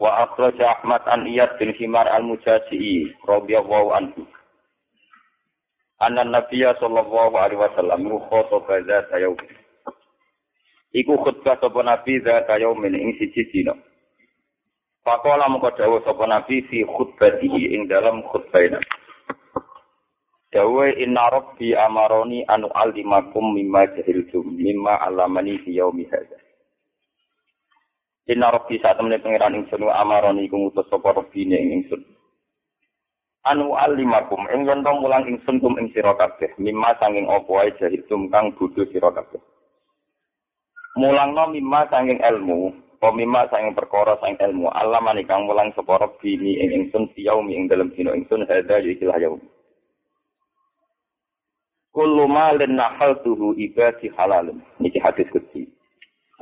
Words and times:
Wa 0.00 0.24
akhraja 0.28 0.80
Ahmad 0.80 1.04
an 1.08 1.28
Iyad 1.28 1.60
bin 1.60 1.72
Himar 1.76 2.08
al-Mujazi'i 2.08 3.12
radhiyallahu 3.28 3.88
anhu. 3.92 4.24
Anna 6.02 6.26
Nabiya 6.26 6.74
sallallahu 6.82 7.38
alaihi 7.38 7.62
wasallam 7.62 8.10
khotbah 8.26 8.82
zata 8.82 9.22
yaum. 9.22 9.38
Iku 10.90 11.14
khutbah 11.22 11.56
sapa 11.62 11.80
Nabi 11.86 12.18
zata 12.20 12.58
yaumin 12.58 12.98
ing 12.98 13.14
siji 13.22 13.46
dina. 13.54 13.78
Pakola 15.06 15.46
mengko 15.46 15.70
dawuh 15.78 16.02
sapa 16.02 16.26
Nabi 16.26 16.66
fi 16.66 16.82
khutbatihi 16.82 17.78
ing 17.78 17.86
dalam 17.86 18.26
khutbahnya. 18.26 18.82
Dawe 20.50 20.86
inna 20.98 21.32
rabbi 21.32 21.72
amaroni 21.72 22.42
anu 22.50 22.66
alimakum 22.74 23.54
mimma 23.54 23.88
jahiltum 23.94 24.52
mimma 24.58 25.00
alamani 25.06 25.62
fi 25.62 25.78
yaumi 25.78 26.04
hadza. 26.10 26.41
Inna 28.30 28.54
rabbi 28.54 28.78
saat 28.78 29.02
temen 29.02 29.18
pengiran 29.18 29.58
ingsun 29.58 29.82
wa 29.82 29.98
amaroni 29.98 30.46
iku 30.46 30.54
ngutus 30.54 30.86
sapa 30.86 31.10
rabbine 31.10 31.58
ing 31.58 31.70
ingsun. 31.82 32.02
Anu 33.42 33.74
alimakum 33.74 34.46
ing 34.54 34.62
yen 34.62 34.86
mulang 34.86 35.26
ingsun 35.26 35.58
kum 35.58 35.74
ing 35.82 35.90
sira 35.90 36.14
mimma 36.62 36.94
sanging 37.02 37.26
apa 37.26 37.50
wae 37.50 37.74
jahiltum 37.82 38.30
kang 38.30 38.54
bodho 38.54 38.86
sira 38.94 39.10
kabeh. 39.10 39.42
Mulangno 40.94 41.50
mimma 41.50 41.90
sanging 41.90 42.22
ilmu, 42.22 42.70
apa 43.02 43.10
mimma 43.10 43.50
sanging 43.50 43.74
perkara 43.74 44.14
sanging 44.22 44.38
ilmu, 44.38 44.70
alamani 44.70 45.26
kang 45.26 45.50
mulang 45.50 45.74
sapa 45.74 45.98
rabbini 45.98 46.62
ing 46.62 46.70
ingsun 46.78 47.10
siyaumi 47.18 47.58
ing 47.58 47.66
dalem 47.66 47.90
dina 47.90 48.14
ingsun 48.14 48.46
hadza 48.46 48.78
ya 48.78 48.86
ikilah 48.86 49.18
yaum. 49.18 49.42
Kullu 51.90 52.24
malin 52.24 52.78
nahaltuhu 52.78 53.58
ibadi 53.58 54.08
halalun. 54.16 54.64
Niki 54.80 54.96
hadis 54.96 55.28
kutsi. 55.28 55.68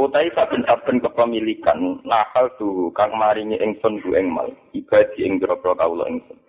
Utai 0.01 0.33
saben-saben 0.33 1.05
kepemilikan 1.05 2.01
nakal 2.09 2.48
tuh 2.56 2.89
kang 2.97 3.12
maringi 3.20 3.61
ingsun 3.61 4.01
ku 4.01 4.17
ing 4.17 4.33
mal 4.33 4.48
ibadi 4.73 5.29
ing 5.29 5.37
grobro 5.37 5.77
kawula 5.77 6.09
ingsun. 6.09 6.41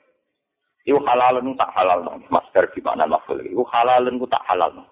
Iku 0.87 1.03
halalun 1.03 1.59
tak 1.59 1.67
halal 1.75 1.99
no. 1.99 2.15
Masker 2.31 2.71
di 2.71 2.79
mana 2.79 3.03
lafal 3.03 3.43
iku 3.43 3.67
halalun 3.67 4.23
ku 4.23 4.27
tak 4.31 4.39
halal 4.47 4.71
no. 4.71 4.87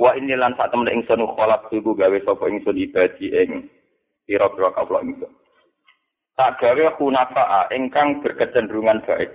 Wa 0.00 0.16
ini 0.16 0.32
lan 0.32 0.56
sak 0.56 0.72
temen 0.72 0.88
ingsun 0.88 1.20
kholak 1.36 1.68
iku 1.68 1.92
gawe 1.92 2.16
sapa 2.24 2.48
ingsun 2.48 2.80
ibadi 2.80 3.28
ing 3.28 3.68
pira-pira 4.24 4.72
kawula 4.72 5.04
ingsun. 5.04 5.32
Tak 6.32 6.64
gawe 6.64 6.96
hunafa 6.96 7.68
ingkang 7.76 8.24
berkecenderungan 8.24 9.04
baik. 9.04 9.28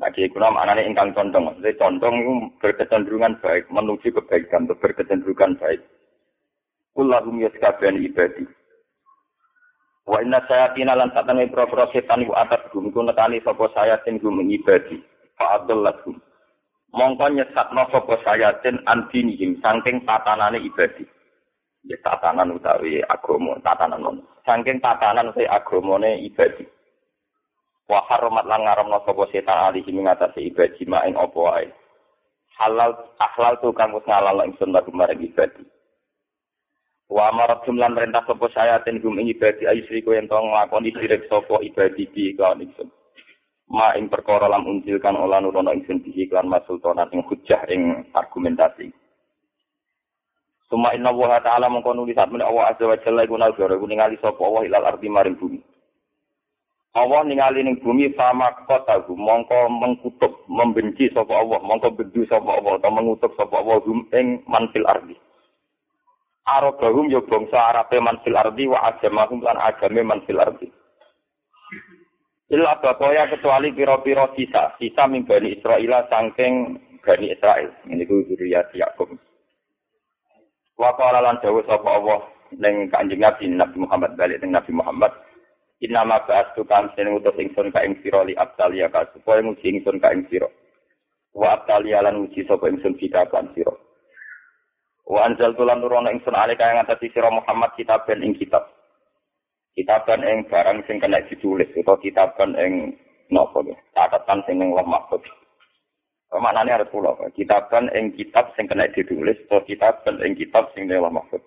Nah, 0.00 0.08
jadi 0.16 0.32
kuna 0.32 0.48
maknanya 0.48 0.88
ingkang 0.88 1.12
condong. 1.12 1.52
Jadi 1.60 1.76
condong 1.76 2.24
itu 2.24 2.32
berkecenderungan 2.56 3.36
baik, 3.44 3.68
menuju 3.68 4.16
kebaikan, 4.16 4.64
berkecenderungan 4.64 5.60
baik. 5.60 5.84
Kullahum 6.94 7.38
yaskabian 7.38 8.02
ibadi. 8.02 8.44
Wa 10.10 10.18
inna 10.18 10.42
sayatina 10.50 10.98
lan 10.98 11.14
satane 11.14 11.46
pro-pro 11.46 11.86
setan 11.94 12.26
iku 12.26 12.34
atas 12.34 12.66
gum 12.74 12.90
ku 12.90 12.98
nekani 13.06 13.38
sapa 13.46 13.70
sayatin 13.70 14.18
gum 14.18 14.42
ibadi. 14.42 14.98
Fa 15.38 15.62
adallahum. 15.62 16.18
Mongko 16.90 17.26
nyesatno 17.30 17.86
sapa 17.94 18.18
sayatin 18.26 18.82
antinihim 18.90 19.62
saking 19.62 20.02
tatanane 20.02 20.58
ibadi. 20.66 21.06
Ya 21.86 21.96
tatanan 22.04 22.52
utawi 22.58 23.00
agama, 23.06 23.56
tatanan 23.64 24.02
non. 24.02 24.16
Saking 24.42 24.82
tatanan 24.82 25.30
utawi 25.30 25.46
agamane 25.46 26.26
ibadi. 26.26 26.66
Wa 27.86 28.02
haramat 28.10 28.50
lan 28.50 28.66
ngaramno 28.66 28.98
sapa 29.06 29.30
setan 29.30 29.70
alihi 29.70 29.94
ngatasi 29.94 30.50
ibadi 30.50 30.82
ma 30.90 31.06
ing 31.06 31.14
apa 31.14 31.38
wae. 31.38 31.70
Halal 32.58 32.92
akhlal 33.16 33.56
tu 33.62 33.70
kang 33.72 33.94
wis 33.94 34.04
ngalal 34.04 34.42
ingsun 34.42 34.74
lagu 34.74 34.90
marang 34.90 35.22
ibadi. 35.22 35.62
Wa 37.10 37.34
amarat 37.34 37.66
jumlan 37.66 37.98
perintah 37.98 38.22
sapa 38.22 38.46
sayatin 38.54 39.02
gum 39.02 39.18
ing 39.18 39.34
ibadi 39.34 39.66
ayusriku 39.66 40.14
yen 40.14 40.30
tong 40.30 40.46
nglakoni 40.46 40.94
sirik 40.94 41.26
sapa 41.26 41.58
ibadi 41.58 42.06
di 42.14 42.38
kawan 42.38 42.62
ingsun. 42.62 42.86
Ma 43.74 43.98
ing 43.98 44.06
perkara 44.06 44.46
lam 44.46 44.62
unjilkan 44.62 45.18
olah 45.18 45.42
nurono 45.42 45.74
ingsun 45.74 46.06
bihi 46.06 46.30
klan 46.30 46.46
masultanan 46.46 47.10
ing 47.10 47.26
hujah 47.26 47.66
ing 47.66 48.06
argumentasi. 48.14 48.94
Suma 50.70 50.94
inna 50.94 51.10
wa 51.10 51.42
ta'ala 51.42 51.66
mengko 51.66 51.90
nulis 51.98 52.14
saat 52.14 52.30
meneh 52.30 52.46
Allah 52.46 52.70
azza 52.70 52.86
wa 52.86 52.94
jalla 53.02 53.26
iku 53.26 53.34
nalgara 53.34 53.74
iku 53.74 53.90
ningali 53.90 54.14
sapa 54.22 54.38
Allah 54.46 54.70
ilal 54.70 54.86
ardi 54.86 55.10
maring 55.10 55.34
bumi. 55.34 55.58
Allah 56.94 57.26
ningali 57.26 57.66
ning 57.66 57.82
bumi 57.82 58.14
sama 58.14 58.54
kota 58.70 59.02
mongko 59.10 59.66
mengkutuk 59.66 60.46
membenci 60.46 61.10
sapa 61.10 61.42
Allah 61.42 61.58
mongko 61.58 61.90
bendu 61.98 62.22
sapa 62.30 62.46
Allah 62.54 62.78
atau 62.78 62.94
mengutuk 62.94 63.34
sapa 63.34 63.50
Allah 63.58 63.82
ing 64.14 64.46
manfil 64.46 64.86
ardi. 64.86 65.18
Arabahum 66.58 67.06
ya 67.12 67.22
bangsa 67.22 67.58
Arabe 67.70 68.02
manfil 68.02 68.34
ardi 68.34 68.66
wa 68.66 68.82
agamahum 68.90 69.38
lan 69.44 69.58
agame 69.60 70.02
manfil 70.02 70.42
ardi. 70.42 70.66
Illa 72.50 72.82
bakoya 72.82 73.30
kecuali 73.30 73.70
piro-piro 73.70 74.34
sisa, 74.34 74.74
sisa 74.74 75.06
min 75.06 75.22
Bani 75.22 75.54
Israel 75.54 76.02
sangking 76.10 76.82
Bani 76.98 77.30
Israel. 77.30 77.70
Ini 77.86 78.02
ku 78.10 78.26
zuriyat 78.26 78.74
Yakub. 78.74 79.14
Wa 80.74 80.90
lan 80.98 81.38
dawuh 81.38 81.62
sapa 81.68 81.86
Allah 81.86 82.26
ning 82.58 82.90
Kanjeng 82.90 83.22
Nabi 83.22 83.46
Nabi 83.46 83.76
Muhammad 83.86 84.18
balik 84.18 84.42
ning 84.42 84.50
Nabi 84.50 84.72
Muhammad 84.74 85.12
Inna 85.80 86.04
ma 86.04 86.20
ba'astu 86.20 86.68
kan 86.68 86.92
sing 86.92 87.08
utus 87.08 87.32
ingsun 87.40 87.72
ka 87.72 87.80
ing 87.80 87.96
sira 88.04 88.20
li 88.20 88.36
abtalia 88.36 88.92
ka 88.92 89.08
supaya 89.16 89.40
nguji 89.40 89.80
ingsun 89.80 89.96
ka 89.96 90.12
ing 90.12 90.28
sira. 90.28 90.44
Wa 91.32 91.56
abtalia 91.56 92.04
lan 92.04 92.20
nguji 92.20 92.44
sapa 92.44 92.68
ingsun 92.68 93.00
kita 93.00 93.24
kan 93.32 93.48
sira. 93.56 93.72
Wa 95.10 95.26
anzal 95.26 95.58
tulan 95.58 95.82
nurono 95.82 96.06
ingsun 96.06 96.38
alika 96.38 96.70
yang 96.70 96.86
atas 96.86 97.02
sira 97.02 97.34
Muhammad 97.34 97.74
kitaban 97.74 98.22
ing 98.22 98.30
kitab. 98.38 98.70
Kitaban 99.74 100.22
ing 100.22 100.46
barang 100.46 100.86
sing 100.86 101.02
kena 101.02 101.18
ditulis 101.26 101.66
utawa 101.74 101.98
kitaban 101.98 102.54
ing 102.54 102.94
napa 103.26 103.58
ya? 103.66 103.74
Catatan 103.90 104.46
sing 104.46 104.62
ning 104.62 104.70
lemah 104.70 105.02
mahfuz. 105.10 105.26
Maknane 106.30 106.70
arep 106.70 106.94
kula, 106.94 107.18
kitaban 107.34 107.90
ing 107.90 108.14
kitab 108.14 108.54
sing 108.54 108.70
kena 108.70 108.86
ditulis 108.94 109.34
utawa 109.50 109.66
kitaban 109.66 110.22
ing 110.22 110.38
kitab 110.38 110.70
sing 110.78 110.86
lemah 110.86 111.10
mahfuz. 111.10 111.42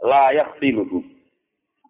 Layak 0.00 0.56
siluhu. 0.56 1.04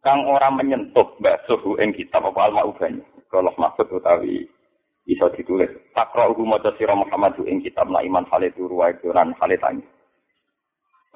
Kang 0.02 0.26
ora 0.26 0.50
menyentuh 0.50 1.22
basuhu 1.22 1.78
ing 1.78 1.94
kitab 1.94 2.26
apa 2.26 2.50
al-ma'ubani. 2.50 2.98
Kalau 3.30 3.54
mahfuz 3.54 3.86
utawi 3.94 4.42
bisa 5.06 5.30
ditulis. 5.38 5.70
Takra'uhu 5.94 6.42
maca 6.42 6.74
sira 6.74 6.98
Muhammad 6.98 7.38
ing 7.46 7.62
kitab 7.62 7.86
na 7.94 8.02
iman 8.02 8.26
halitu 8.26 8.66
ruwa 8.66 8.90
ikuran 8.90 9.38
halitani. 9.38 9.86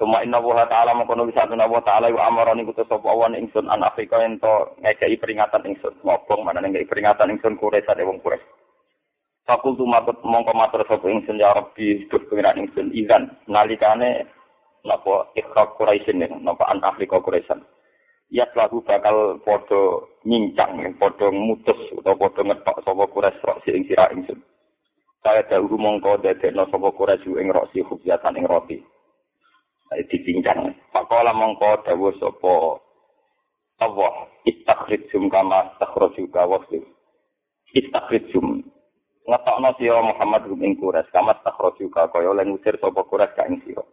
Tuma 0.03 0.19
inna 0.19 0.35
wa 0.35 0.67
ta'ala 0.67 0.91
mengkono 0.99 1.23
bisa 1.23 1.47
tuna 1.47 1.63
wa 1.63 1.79
ta'ala 1.79 2.11
yu 2.11 2.19
amarani 2.19 2.67
kutu 2.67 2.83
sopa 2.91 3.07
awan 3.07 3.39
ingsun 3.39 3.71
an 3.71 3.87
Afrika 3.87 4.19
ento 4.19 4.75
ngekei 4.83 5.15
peringatan 5.15 5.63
ingsun. 5.63 5.95
Ngobong 6.03 6.43
mana 6.43 6.59
ngekei 6.59 6.91
peringatan 6.91 7.31
ingsun 7.31 7.55
kuresan 7.55 8.03
ewang 8.03 8.19
kures. 8.19 8.43
Fakultu 9.47 9.87
makut 9.87 10.19
mongko 10.27 10.51
matur 10.59 10.83
sopa 10.91 11.07
ingsun 11.07 11.39
ya 11.39 11.55
Rabbi 11.55 12.03
hidup 12.03 12.19
pengiran 12.27 12.59
ingsun. 12.59 12.91
Izan 12.91 13.31
nalikane 13.47 14.27
napa 14.83 15.31
ikhrak 15.39 15.79
kuraisin 15.79 16.19
napa 16.19 16.67
an 16.67 16.83
Afrika 16.83 17.23
kuresan. 17.23 17.63
Ya 18.27 18.43
selalu 18.51 18.83
bakal 18.83 19.39
podo 19.39 20.11
nyincang, 20.27 20.83
podo 20.99 21.31
mutus 21.31 21.79
atau 21.95 22.19
podo 22.19 22.43
ngetok 22.43 22.83
sopa 22.83 23.07
kures 23.07 23.39
rok 23.39 23.63
si 23.63 23.71
ing 23.71 23.87
sirah 23.87 24.11
ingsun. 24.11 24.43
Saya 25.23 25.47
dahulu 25.47 25.79
mongko 25.79 26.19
dadekno 26.19 26.67
sopa 26.67 26.91
kures 26.91 27.23
yu 27.23 27.39
ing 27.39 27.55
rok 27.55 27.71
si 27.71 27.79
hubjatan 27.79 28.35
ing 28.35 28.43
roti. 28.51 28.83
Dipincang. 30.09 30.73
Pakola 30.89 31.33
mongko 31.35 31.85
dawuh 31.85 32.13
sapa 32.17 32.53
Allah 33.81 34.13
istakhrijum 34.47 35.27
kama 35.27 35.75
stakhrajuka 35.77 36.41
wasli. 36.47 36.81
Istakhrijum 37.73 38.63
ngetokno 39.25 39.69
sira 39.79 39.99
Muhammad 40.03 40.45
ing 40.61 40.77
Quraisy 40.77 41.09
kama 41.11 41.33
stakhrajuka 41.41 42.11
kaya 42.13 42.31
lan 42.31 42.53
ngusir 42.53 42.77
sapa 42.79 43.01
Quraisy 43.03 43.35
ka 43.35 43.43
ing 43.49 43.59
sira. 43.65 43.83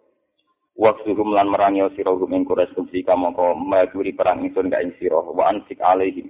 Waksuhum 0.79 1.35
lan 1.35 1.51
merangi 1.51 1.85
sira 1.97 2.13
ing 2.13 2.45
Quraisy 2.45 2.77
kumsi 2.77 3.03
kamangka 3.03 3.57
maduri 3.57 4.13
perang 4.15 4.45
ingsun 4.45 4.71
ka 4.71 4.85
ing 4.85 4.95
sira 5.01 5.19
wa 5.19 5.49
ansik 5.49 5.81
alaihim. 5.81 6.29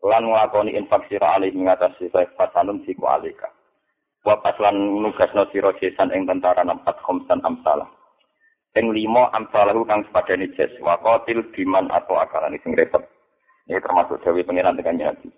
Lan 0.00 0.24
nglakoni 0.24 0.74
infak 0.80 1.04
sira 1.12 1.36
alaihim 1.36 1.68
ngatasi 1.68 2.08
fasanum 2.10 2.80
siku 2.88 3.04
alika. 3.04 3.52
Wa 4.24 4.40
paslan 4.40 5.00
nugasno 5.00 5.44
sira 5.52 5.76
jesan 5.76 6.12
ing 6.16 6.24
tentara 6.24 6.64
nampat 6.64 6.96
khomsan 7.04 7.44
amsalah. 7.44 7.99
Sing 8.70 8.86
lima 8.94 9.26
amsalahu 9.34 9.82
kang 9.82 10.06
sepadane 10.06 10.46
jes 10.54 10.70
wa 10.78 10.94
qatil 11.02 11.42
biman 11.50 11.90
atau 11.90 12.22
akalan 12.22 12.54
sing 12.62 12.78
repot. 12.78 13.02
Ini 13.66 13.78
termasuk 13.82 14.22
Dewi 14.26 14.42
Pengiran 14.42 14.74
dengan 14.74 15.14
Nabi. 15.14 15.30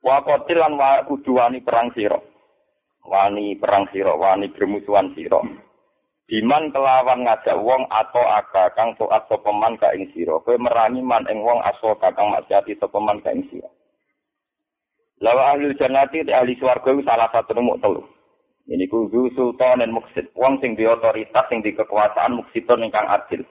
Wa 0.00 0.24
kotil 0.24 0.60
lan 0.60 0.80
wa 0.80 1.04
kudu 1.04 1.36
wani 1.36 1.60
perang 1.60 1.92
siro. 1.92 2.24
Wani 3.04 3.58
perang 3.58 3.84
siro, 3.92 4.16
wani 4.16 4.48
bermusuhan 4.54 5.12
siro. 5.12 5.44
Diman 6.26 6.74
kelawan 6.74 7.22
ngajak 7.22 7.54
wong 7.62 7.86
atau 7.86 8.24
aga 8.24 8.74
kang 8.74 8.98
toat 8.98 9.28
sopeman 9.30 9.78
ka 9.78 9.94
ing 9.94 10.10
siro. 10.10 10.42
Kowe 10.42 10.58
merangi 10.58 11.04
man 11.04 11.28
ing 11.30 11.44
wong 11.44 11.62
aso 11.62 11.94
kakang 12.00 12.34
maksiati 12.34 12.74
sopeman 12.82 13.22
ka 13.22 13.30
ing 13.30 13.46
siro. 13.52 13.70
Lawa 15.22 15.54
ahli 15.54 15.70
jannati 15.76 16.26
ahli 16.28 16.58
swarga 16.58 16.92
salah 17.06 17.28
satu 17.30 17.54
nomor 17.54 17.78
telu. 17.78 18.02
Ini 18.66 18.90
ku 18.90 19.06
sultan 19.34 19.78
dan 19.78 19.94
muksid. 19.94 20.34
Wong 20.34 20.58
sing 20.58 20.74
di 20.74 20.82
otoritas, 20.82 21.46
sing 21.46 21.62
di 21.62 21.70
kekuasaan 21.70 22.34
muksidon 22.34 22.82
ingkang 22.82 23.06
adil 23.06 23.46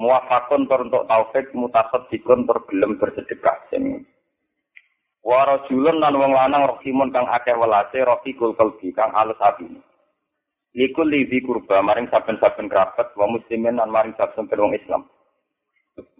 muwafaqun 0.00 0.64
tur 0.64 0.88
untuk 0.88 1.04
taufik 1.04 1.52
mutasaddiqun 1.52 2.48
tur 2.48 2.58
gelem 2.72 2.96
bersedekah 2.96 3.68
sing 3.68 4.08
wa 5.20 5.44
rajulun 5.44 6.00
lan 6.00 6.16
wong 6.16 6.32
lanang 6.32 6.64
rahimun 6.64 7.12
kang 7.12 7.28
akeh 7.28 7.52
welase 7.52 8.00
rafiqul 8.00 8.56
qalbi 8.56 8.88
kang 8.96 9.12
alus 9.12 9.36
ati 9.44 9.68
Likul 10.70 11.10
libi 11.10 11.42
kurba 11.42 11.82
maring 11.82 12.06
saben-saben 12.14 12.70
kerabat 12.70 13.10
wa 13.18 13.26
muslimin 13.26 13.74
lan 13.74 13.90
maring 13.90 14.14
saben-saben 14.14 14.70
wong 14.70 14.78
Islam. 14.78 15.02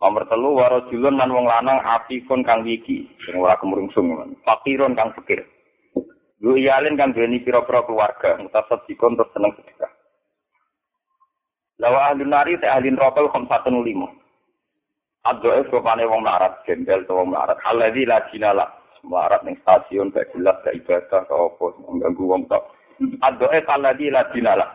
Nomor 0.02 0.26
telu 0.26 0.58
wa 0.58 0.66
rajulun 0.66 1.14
lan 1.14 1.30
wong 1.30 1.46
lanang 1.46 1.78
afifun 1.78 2.42
kang 2.42 2.66
wigi 2.66 3.06
sing 3.22 3.38
ora 3.38 3.54
kemrungsung 3.62 4.10
fakirun 4.42 4.98
kang 4.98 5.14
fikir. 5.14 5.46
Yu 6.40 6.56
iyalin 6.56 6.96
kang 6.96 7.12
duweni 7.12 7.44
pira-pira 7.44 7.84
keluarga 7.84 8.40
mutasaddiqun 8.40 9.16
tur 9.20 9.28
seneng 9.36 9.52
sedekah. 9.60 9.92
Lawa 11.80 12.12
ahli 12.12 12.24
nari 12.24 12.56
te 12.56 12.64
ahli 12.64 12.88
neraka 12.88 13.28
khamsatun 13.28 13.84
lima. 13.84 14.08
Addoe 15.28 15.68
sopane 15.68 16.08
wong 16.08 16.24
melarat, 16.24 16.64
gembel 16.64 17.04
to 17.04 17.12
wong 17.12 17.36
melarat. 17.36 17.60
Alladzi 17.68 18.08
la 18.08 18.24
dinala. 18.32 18.66
Melarat 19.04 19.44
ning 19.44 19.60
stasiun 19.60 20.12
gak 20.16 20.32
jelas 20.32 20.56
gak 20.64 20.76
ibadah 20.80 21.24
gak 21.28 21.28
apa 21.28 21.64
mengganggu 21.84 22.24
wong 22.24 22.42
tok. 22.48 22.64
Addoe 23.20 23.60
alladzi 23.68 24.08
la 24.08 24.24
dinala. 24.32 24.66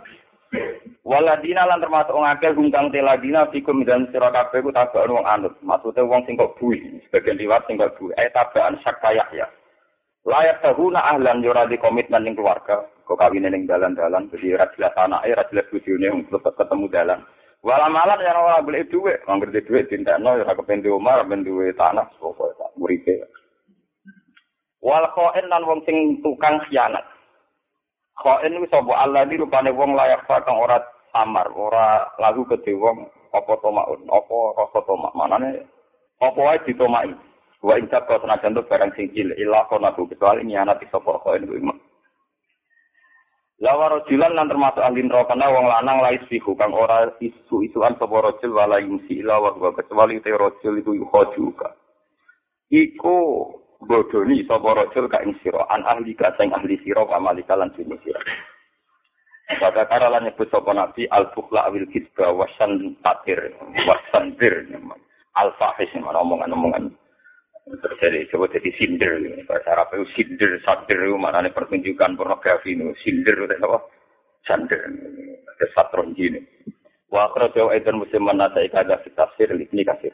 Waladina 1.05 1.65
lan 1.69 1.81
termasuk 1.81 2.13
wong 2.13 2.25
akeh 2.25 2.53
gungkang 2.53 2.89
teladina 2.93 3.49
fikum 3.49 3.85
dan 3.85 4.09
sira 4.09 4.29
kabeh 4.29 4.61
ku 4.61 4.69
tabak 4.69 5.09
wong 5.09 5.25
anut. 5.25 5.53
Maksude 5.65 6.01
wong 6.05 6.25
sing 6.29 6.37
kok 6.37 6.57
bui, 6.61 6.77
sebagian 7.09 7.41
liwat 7.41 7.65
sing 7.65 7.77
kok 7.77 7.93
bui. 7.97 8.13
Eh 8.17 8.29
tabaan 8.33 8.77
kayak 8.81 9.29
ya. 9.33 9.49
Layak 10.25 10.65
tahuna 10.65 11.05
ahlan 11.05 11.45
yura 11.45 11.69
di 11.69 11.77
komitmen 11.77 12.25
ning 12.25 12.33
keluarga. 12.33 12.81
kok 13.05 13.21
kawine 13.21 13.53
ning 13.53 13.69
dalan-dalan 13.69 14.25
jadi 14.33 14.57
ra 14.57 14.65
jelas 14.73 14.97
anake 14.97 15.29
ra 15.37 15.45
jelas 15.53 15.69
bojone 15.69 16.09
wong 16.09 16.21
ketemu 16.33 16.85
dalan. 16.89 17.19
Wala 17.61 17.85
malah 17.89 18.17
ya 18.17 18.33
ora 18.33 18.65
golek 18.65 18.89
dhuwit 18.89 19.21
angger 19.29 19.49
duwe 19.53 19.65
dhuwit 19.65 19.85
dintekno 19.89 20.41
ya 20.41 20.53
kepen 20.57 20.85
omah 20.85 21.21
ben 21.29 21.45
duwe 21.45 21.69
tanah 21.77 22.09
pokoke 22.17 22.57
tak 22.57 22.73
muripe. 22.77 23.25
Wal 24.81 25.05
qain 25.13 25.45
lan 25.49 25.65
wong 25.65 25.85
sing 25.85 26.21
tukang 26.25 26.61
khianat. 26.65 27.05
Qain 28.17 28.57
wis 28.57 28.69
sapa 28.73 28.93
Allah 28.97 29.29
di 29.29 29.37
rupane 29.37 29.69
wong 29.69 29.93
layak 29.93 30.25
kang 30.25 30.57
ora 30.57 30.81
samar 31.13 31.49
ora 31.53 32.09
lagu 32.17 32.45
ke 32.49 32.57
wong 32.73 33.05
apa 33.33 33.53
to 33.61 33.69
maun 33.69 34.01
apa 34.09 34.37
rasa 34.57 34.79
to 34.81 34.93
mak 34.97 35.13
manane 35.13 35.63
apa 36.21 36.39
wae 36.39 36.57
ditomaki 36.65 37.13
wa 37.63 37.79
insab 37.79 38.07
kau 38.09 38.19
tenaga 38.19 38.49
barang 38.49 38.91
sing 38.97 39.13
cilik 39.13 39.37
ila 39.39 39.67
kono 39.71 39.93
kecuali 39.95 40.43
nyanat 40.43 40.83
sapa 40.91 41.21
qain 41.23 41.47
kuwi 41.47 41.61
Lawa 43.63 43.87
rojulan 43.87 44.35
lan 44.35 44.51
termasuk 44.51 44.83
ahli 44.83 44.99
neraka 44.99 45.31
kana 45.31 45.47
wong 45.47 45.63
lanang 45.71 46.03
lais 46.03 46.19
fihu 46.27 46.59
kang 46.59 46.75
ora 46.75 47.07
isu-isuan 47.23 47.95
sapa 47.95 48.11
rojul 48.11 48.51
wala 48.51 48.83
yumsi 48.83 49.23
ila 49.23 49.39
wa 49.39 49.71
kecuali 49.71 50.19
te 50.19 50.35
rojul 50.35 50.83
iku 50.83 50.91
yuhojuka. 50.91 51.71
Iku 52.67 53.15
bodoni 53.79 54.43
sapa 54.43 54.75
rojul 54.75 55.07
ka 55.07 55.23
ing 55.23 55.39
sira 55.39 55.63
an 55.71 55.87
ahli 55.87 56.11
ka 56.19 56.35
sing 56.35 56.51
ahli 56.51 56.75
sira 56.83 57.07
wa 57.07 57.31
malika 57.31 57.55
lan 57.55 57.71
sini 57.79 57.95
sira. 58.03 58.19
Pada 59.55 59.87
kara 59.87 60.11
lan 60.11 60.27
nyebut 60.27 60.51
sapa 60.51 60.75
nabi 60.75 61.07
al 61.07 61.31
bukhla 61.31 61.71
awil 61.71 61.87
kitba 61.95 62.35
wasan 62.35 62.99
tatir 63.07 63.55
wasan 63.87 64.35
bir 64.35 64.67
al 65.39 65.55
fahish 65.55 65.95
omongan-omongan 65.95 66.91
terus 67.81 67.97
jadi 67.99 68.27
coba 68.29 68.45
jadi 68.51 68.69
sinder. 68.75 69.11
Bahasa 69.47 69.69
Arab 69.75 69.95
itu 69.95 70.05
sinder 70.15 70.59
sander 70.63 70.97
itu 70.99 71.17
mana 71.17 71.41
nih 71.41 71.55
pertunjukan 71.55 72.15
pornografi 72.19 72.75
itu. 72.75 72.91
Sinder 73.01 73.35
itu 73.35 73.55
apa? 73.65 73.79
Sander. 74.45 74.81
Ada 75.55 75.65
satron 75.71 76.11
gini 76.13 76.43
wa 77.15 77.31
akhrajahu 77.31 77.71
aidan 77.71 78.03
musliman 78.03 78.35
nasai 78.35 78.67
kada 78.67 78.99
fi 78.99 79.07
tafsir 79.15 79.47
ini 79.55 79.87
kasir 79.87 80.11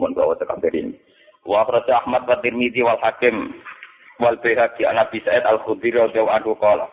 mohon 0.00 0.16
bawa 0.16 0.32
tekabir 0.40 0.72
ini. 0.72 0.96
Wa 1.44 1.68
akhrajahu 1.68 2.08
Ahmad 2.08 2.24
wa 2.24 2.40
Tirmidzi 2.40 2.80
wal 2.80 3.00
Hakim 3.04 3.52
wal 4.16 4.40
Baihaqi 4.40 4.88
an 4.88 4.96
Abi 4.96 5.20
Sa'id 5.20 5.44
al-Khudri 5.44 5.92
radhiyallahu 5.92 6.36
anhu 6.36 6.56
qala 6.56 6.88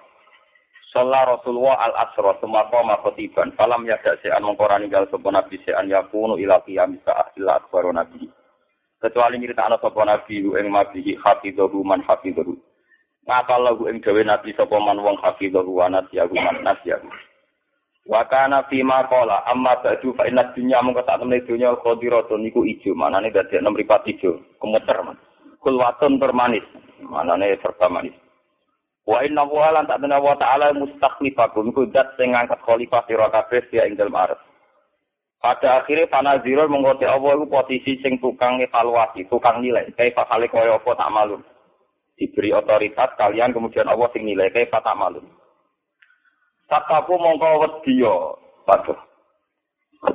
Salah 0.91 1.27
Rasulullah 1.35 1.83
al 1.83 1.93
asra 1.99 2.39
semaka 2.39 2.79
makotiban 2.79 3.51
falam 3.59 3.83
yada 3.83 4.15
se'an 4.23 4.39
mengkorani 4.39 4.87
gal 4.87 5.03
sapa 5.11 5.29
nabi 5.35 5.59
se'an 5.67 5.91
yakunu 5.91 6.39
ila 6.39 6.63
qiyam 6.63 6.95
sa'ah 7.03 7.35
illa 7.35 7.59
akbaru 7.59 7.91
nabi 7.91 8.31
kecuali 8.97 9.38
nyerita 9.38 9.65
anak 9.69 9.81
sapa 9.81 10.01
nabi 10.05 10.41
ing 10.41 10.67
mabihi 10.69 11.17
hafidhahu 11.21 11.85
man 11.85 12.01
hafidhahu. 12.05 12.57
Ngapal 13.27 13.61
lagu 13.61 13.83
ing 13.91 14.01
gawe 14.01 14.21
nabi 14.23 14.53
sapa 14.57 14.77
man 14.81 14.97
wong 15.01 15.17
hafidhahu 15.21 15.69
wa 15.77 15.88
nasiyahu 15.91 16.33
man 16.33 16.63
nasiyahu. 16.65 17.05
Wa 18.07 18.23
kana 18.31 18.63
fi 18.71 18.81
ma 18.88 19.03
qala 19.11 19.44
amma 19.51 19.83
ba'du 19.83 20.15
fa 20.15 20.23
inna 20.25 20.55
dunya 20.55 20.79
mung 20.79 20.95
sak 20.95 21.11
temne 21.11 21.44
dunya 21.44 21.75
khadiratun 21.75 22.39
niku 22.39 22.63
ijo 22.63 22.95
manane 22.95 23.35
dadi 23.35 23.59
enem 23.59 23.75
ripat 23.75 24.07
ijo 24.07 24.39
kemuter 24.63 24.95
man. 25.03 25.19
Kulwatun 25.59 26.15
permanis 26.15 26.63
manane 27.03 27.59
serta 27.59 27.91
manis. 27.91 28.15
Wa 29.03 29.27
inna 29.27 29.43
wa 29.43 29.75
lan 29.75 29.91
tak 29.91 30.00
wa 30.03 30.35
ta'ala 30.39 30.71
mustakhlifakum 30.71 31.75
iku 31.75 31.88
dat 31.91 32.15
sing 32.15 32.31
ngangkat 32.31 32.63
khalifah 32.63 33.03
sira 33.11 33.27
kabeh 33.27 33.63
ya 33.75 33.83
ing 33.88 34.00
dalem 34.00 34.15
arep 34.15 34.39
Pada 35.38 35.86
akhirnya 35.86 36.10
panazirul 36.10 36.66
mengkoti 36.66 37.06
Allah 37.06 37.38
itu 37.38 37.45
posisi 37.45 37.92
sing 38.01 38.18
tukang 38.18 38.57
evaluasi, 38.57 39.30
tukang 39.30 39.62
nilai. 39.62 39.86
Kayak 39.94 40.25
kali 40.25 40.50
kaya 40.50 40.81
apa 40.81 40.92
tak 40.98 41.13
malum. 41.13 41.42
Diberi 42.18 42.50
otoritas 42.50 43.13
kalian 43.22 43.54
kemudian 43.54 43.86
Allah 43.86 44.10
sing 44.10 44.25
nilai 44.25 44.50
kayak 44.50 44.74
tak 44.74 44.98
malum. 44.98 45.22
Tataku 46.68 47.16
mongko 47.16 47.63
wedya, 47.63 48.16
waduh. 48.68 49.00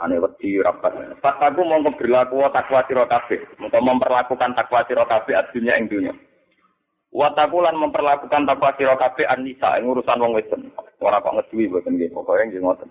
Ane 0.02 0.20
wedi 0.20 0.58
rapat. 0.58 1.16
Tataku 1.22 1.64
mongko 1.64 1.96
berlaku 1.96 2.42
takwa 2.50 2.82
sira 2.90 3.06
kabeh, 3.06 3.40
mongko 3.62 3.78
memperlakukan 3.78 4.52
takwa 4.58 4.84
sira 4.84 5.06
kabeh 5.06 5.38
adunya 5.38 5.78
ing 5.78 5.86
dunya. 5.86 6.12
Wataku 7.12 7.60
lan 7.60 7.78
memperlakukan 7.78 8.44
takwa 8.44 8.74
sira 8.74 8.98
kabeh 8.98 9.24
anisa 9.30 9.78
ing 9.78 9.86
urusan 9.86 10.20
wong 10.20 10.34
wedon. 10.36 10.66
Ora 10.98 11.22
kok 11.22 11.34
ngeduwi 11.40 11.70
mboten 11.70 11.94
nggih, 11.96 12.10
pokoke 12.12 12.42
nggih 12.50 12.60
ngoten. 12.60 12.90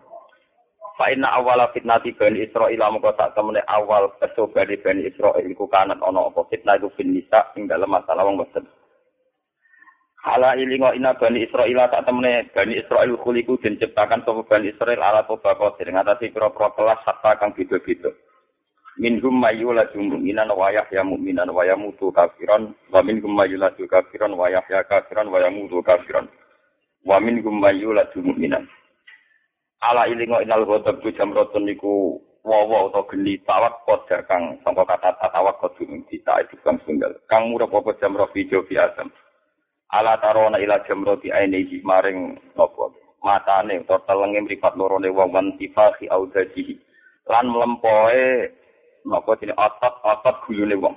Fa 0.99 1.07
inna 1.07 1.31
awala 1.31 1.71
fitnati 1.71 2.11
Bani 2.11 2.43
Israil 2.43 2.79
mongko 2.79 3.15
sak 3.15 3.31
temene 3.31 3.63
awal 3.63 4.11
percobaan 4.19 4.75
Bani 4.83 5.07
Israil 5.07 5.47
iku 5.47 5.65
kanan 5.71 6.03
ana 6.03 6.27
apa 6.27 6.43
fitnah 6.51 6.75
iku 6.75 6.91
bin 6.99 7.15
nisa 7.15 7.47
ing 7.55 7.71
dalem 7.71 7.87
masalah 7.87 8.27
wong 8.27 8.43
boten. 8.43 8.67
Hala 10.21 10.59
ilingo 10.59 10.91
ina 10.91 11.15
Bani 11.15 11.47
Israil 11.47 11.79
sak 11.79 12.03
temene 12.03 12.51
Bani 12.51 12.75
Israil 12.75 13.15
kuliku 13.23 13.55
den 13.63 13.79
ciptakan 13.79 14.27
sapa 14.27 14.43
Bani 14.43 14.75
Israil 14.75 14.99
ala 14.99 15.23
toba 15.23 15.55
kodir 15.55 15.87
ngatasi 15.89 16.35
pira-pira 16.35 16.75
kelas 16.75 16.99
hatta 17.07 17.39
kang 17.39 17.55
beda-beda. 17.55 18.11
Minhum 18.99 19.39
mayula 19.39 19.87
jumuminan 19.95 20.51
wa 20.51 20.67
yahya 20.67 21.07
mu'minan 21.07 21.47
wa 21.55 21.63
yamutu 21.63 22.11
kafiran 22.11 22.75
wa 22.91 22.99
minhum 22.99 23.31
mayula 23.31 23.71
kafiran 23.71 24.35
wa 24.35 24.51
yahya 24.51 24.83
kafiran 24.83 25.31
wa 25.31 25.39
yamutu 25.39 25.79
kafiran 25.79 26.27
wa 27.07 27.15
minhum 27.23 27.55
mayula 27.55 28.03
jumuminan. 28.11 28.67
Ala 29.81 30.07
ilingo 30.07 30.41
inal 30.41 30.65
ghadab 30.65 31.01
ku 31.01 31.09
jamrotun 31.13 31.65
niku 31.65 32.21
wawa 32.45 32.89
utawa 32.89 33.05
geni 33.09 33.37
tawak 33.45 33.85
kodha 33.85 34.21
kang 34.25 34.57
sangka 34.65 34.85
kata 34.85 35.17
tawak 35.19 35.57
kodha 35.61 35.81
ing 35.85 36.05
dita 36.09 36.41
itu 36.41 36.57
kang 36.65 36.77
tunggal 36.85 37.13
kang 37.29 37.49
murah 37.49 37.69
apa 37.69 37.97
jamro 38.01 38.25
video 38.33 38.65
fi 38.65 38.77
asam 38.77 39.09
ala 39.93 40.17
tarona 40.21 40.57
ila 40.57 40.81
jamroti 40.85 41.29
ainehi 41.29 41.81
maring 41.85 42.37
napa 42.57 42.93
matane 43.21 43.81
utawa 43.81 44.01
telenge 44.05 44.41
mripat 44.41 44.73
loro 44.77 44.97
ne 44.97 45.09
wong 45.09 45.29
wan 45.33 45.53
tifahi 45.57 46.09
audaji 46.09 46.77
lan 47.29 47.45
mlempoe 47.49 48.49
napa 49.05 49.37
dene 49.39 49.53
otot-otot 49.57 50.35
gulune 50.45 50.75
wong. 50.77 50.95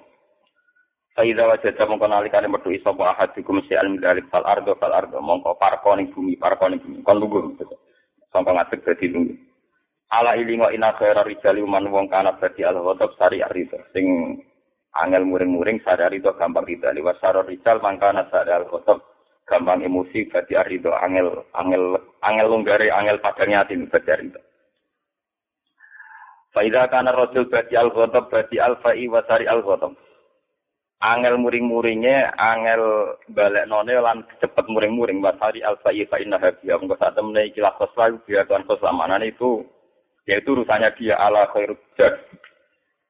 Saida 1.15 1.47
wa 1.47 1.57
jajah 1.63 1.87
mongko 1.87 2.07
nalikane 2.11 2.51
metu 2.51 2.75
iso 2.75 2.91
wa 2.91 3.15
ahadikum 3.15 3.63
si 3.65 3.79
alim 3.79 4.03
dalik 4.03 4.27
fal 4.35 4.43
ardo 4.43 4.75
fal 4.77 4.91
ardo. 4.91 5.23
Mongko 5.23 5.55
parko 5.57 5.95
ning 5.95 6.11
bumi 6.11 6.35
parko 6.37 6.67
bumi. 6.69 7.07
Kon 7.07 7.23
lugu 7.23 7.55
sangka 8.35 8.51
ngadeg 8.51 8.83
dadi 8.83 9.07
lungi. 9.15 9.39
Ala 10.11 10.35
ilingo 10.35 10.67
ina 10.75 10.91
khaira 10.99 11.23
rijali 11.23 11.63
man 11.63 11.87
wong 11.87 12.11
kana 12.11 12.35
dadi 12.43 12.67
al 12.67 12.83
ghadab 12.83 13.15
sari 13.15 13.39
arida 13.47 13.79
sing 13.95 14.43
angel 14.99 15.23
muring-muring 15.23 15.79
sari 15.87 16.03
arida 16.03 16.35
gampang 16.35 16.67
rida 16.67 16.91
liwat 16.91 17.23
saro 17.23 17.47
rijal 17.47 17.79
mangkana 17.79 18.27
sari 18.35 18.51
al 18.51 18.67
ghadab 18.67 18.99
gampang 19.47 19.87
emosi 19.87 20.27
dadi 20.27 20.59
arida 20.59 20.99
angel 20.99 21.47
angel 21.55 22.03
angel 22.27 22.47
lunggare 22.51 22.91
angel 22.91 23.23
padang 23.23 23.55
yatim 23.55 23.87
dadi 23.87 24.11
arida. 24.11 24.43
Faida 26.51 26.91
kana 26.91 27.15
rajul 27.15 27.47
badi 27.47 27.75
al 27.79 27.91
ghadab 27.95 28.31
badi 28.31 28.59
al 28.59 28.79
fa'i 28.83 29.07
wa 29.07 29.23
sari 29.31 29.47
al 29.47 29.63
ghadab. 29.63 29.95
Angel 31.05 31.37
muring-muringnya 31.37 32.33
angel 32.41 33.15
balik 33.37 33.69
none 33.69 33.93
lan 33.93 34.25
cepet 34.41 34.65
muring-muring. 34.73 35.21
Wasari 35.21 35.61
al-fa'i 35.61 36.09
fa 36.09 36.17
inna 36.17 36.41
habiyah 36.41 36.81
mengko 36.81 36.97
sak 36.97 37.13
temne 37.13 37.53
iki 37.53 37.61
lakos 37.61 37.93
dia 38.25 38.49
tuan 38.49 38.65
keselamanan 38.65 39.21
itu 39.21 39.61
yaitu 40.25 40.57
urusannya 40.57 40.97
dia 40.97 41.21
ala 41.21 41.45
khairul 41.53 41.77
jad 42.01 42.17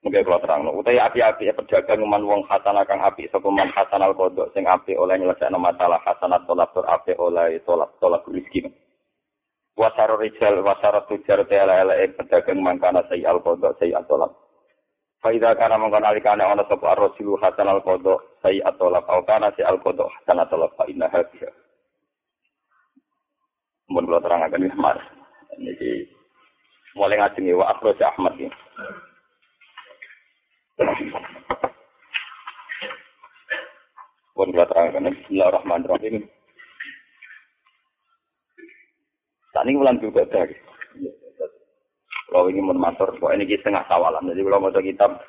Mungkin 0.04 0.20
kalau 0.20 0.36
terang, 0.44 0.68
utai 0.68 1.00
api-api 1.00 1.48
pedagang 1.56 2.04
man 2.04 2.28
wong 2.28 2.44
hasan 2.44 2.76
akan 2.76 3.08
api, 3.08 3.24
sokuman 3.32 3.72
hasan 3.72 4.04
al 4.04 4.12
kodok, 4.12 4.52
sing 4.52 4.68
api 4.68 4.92
oleh 5.00 5.16
nyelesaikan 5.16 5.56
masalah 5.56 5.96
hasanat 6.04 6.44
tolak 6.44 6.76
api 6.76 7.16
oleh 7.16 7.56
tolak 7.64 7.88
tolak 8.04 8.20
rizki. 8.28 8.68
Wasaro 9.80 10.20
rijal, 10.20 10.60
wasaro 10.60 11.08
tujar, 11.08 11.48
tela 11.48 11.80
ele 11.80 12.12
pedagang 12.20 12.60
mangkana 12.60 13.00
sayi 13.08 13.24
al 13.24 13.40
kodok, 13.40 13.80
sayi 13.80 13.96
al 13.96 14.04
tolak. 14.04 14.43
Faida 15.25 15.57
kana 15.57 15.81
mongkon 15.81 16.04
alikane 16.04 16.45
ana 16.45 16.69
sapa 16.69 16.93
ar-rasulu 16.93 17.40
hasan 17.40 17.64
al-qadha 17.64 18.21
sai 18.45 18.61
atola 18.61 19.00
au 19.09 19.25
kana 19.25 19.49
si 19.57 19.64
al-qadha 19.64 20.04
hasan 20.04 20.37
atola 20.37 20.69
fa 20.76 20.85
inna 20.85 21.09
hadhihi. 21.09 21.49
Mun 23.88 24.04
kula 24.04 24.21
terangaken 24.21 24.69
wis 24.69 24.76
mas. 24.76 25.00
Niki 25.57 26.12
mulai 26.93 27.16
ngajeng 27.16 27.57
wa 27.57 27.73
akhraj 27.73 27.97
Ahmad 28.04 28.37
iki. 28.37 28.52
Pun 34.37 34.52
kula 34.52 34.69
terangaken 34.69 35.09
Bismillahirrahmanirrahim. 35.09 36.21
Tani 39.57 39.73
bulan 39.73 40.04
juga 40.04 40.28
ada. 40.28 40.52
Kalau 42.35 42.50
ini 42.50 42.59
menmatur, 42.59 43.14
kok 43.14 43.31
ini 43.31 43.47
setengah 43.47 43.87
tawalan. 43.87 44.26
Jadi 44.26 44.43
kalau 44.43 44.67
mau 44.67 44.75
kitab, 44.75 45.23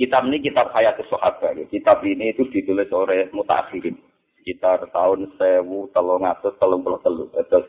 kitab 0.00 0.24
ini 0.24 0.40
kitab 0.40 0.72
hayat 0.72 0.96
sahabat. 1.04 1.68
Kitab 1.68 2.00
ini 2.00 2.32
itu 2.32 2.48
ditulis 2.48 2.88
oleh 2.96 3.28
mutakhirin. 3.36 3.92
Sekitar 4.40 4.88
tahun 4.88 5.36
sewu 5.36 5.92
telung 5.92 6.24
atus 6.24 6.56
telung 6.56 6.80
puluh 6.80 6.96
telu. 7.04 7.28
Terus 7.28 7.68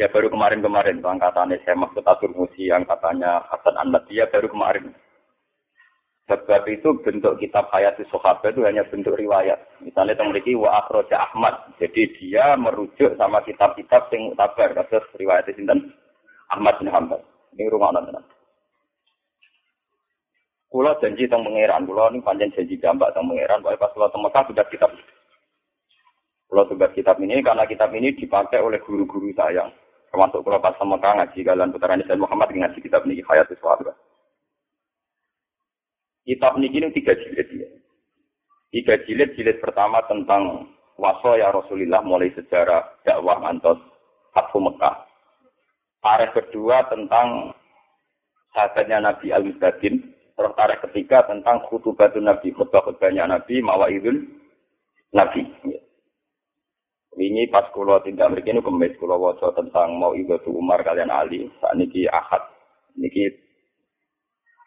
ya 0.00 0.08
baru 0.08 0.32
kemarin-kemarin 0.32 1.04
angkatannya 1.04 1.60
saya 1.60 1.76
maksud 1.76 2.08
Atur 2.08 2.32
Musi 2.32 2.72
yang 2.72 2.88
katanya 2.88 3.44
Hasan 3.52 3.76
Anad 3.76 4.08
dia 4.08 4.24
baru 4.32 4.48
kemarin. 4.48 4.88
Sebab 6.24 6.64
itu 6.72 6.88
bentuk 7.04 7.36
kitab 7.36 7.68
hayat 7.68 8.00
sahabat 8.08 8.56
itu 8.56 8.64
hanya 8.64 8.88
bentuk 8.88 9.12
riwayat. 9.12 9.60
Misalnya 9.84 10.16
memiliki 10.24 10.56
wa 10.56 10.80
akhroja 10.80 11.20
Ahmad. 11.20 11.68
Jadi 11.76 12.16
dia 12.16 12.56
merujuk 12.56 13.12
sama 13.20 13.44
kitab-kitab 13.44 14.08
yang 14.08 14.32
mutabar. 14.32 14.72
Kasus 14.72 15.04
riwayat 15.20 15.52
Sinten 15.52 15.92
Ahmad 16.48 16.80
bin 16.80 16.88
Hanbal. 16.88 17.20
Ini 17.58 17.66
rumah 17.74 17.90
tenan. 17.90 18.22
Kulo 20.68 20.94
janji 21.02 21.26
tentang 21.26 21.48
pangeran, 21.48 21.90
kulo 21.90 22.12
ini 22.12 22.22
panjang 22.22 22.54
janji 22.54 22.78
gambar 22.78 23.10
tentang 23.10 23.34
pangeran, 23.34 23.64
bahwa 23.66 23.82
pas 23.82 23.90
kulo 23.90 24.06
tentang 24.06 24.24
Mekah 24.30 24.44
sudah 24.46 24.66
kitab. 24.70 24.90
Kulo 26.46 26.62
tugas 26.70 26.94
kitab 26.94 27.18
ini 27.18 27.42
karena 27.42 27.66
kitab 27.66 27.90
ini 27.98 28.14
dipakai 28.14 28.62
oleh 28.62 28.78
guru-guru 28.84 29.34
saya. 29.34 29.66
Termasuk 30.12 30.46
kulo 30.46 30.62
pas 30.62 30.78
Mekah 30.78 31.12
ngaji 31.18 31.38
kalian 31.42 31.72
putaran 31.74 31.98
Islam 31.98 32.22
Muhammad 32.22 32.52
ngaji 32.54 32.78
kitab 32.78 33.02
ini 33.10 33.24
Hayat 33.26 33.50
Sahabat. 33.58 33.96
Kitab 36.28 36.60
ini 36.62 36.68
ini 36.68 36.92
tiga 36.94 37.16
jilid 37.16 37.48
ya. 37.48 37.68
Tiga 38.68 38.94
jilid, 39.08 39.32
jilid 39.34 39.56
pertama 39.64 40.04
tentang 40.06 40.68
waso 41.00 41.32
ya 41.40 41.48
Rasulullah 41.48 42.04
mulai 42.04 42.28
sejarah 42.36 43.02
dakwah 43.08 43.40
antos 43.48 43.80
Fathu 44.36 44.60
Mekah. 44.60 45.07
Tarikh 45.98 46.30
kedua 46.34 46.86
tentang 46.86 47.50
sahabatnya 48.54 49.02
Nabi 49.02 49.34
Al-Mustadin. 49.34 50.14
Terus 50.38 50.54
tarikh 50.54 50.80
ketiga 50.86 51.26
tentang 51.26 51.66
khutubatun 51.66 52.30
Nabi, 52.30 52.54
khutbah-khutbahnya 52.54 53.26
Nabi, 53.26 53.58
mawaidul 53.58 54.22
Nabi. 55.10 55.42
Ini 57.18 57.50
pas 57.50 57.66
kulo 57.74 57.98
tidak 58.06 58.30
memiliki 58.30 58.54
ini 58.54 58.62
kemis 58.62 58.94
kulo 59.02 59.18
waco 59.18 59.50
tentang 59.58 59.98
mau 59.98 60.14
ibadu 60.14 60.54
Umar 60.54 60.86
kalian 60.86 61.10
Ali. 61.10 61.50
Saat 61.58 61.74
ini 61.74 62.06
ahad. 62.06 62.46
Niki 62.94 63.26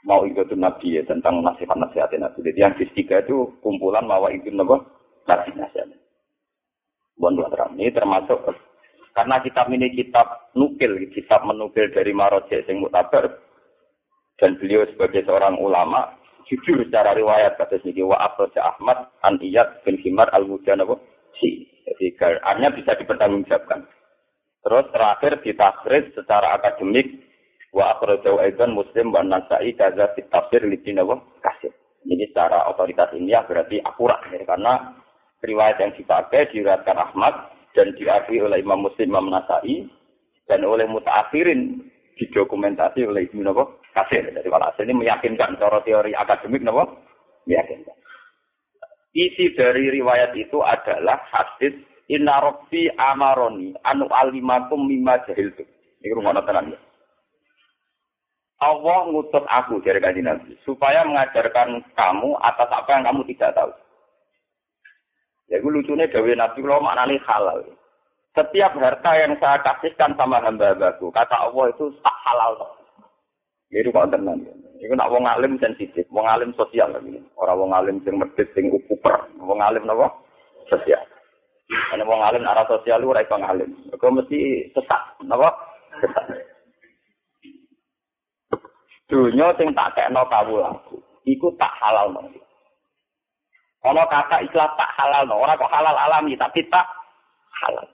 mau 0.03 0.27
ibadu 0.27 0.59
Nabi 0.59 0.99
ya, 0.99 1.07
tentang 1.07 1.39
nasihat-nasihat 1.39 2.11
Nabi. 2.19 2.43
Jadi 2.43 2.59
yang 2.59 2.75
ketiga 2.75 3.23
itu 3.23 3.55
kumpulan 3.63 4.03
mawaidul 4.03 4.51
Nabi 4.51 5.49
nasihat. 5.55 5.87
Bukan 7.15 7.39
terang. 7.47 7.79
Ini 7.79 7.95
termasuk 7.95 8.39
karena 9.11 9.43
kitab 9.43 9.67
ini 9.67 9.91
kitab 9.91 10.51
nukil, 10.55 10.95
kitab 11.11 11.43
menukil 11.43 11.91
dari 11.91 12.15
Maroje 12.15 12.63
sing 12.63 12.79
mutabar. 12.79 13.27
Dan 14.39 14.57
beliau 14.57 14.87
sebagai 14.89 15.21
seorang 15.27 15.59
ulama, 15.61 16.17
jujur 16.49 16.81
secara 16.81 17.13
riwayat 17.13 17.61
kata 17.61 17.77
sini 17.85 18.01
wa 18.01 18.17
Abdul 18.17 18.49
Ahmad 18.57 19.13
an 19.21 19.37
Iyad 19.37 19.85
bin 19.85 20.01
Himar 20.01 20.33
al 20.33 20.49
Mujanabo 20.49 20.97
si. 21.37 21.69
Jadi 21.85 22.17
artinya 22.41 22.73
bisa 22.73 22.97
dipertanggungjawabkan. 22.97 23.85
Terus 24.61 24.85
terakhir 24.93 25.41
ditakris 25.41 26.13
secara 26.13 26.57
akademik 26.57 27.21
wa 27.73 27.97
akhrajahu 27.97 28.41
aidan 28.41 28.77
Muslim 28.77 29.09
wa 29.11 29.25
Nasai 29.25 29.73
kaza 29.73 30.13
fi 30.13 30.21
tafsir 30.29 30.65
li 30.65 30.77
kasih. 31.41 31.73
Ini 32.01 32.33
secara 32.33 32.65
otoritas 32.69 33.13
ini 33.13 33.29
ya 33.29 33.45
berarti 33.45 33.77
akurat 33.81 34.25
ya, 34.33 34.41
karena 34.41 34.97
riwayat 35.45 35.77
yang 35.77 35.93
dipakai 35.93 36.49
diriwayatkan 36.49 36.97
Ahmad 36.97 37.60
dan 37.71 37.95
diakui 37.95 38.43
oleh 38.43 38.59
Imam 38.59 38.83
Muslim, 38.85 39.11
Imam 39.11 39.31
Nasai, 39.31 39.87
dan 40.47 40.63
oleh 40.67 40.87
mutaakhirin 40.87 41.79
didokumentasi 42.19 43.07
oleh 43.07 43.27
Ibnu 43.31 43.47
Nawawi 43.47 43.79
Kasir. 43.91 44.23
Jadi 44.31 44.47
walhasil 44.47 44.83
ini 44.87 44.95
meyakinkan 45.07 45.59
cara 45.59 45.79
teori 45.83 46.11
akademik 46.15 46.63
Nawawi 46.63 46.95
meyakinkan. 47.47 47.95
Isi 49.11 49.51
dari 49.59 49.91
riwayat 49.91 50.31
itu 50.39 50.63
adalah 50.63 51.19
hadis 51.27 51.75
Inna 52.11 52.43
amaroni 52.99 53.71
anu 53.87 54.07
alimakum 54.11 54.87
mimma 54.87 55.23
jahiltum. 55.27 55.67
Ini 56.03 56.11
rumah 56.11 56.35
tenan 56.43 56.75
ya. 56.75 56.79
Allah 58.61 59.09
ngutus 59.09 59.41
aku 59.49 59.81
dari 59.81 59.97
kajian 59.97 60.29
Nabi 60.29 60.53
supaya 60.61 61.01
mengajarkan 61.01 61.81
kamu 61.97 62.29
atas 62.45 62.69
apa 62.69 62.89
yang 62.93 63.03
kamu 63.09 63.21
tidak 63.33 63.57
tahu. 63.57 63.71
Ya 65.51 65.59
gue 65.59 65.67
lucunya 65.67 66.07
Dewi 66.07 66.31
Nabi 66.31 66.63
lo 66.63 66.79
maknanya 66.79 67.19
halal. 67.27 67.59
Setiap 68.31 68.71
harta 68.79 69.11
yang 69.19 69.35
saya 69.35 69.59
kasihkan 69.59 70.15
sama 70.15 70.39
hamba-hambaku, 70.39 71.11
kata 71.11 71.35
Allah 71.35 71.67
itu 71.67 71.91
tak 71.99 72.15
halal. 72.23 72.55
Jadi 73.67 73.91
kok 73.91 74.07
tenang. 74.07 74.39
Itu 74.79 74.95
nak 74.95 75.11
wong 75.11 75.27
alim 75.27 75.59
sensitif, 75.59 76.07
wong 76.07 76.23
alim 76.23 76.55
sosial 76.55 76.95
lagi. 76.95 77.19
Orang 77.35 77.67
wong 77.67 77.71
alim 77.75 77.99
sing 78.07 78.15
medit, 78.15 78.47
sing 78.55 78.71
ukuper, 78.71 79.27
wong 79.43 79.59
alim 79.59 79.83
napa? 79.83 80.07
Sosial. 80.71 81.03
Karena 81.67 82.07
wong 82.07 82.23
alim 82.23 82.47
arah 82.47 82.63
sosial 82.71 83.03
lu 83.03 83.11
ora 83.11 83.19
iso 83.19 83.35
ngalim. 83.35 83.67
Kok 83.91 84.11
mesti 84.15 84.71
sesat, 84.71 85.19
napa? 85.27 85.51
Sesat. 85.99 86.25
Dunia 89.11 89.51
sing 89.59 89.75
tak 89.75 89.91
kekno 89.99 90.23
kawulaku, 90.31 90.95
iku 91.27 91.51
tak 91.59 91.75
halal 91.83 92.15
nang. 92.15 92.31
Kalau 93.81 94.05
kata 94.05 94.45
ikhlas 94.45 94.71
tak 94.77 94.93
halal, 94.93 95.25
no. 95.25 95.41
orang 95.41 95.57
kok 95.57 95.73
halal 95.73 95.97
alami, 95.97 96.37
tapi 96.37 96.61
tak 96.69 96.85
halal. 97.65 97.85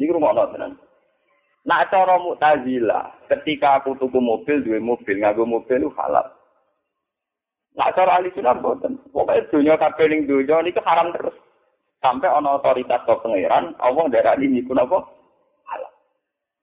Ini 0.00 0.16
rumah 0.16 0.32
no, 0.32 0.48
tenan. 0.48 0.72
Nah, 1.68 1.84
cara 1.92 2.16
mutazila, 2.16 3.12
ketika 3.28 3.82
aku 3.82 3.98
tuku 4.00 4.16
mobil, 4.16 4.64
dua 4.64 4.80
mobil, 4.80 5.20
ngaku 5.20 5.44
mobil 5.44 5.76
itu 5.84 5.92
halal. 5.92 6.24
Nah, 7.76 7.92
cara 7.92 8.16
ahli 8.16 8.32
sunnah 8.32 8.56
boten. 8.56 8.96
Pokoknya 9.12 9.44
dunia 9.52 9.74
kabeling 9.76 10.24
dunia 10.24 10.64
ini 10.64 10.72
haram 10.80 11.12
terus. 11.12 11.36
Sampai 12.00 12.32
ono 12.32 12.56
otoritas 12.56 13.04
ke 13.04 13.12
pangeran, 13.20 13.76
Allah 13.76 14.04
darah 14.08 14.40
ini 14.40 14.64
pun 14.64 14.80
apa? 14.80 15.04
Halal. 15.68 15.92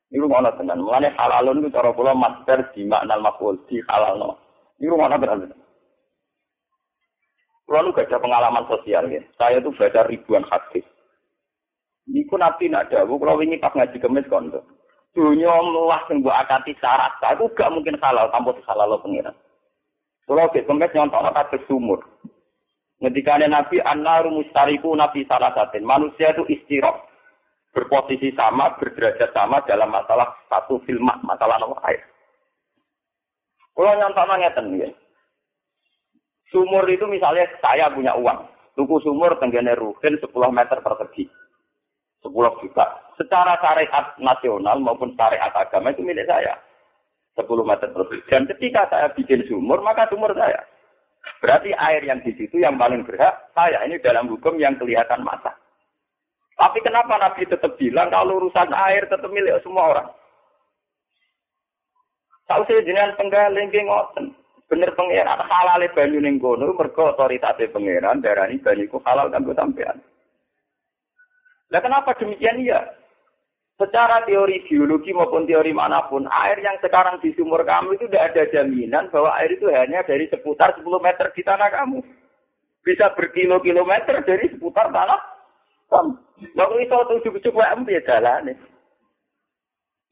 Ini 0.09 0.17
rumah 0.17 0.49
no, 0.49 0.49
tenan. 0.57 0.81
Mulanya 0.81 1.13
halalun 1.13 1.61
itu 1.61 1.69
cara 1.69 1.93
pula 1.93 2.17
master 2.17 2.73
di 2.73 2.89
makna 2.89 3.21
makul 3.21 3.61
di 3.69 3.77
halal 3.85 4.17
no. 4.17 4.41
Ini 4.81 4.89
rumah 4.89 5.13
no, 5.13 5.21
tenan. 5.21 5.53
Kalau 7.63 7.95
gak 7.95 8.11
ada 8.11 8.19
pengalaman 8.19 8.67
sosial 8.67 9.07
ya. 9.07 9.23
Saya 9.39 9.63
tuh 9.63 9.71
baca 9.73 10.03
ribuan 10.05 10.43
hadis. 10.51 10.83
Niku 12.03 12.35
nabi 12.35 12.67
nak 12.67 12.91
dawu, 12.91 13.15
kalau 13.15 13.39
ini 13.39 13.55
pas 13.55 13.71
ngaji 13.71 13.95
kemis 13.95 14.27
kondo. 14.27 14.59
Dunia 15.15 15.55
meluas 15.61 16.03
yang 16.09 16.25
buat 16.25 16.35
akati 16.43 16.75
syarat, 16.81 17.15
itu 17.21 17.45
gak 17.55 17.71
mungkin 17.71 17.95
halal, 18.01 18.27
tanpa 18.33 18.51
salah 18.67 18.89
lo 18.89 18.99
pengiran. 18.99 19.31
Kalau 20.27 20.51
ke 20.51 20.67
kemis 20.67 20.91
nyontok 20.91 21.23
kata 21.31 21.57
sumur. 21.69 22.03
Ngendikane 23.03 23.51
Nabi 23.51 23.83
An-Naru 23.83 24.31
Mustariku 24.31 24.95
Nabi 24.95 25.27
Salasatin. 25.27 25.83
Manusia 25.83 26.31
itu 26.31 26.47
istirok. 26.47 27.03
Berposisi 27.75 28.31
sama, 28.37 28.79
berderajat 28.79 29.33
sama 29.33 29.59
dalam 29.67 29.91
masalah 29.91 30.29
satu 30.47 30.79
filmat, 30.87 31.19
masalah 31.25 31.59
nomor 31.59 31.81
air. 31.83 31.99
Kalau 33.75 33.97
nyontok 33.97 34.27
ngeten 34.29 34.65
ya. 34.79 34.89
Sumur 36.53 36.85
itu 36.85 37.09
misalnya 37.09 37.49
saya 37.57 37.89
punya 37.89 38.13
uang. 38.13 38.45
Tuku 38.77 39.01
sumur 39.01 39.33
tenggene 39.41 39.73
ruhin 39.73 40.21
10 40.21 40.29
meter 40.53 40.77
persegi. 40.85 41.25
10 42.21 42.29
juta. 42.61 42.85
Secara 43.17 43.57
syariat 43.57 44.13
nasional 44.21 44.77
maupun 44.77 45.17
syariat 45.17 45.49
agama 45.49 45.89
itu 45.89 46.05
milik 46.05 46.29
saya. 46.29 46.53
10 47.33 47.49
meter 47.65 47.89
persegi. 47.89 48.21
Dan 48.29 48.45
ketika 48.45 48.85
saya 48.93 49.09
bikin 49.17 49.41
sumur, 49.49 49.81
maka 49.81 50.05
sumur 50.13 50.29
saya. 50.37 50.61
Berarti 51.41 51.73
air 51.73 52.05
yang 52.05 52.21
di 52.21 52.37
situ 52.37 52.61
yang 52.61 52.77
paling 52.77 53.01
berhak 53.01 53.49
saya 53.57 53.81
ini 53.89 53.97
dalam 53.99 54.29
hukum 54.29 54.53
yang 54.61 54.77
kelihatan 54.77 55.25
mata. 55.25 55.57
Tapi 56.53 56.79
kenapa 56.85 57.17
Nabi 57.17 57.49
tetap 57.49 57.73
bilang 57.81 58.13
kalau 58.13 58.45
urusan 58.45 58.69
air 58.77 59.09
tetap 59.09 59.27
milik 59.33 59.57
semua 59.65 59.89
orang? 59.89 60.09
Tahu 62.45 62.61
saya 62.69 62.85
jenengan 62.85 63.17
penggaling 63.17 63.73
ngoten. 63.73 64.42
Bener 64.73 64.89
pangeran 64.97 65.37
halal 65.37 65.85
banyu 65.93 66.17
ning 66.17 66.41
kono 66.41 66.73
mergo 66.73 67.13
otoritas 67.13 67.61
pangeran 67.69 68.25
darani 68.25 68.57
banyu 68.57 68.89
ku 68.89 68.97
halal 69.05 69.29
kanggo 69.29 69.53
sampean. 69.53 70.01
Lah 71.69 71.77
kenapa 71.77 72.17
demikian 72.17 72.65
ya? 72.65 72.81
Secara 73.77 74.25
teori 74.25 74.65
biologi 74.65 75.13
maupun 75.13 75.45
teori 75.45 75.77
mana 75.77 76.09
pun, 76.09 76.25
air 76.25 76.57
yang 76.57 76.81
sekarang 76.81 77.21
di 77.21 77.37
sumur 77.37 77.61
kamu 77.61 78.01
itu 78.01 78.09
tidak 78.09 78.33
ada 78.33 78.43
jaminan 78.49 79.13
bahwa 79.13 79.33
air 79.37 79.53
itu 79.53 79.69
hanya 79.69 80.01
dari 80.05 80.25
seputar 80.33 80.73
10 80.77 80.85
meter 80.85 81.29
di 81.37 81.41
tanah 81.45 81.69
kamu. 81.69 82.01
Bisa 82.81 83.13
berkilo-kilometer 83.13 84.25
dari 84.25 84.49
seputar 84.57 84.89
tanah 84.89 85.21
kamu. 85.89 86.17
Lalu 86.57 86.75
itu 86.89 86.97
tujuh-tujuh 86.97 87.53
wae 87.53 87.93
ya 87.93 88.01
jalan 88.09 88.57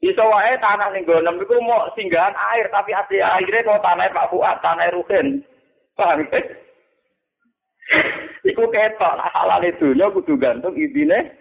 Iso 0.02 0.24
wae 0.26 0.58
tanah 0.58 0.90
ning 0.90 1.06
gonem 1.06 1.38
iku 1.38 1.62
mau 1.62 1.86
singgahan 1.94 2.34
air 2.34 2.66
tapi 2.74 2.90
asli 2.90 3.22
airnya 3.22 3.62
kok 3.62 3.86
tanah 3.86 4.10
Pak 4.10 4.34
Fuad, 4.34 4.58
tanah 4.58 4.90
Ruhin. 4.90 5.46
Paham 5.94 6.26
ya? 6.26 6.42
Iku 8.50 8.66
ketok 8.66 9.14
halal 9.30 9.62
itu 9.62 9.94
nya 9.94 10.10
kudu 10.10 10.34
gantung 10.34 10.74
ibine 10.74 11.38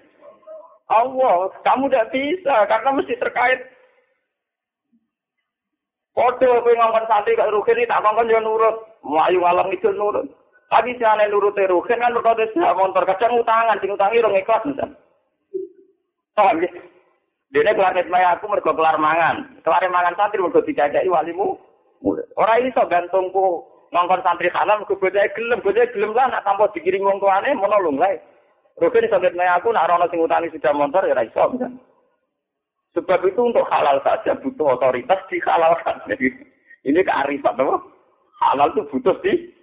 Allah, 0.91 1.49
kamu 1.65 1.87
tidak 1.87 2.11
bisa 2.13 2.55
karena 2.67 2.89
mesti 2.93 3.15
terkait. 3.17 3.59
Kode 6.11 6.43
kowe 6.43 6.71
ngomong 6.75 7.07
santri 7.07 7.39
kok 7.39 7.49
rugen 7.49 7.79
iki 7.79 7.87
tak 7.87 8.03
kongkon 8.03 8.27
yo 8.27 8.43
nurut, 8.43 8.83
mlayu 8.99 9.39
ngalam 9.39 9.71
itu 9.71 9.87
nurut. 9.95 10.27
Tapi 10.67 10.99
si 10.99 11.03
aneh 11.07 11.31
nurut 11.31 11.55
rugen 11.55 12.03
kan 12.03 12.11
mergo 12.11 12.35
wis 12.35 12.51
motor 12.53 13.07
kadang 13.07 13.39
utangan, 13.39 13.79
sing 13.79 13.95
utangi 13.95 14.19
rong 14.19 14.35
ikhlas 14.35 14.67
misal. 14.67 14.91
Paham 16.35 16.59
ya? 16.59 16.69
Dene 17.51 17.75
planet 17.75 18.07
maya 18.07 18.39
aku 18.39 18.47
mergo 18.47 18.71
kelar 18.71 18.95
mangan. 18.95 19.59
Kelar 19.59 19.83
mangan 19.91 20.15
santri 20.15 20.39
mergo 20.39 20.63
dicacai 20.63 21.07
walimu. 21.07 21.59
Ora 22.39 22.55
iso 22.63 22.81
gantungku 22.87 23.67
ngongkon 23.91 24.23
santri 24.23 24.47
halal 24.55 24.81
mergo 24.81 24.95
bocah 24.95 25.27
gelem, 25.35 25.59
bocah 25.59 25.87
gelem 25.91 26.15
lah 26.15 26.31
nak 26.31 26.47
tanpa 26.47 26.71
dikirim 26.71 27.03
wong 27.03 27.19
tuane 27.19 27.51
monolong 27.59 27.99
lae. 27.99 28.23
Rugen 28.79 29.11
sampai 29.11 29.35
aku 29.35 29.75
nak 29.75 29.91
rono 29.91 30.07
sing 30.07 30.23
utani 30.23 30.47
sudah 30.47 30.71
motor 30.71 31.03
ya 31.03 31.19
iso. 31.27 31.59
Sebab 32.95 33.19
itu 33.23 33.39
untuk 33.39 33.67
halal 33.71 34.03
saja 34.03 34.35
butuh 34.39 34.75
otoritas 34.75 35.19
dihalalkan. 35.31 35.95
Ini 36.87 36.99
kearifan 37.05 37.61
apa? 37.61 37.77
Halal 38.41 38.73
itu 38.73 38.81
butuh 38.89 39.15
di 39.21 39.53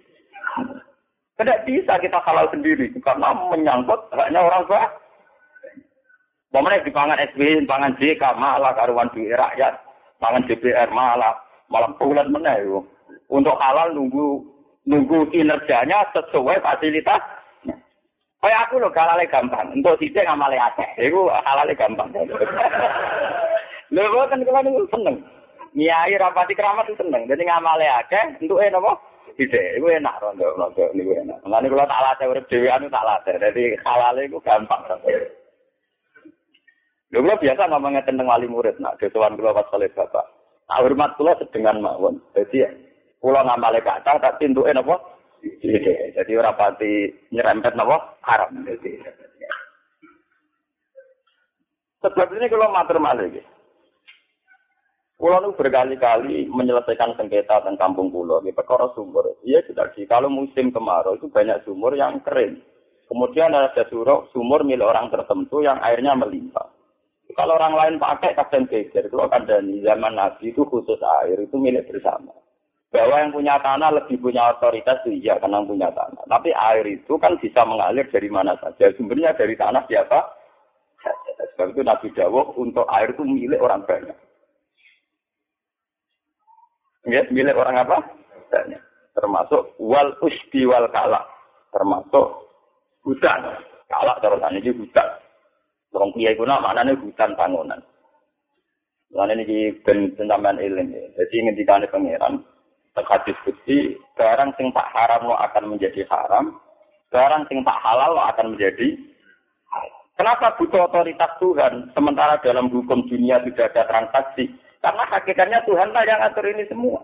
tidak 1.35 1.63
bisa 1.67 1.99
kita 1.99 2.19
halal 2.23 2.47
sendiri 2.51 2.91
karena 3.03 3.35
menyangkut 3.51 4.07
haknya 4.15 4.39
orang 4.39 4.63
tua. 4.67 4.83
Momennya 6.49 6.81
di 6.81 6.89
pangan 6.89 7.21
SB, 7.33 7.69
pangan 7.69 7.93
JK 8.01 8.23
malah 8.41 8.73
karuan 8.73 9.13
duit 9.13 9.37
rakyat, 9.37 9.77
pangan 10.17 10.45
DPR 10.49 10.89
malah 10.89 11.37
malah 11.69 11.93
bulan 12.01 12.33
mana 12.33 12.57
Untuk 13.29 13.53
halal 13.61 13.93
nunggu 13.93 14.41
nunggu 14.89 15.29
kinerjanya 15.29 16.09
sesuai 16.09 16.65
fasilitas 16.65 17.21
Kayak 18.39 18.71
aku 18.71 18.79
loh 18.79 18.91
halale 18.95 19.27
gampang. 19.27 19.67
Untuk 19.75 19.99
sithik 19.99 20.23
ngamale 20.23 20.55
akeh. 20.55 21.11
Iku 21.11 21.27
halale 21.27 21.75
gampang. 21.75 22.07
Lho 23.93 24.21
kan 24.31 24.39
kula 24.47 24.63
niku 24.63 24.87
seneng. 24.87 25.19
Nyai 25.75 26.15
rapati 26.15 26.55
keramat 26.55 26.87
itu 26.87 27.03
seneng. 27.03 27.27
Jadi 27.27 27.43
ngamale 27.43 27.83
akeh 27.83 28.39
entuke 28.39 28.63
napa? 28.71 28.95
Sithik. 29.35 29.75
Iku 29.75 29.91
enak 29.91 30.23
rondo 30.23 30.55
rondo 30.55 30.87
niku 30.95 31.19
enak. 31.19 31.35
Mulane 31.43 31.67
kula 31.67 31.83
tak 31.83 31.99
latih 31.99 32.31
urip 32.31 32.47
dhewean 32.47 32.87
tak 32.87 33.03
latih. 33.03 33.35
Dadi 33.35 33.75
halale 33.83 34.21
iku 34.23 34.39
gampang. 34.39 34.87
Lho 37.09 37.25
kula 37.25 37.41
biasa 37.41 37.65
ngomong 37.73 37.97
tentang 38.05 38.29
wali 38.29 38.45
murid 38.45 38.77
nak 38.77 39.01
dewan 39.01 39.33
kula 39.33 39.57
pas 39.57 39.73
oleh 39.73 39.89
bapak. 39.89 40.25
Nah, 40.69 40.85
hormat 40.85 41.17
kula 41.17 41.33
sedengan 41.41 41.81
mawon. 41.81 42.21
Jadi 42.37 42.61
kula 43.17 43.41
ngamale 43.41 43.81
kata 43.81 44.21
tak 44.21 44.37
tintuke 44.37 44.69
napa? 44.69 45.01
Jadi 46.13 46.31
ora 46.37 46.53
pati 46.53 47.09
nyerempet 47.33 47.73
napa 47.73 48.21
haram. 48.21 48.53
Jadi 48.61 49.01
Sebab 51.99 52.31
ini 52.31 52.47
kalau 52.47 52.71
matur 52.71 53.01
malih 53.01 53.27
iki. 53.27 53.43
Kulo 55.19 55.35
nu 55.43 55.51
berkali-kali 55.51 56.47
menyelesaikan 56.47 57.19
sengketa 57.19 57.59
tentang 57.59 57.91
kampung 57.91 58.07
pulau 58.07 58.39
di 58.39 58.55
perkara 58.55 58.87
sumur. 58.95 59.35
Iya 59.43 59.67
sudah 59.67 59.91
sih. 59.91 60.07
Kalau 60.07 60.31
musim 60.31 60.71
kemarau 60.71 61.19
itu 61.19 61.27
banyak 61.27 61.67
sumur 61.67 61.91
yang 61.91 62.23
kering. 62.23 62.63
Kemudian 63.11 63.51
ada 63.51 63.83
sumur, 63.91 64.31
sumur 64.31 64.63
milik 64.63 64.87
orang 64.87 65.11
tertentu 65.11 65.59
yang 65.59 65.75
airnya 65.83 66.15
melimpah. 66.15 66.78
Kalau 67.37 67.55
orang 67.55 67.77
lain 67.77 67.95
pakai 68.01 68.33
kadang 68.33 68.65
geger. 68.65 69.05
Itu 69.05 69.21
akan 69.21 69.45
zaman 69.85 70.13
Nabi 70.17 70.49
itu 70.49 70.65
khusus 70.65 70.97
air 71.21 71.37
itu 71.37 71.55
milik 71.61 71.85
bersama 71.85 72.33
bahwa 72.89 73.21
yang 73.21 73.29
punya 73.29 73.55
tanah 73.61 73.89
lebih 74.01 74.17
punya 74.17 74.49
otoritas 74.49 74.97
itu 75.05 75.21
iya 75.21 75.37
karena 75.37 75.61
punya 75.61 75.93
tanah. 75.93 76.25
Tapi 76.25 76.49
air 76.49 76.85
itu 76.89 77.13
kan 77.21 77.37
bisa 77.37 77.61
mengalir 77.61 78.09
dari 78.09 78.29
mana 78.33 78.57
saja. 78.57 78.89
Sumbernya 78.97 79.37
dari 79.37 79.53
tanah 79.53 79.85
siapa? 79.85 80.25
Sebab 81.53 81.75
itu 81.75 81.81
Nabi 81.85 82.07
Dawud 82.17 82.57
untuk 82.57 82.89
air 82.89 83.13
itu 83.13 83.21
milik 83.21 83.61
orang 83.61 83.85
banyak. 83.85 84.17
Ya, 87.07 87.21
milik 87.29 87.55
orang 87.55 87.77
apa? 87.77 87.97
Banyak. 88.49 88.81
Termasuk 89.13 89.77
wal 89.77 90.17
usbi 90.25 90.65
wal 90.65 90.89
kalak. 90.89 91.29
Termasuk 91.69 92.27
hutan. 93.05 93.53
Kalak 93.85 94.17
terus 94.17 94.41
ini 94.49 94.71
hutan. 94.73 95.09
Orang 95.99 96.15
kiai 96.15 96.31
kuna 96.39 96.63
maknanya 96.63 96.95
hutan 96.95 97.35
bangunan. 97.35 97.83
Lalu 99.11 99.43
ini 99.43 99.75
ben 99.83 100.15
pentambahan 100.15 100.63
ilmu. 100.63 100.95
Jadi 101.19 101.35
ngendikane 101.43 101.91
pangeran, 101.91 102.39
hadis 102.95 103.35
kutsi, 103.43 103.99
barang 104.15 104.55
sing 104.55 104.71
tak 104.71 104.87
haram 104.95 105.27
lo 105.27 105.35
akan 105.35 105.75
menjadi 105.75 106.07
haram, 106.07 106.55
barang 107.11 107.43
sing 107.51 107.67
tak 107.67 107.83
halal 107.83 108.15
lo 108.15 108.23
akan 108.31 108.55
menjadi. 108.55 108.95
Kenapa 110.15 110.55
butuh 110.55 110.87
otoritas 110.87 111.35
Tuhan, 111.43 111.91
sementara 111.91 112.39
dalam 112.43 112.71
hukum 112.71 113.03
dunia 113.11 113.43
tidak 113.43 113.75
ada 113.75 113.83
transaksi? 113.91 114.51
Karena 114.79 115.03
hakikatnya 115.11 115.67
Tuhan 115.67 115.91
lah 115.91 116.03
yang 116.07 116.23
atur 116.23 116.47
ini 116.47 116.63
semua. 116.71 117.03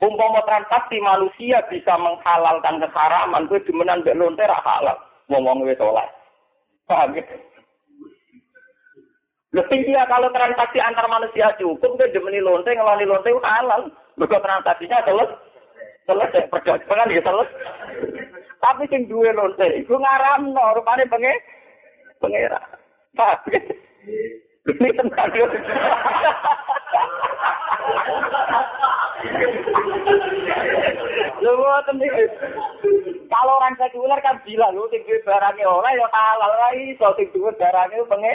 Umpama 0.00 0.40
transaksi 0.48 0.96
manusia 1.04 1.60
bisa 1.68 1.96
menghalalkan 2.00 2.80
keharaman, 2.80 3.44
itu 3.44 3.60
dimenan 3.68 4.00
mbek 4.00 4.16
lonte 4.16 4.44
halal. 4.44 4.96
Ngomong 5.28 5.68
wis 5.68 5.80
oleh. 5.80 6.08
Paham 6.88 7.12
ya? 7.12 7.24
Lebih 9.58 9.90
dia 9.90 10.06
kalau 10.06 10.30
transaksi 10.30 10.78
antar 10.78 11.10
manusia 11.10 11.50
cukup, 11.58 11.98
dia 11.98 12.14
demeni 12.14 12.38
lonte, 12.38 12.70
ngeloni 12.70 13.10
lonte 13.10 13.26
halal. 13.42 13.90
Mereka 14.14 14.38
transaksinya 14.38 15.02
selesai. 15.02 15.34
Selesai 16.06 16.46
perdagangan 16.46 17.10
ya 17.10 17.18
selesai. 17.26 17.58
Tapi 18.62 18.86
sing 18.86 19.10
duwe 19.10 19.34
lonte 19.34 19.66
iku 19.82 19.98
ngaramno 19.98 20.78
rupane 20.78 21.10
penge 21.10 21.34
pengera. 22.22 22.62
Pak. 23.18 23.50
Ini 24.68 24.88
tentang 24.94 25.30
Lho 31.38 31.50
ngoten 31.54 31.96
Kalau 33.28 33.52
orang 33.60 33.76
sekuler 33.76 34.18
kan 34.24 34.40
bilang 34.42 34.74
lu 34.74 34.88
sing 34.88 35.04
duwe 35.04 35.20
barangnya 35.22 35.68
ora 35.68 35.90
ya 35.94 36.08
halal 36.10 36.52
wae 36.58 36.96
iso 36.96 37.08
sing 37.14 37.28
duwe 37.30 37.52
barangnya 37.54 38.08
penge. 38.08 38.34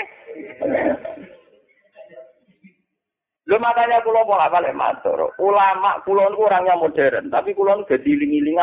Lho 3.43 3.57
makanya 3.59 3.99
kula 4.07 4.23
pola 4.23 4.47
balik 4.47 4.71
matur. 4.71 5.35
Ulama 5.41 5.99
kula 6.07 6.31
niku 6.31 6.47
orangnya 6.47 6.79
modern, 6.79 7.27
tapi 7.27 7.51
kula 7.51 7.75
niku 7.75 7.99
dadi 7.99 8.15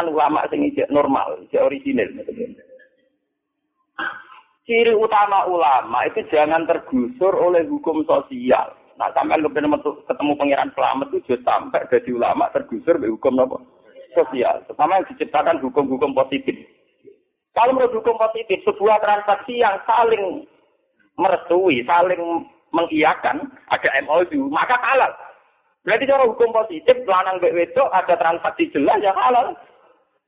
ulama 0.08 0.48
sing 0.48 0.64
ijek 0.64 0.88
normal, 0.88 1.36
ijek 1.44 1.60
orisinil. 1.60 2.08
Ciri 4.64 4.94
utama 4.94 5.44
ulama 5.50 6.06
itu 6.06 6.24
jangan 6.30 6.64
tergusur 6.64 7.34
oleh 7.34 7.66
hukum 7.66 8.06
sosial. 8.06 8.79
Nah, 9.00 9.08
sampai 9.16 9.40
lu 9.40 9.48
ketemu 9.48 10.36
pangeran 10.36 10.68
selamat 10.76 11.08
itu 11.16 11.32
sampai 11.40 11.88
jadi 11.88 12.12
ulama 12.12 12.52
tergusur 12.52 13.00
oleh 13.00 13.08
hukum 13.08 13.40
apa? 13.40 13.56
Sosial. 14.12 14.60
Pertama 14.68 15.00
yang 15.00 15.08
diciptakan 15.08 15.56
hukum-hukum 15.64 16.12
positif. 16.12 16.52
Kalau 17.56 17.72
menurut 17.72 17.96
hukum 17.96 18.20
positif, 18.20 18.60
sebuah 18.68 19.00
transaksi 19.00 19.56
yang 19.56 19.80
saling 19.88 20.44
merestui, 21.16 21.80
saling 21.88 22.44
mengiyakan 22.76 23.48
ada 23.72 23.88
MOU, 24.04 24.52
maka 24.52 24.76
halal. 24.84 25.16
Berarti 25.80 26.04
cara 26.04 26.28
hukum 26.28 26.52
positif, 26.52 27.00
lanang 27.08 27.40
mbek 27.40 27.56
wedok 27.56 27.88
ada 27.96 28.14
transaksi 28.20 28.68
jelas 28.68 29.00
yang 29.00 29.16
halal. 29.16 29.56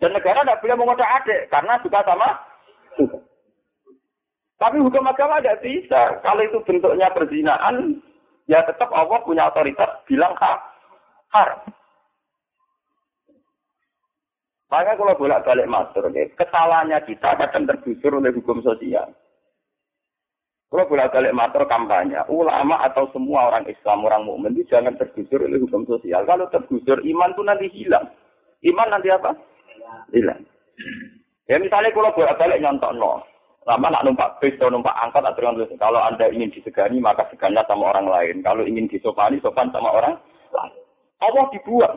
Dan 0.00 0.16
negara 0.16 0.42
tidak 0.42 0.64
boleh 0.64 0.76
mengodak 0.80 1.12
adik, 1.22 1.46
karena 1.52 1.78
juga 1.84 2.02
sama 2.02 2.34
Tapi 4.58 4.76
hukum 4.80 5.04
agama 5.06 5.38
tidak 5.38 5.60
bisa. 5.60 6.18
Kalau 6.24 6.42
itu 6.42 6.58
bentuknya 6.66 7.10
perzinaan, 7.14 8.02
ya 8.50 8.62
tetap 8.66 8.90
Allah 8.90 9.22
punya 9.22 9.48
otoritas 9.50 10.02
bilang 10.08 10.34
haram. 11.32 11.60
Maka 14.72 14.96
kalau 14.96 15.12
bolak-balik 15.20 15.68
matur, 15.68 16.08
kesalahannya 16.08 17.04
kita 17.04 17.36
kadang 17.36 17.68
tergusur 17.68 18.16
oleh 18.16 18.32
hukum 18.32 18.64
sosial. 18.64 19.12
Kalau 20.72 20.88
bolak-balik 20.88 21.36
matur 21.36 21.68
kampanye, 21.68 22.16
ulama 22.32 22.80
atau 22.80 23.04
semua 23.12 23.52
orang 23.52 23.68
Islam, 23.68 24.08
orang 24.08 24.24
mukmin 24.24 24.56
itu 24.56 24.72
jangan 24.72 24.96
tergusur 24.96 25.44
oleh 25.44 25.60
hukum 25.60 25.84
sosial. 25.84 26.24
Kalau 26.24 26.48
tergusur, 26.48 27.04
iman 27.04 27.36
itu 27.36 27.42
nanti 27.44 27.66
hilang. 27.68 28.08
Iman 28.64 28.88
nanti 28.88 29.12
apa? 29.12 29.36
Hilang. 30.16 30.40
Ya 31.52 31.60
misalnya 31.60 31.92
kalau 31.92 32.16
bolak-balik 32.16 32.64
nyontok 32.64 32.96
no, 32.96 33.20
lama 33.62 33.94
nak 33.94 34.02
numpak 34.02 34.42
bis 34.42 34.58
atau 34.58 34.74
numpak 34.74 34.94
angkot 34.98 35.22
atau 35.22 35.54
kalau 35.78 36.02
anda 36.02 36.26
ingin 36.26 36.50
disegani 36.50 36.98
maka 36.98 37.30
segannya 37.30 37.62
sama 37.70 37.94
orang 37.94 38.10
lain. 38.10 38.42
Kalau 38.42 38.66
ingin 38.66 38.90
disopani, 38.90 39.38
sopan 39.38 39.70
sama 39.70 39.94
orang 39.94 40.18
lain. 40.50 40.74
Allah 41.22 41.44
dibuat. 41.54 41.92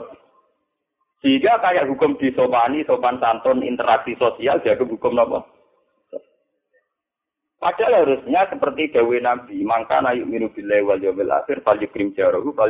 Sehingga 1.25 1.57
kayak 1.57 1.89
hukum 1.89 2.21
disopani, 2.21 2.85
sopan 2.85 3.17
santun, 3.17 3.65
interaksi 3.65 4.13
sosial, 4.21 4.61
jadi 4.61 4.85
hukum 4.85 5.17
apa? 5.17 5.41
Padahal 7.57 8.05
harusnya 8.05 8.45
seperti 8.45 8.93
Dewi 8.93 9.25
Nabi, 9.25 9.65
maka 9.65 9.97
naik 9.97 10.29
minu 10.29 10.53
bilai 10.53 10.85
wal 10.85 11.01
yawmil 11.01 11.33
akhir, 11.33 11.65
fal 11.65 11.81
yukrim 11.81 12.13
jarohu, 12.13 12.53
fal 12.53 12.69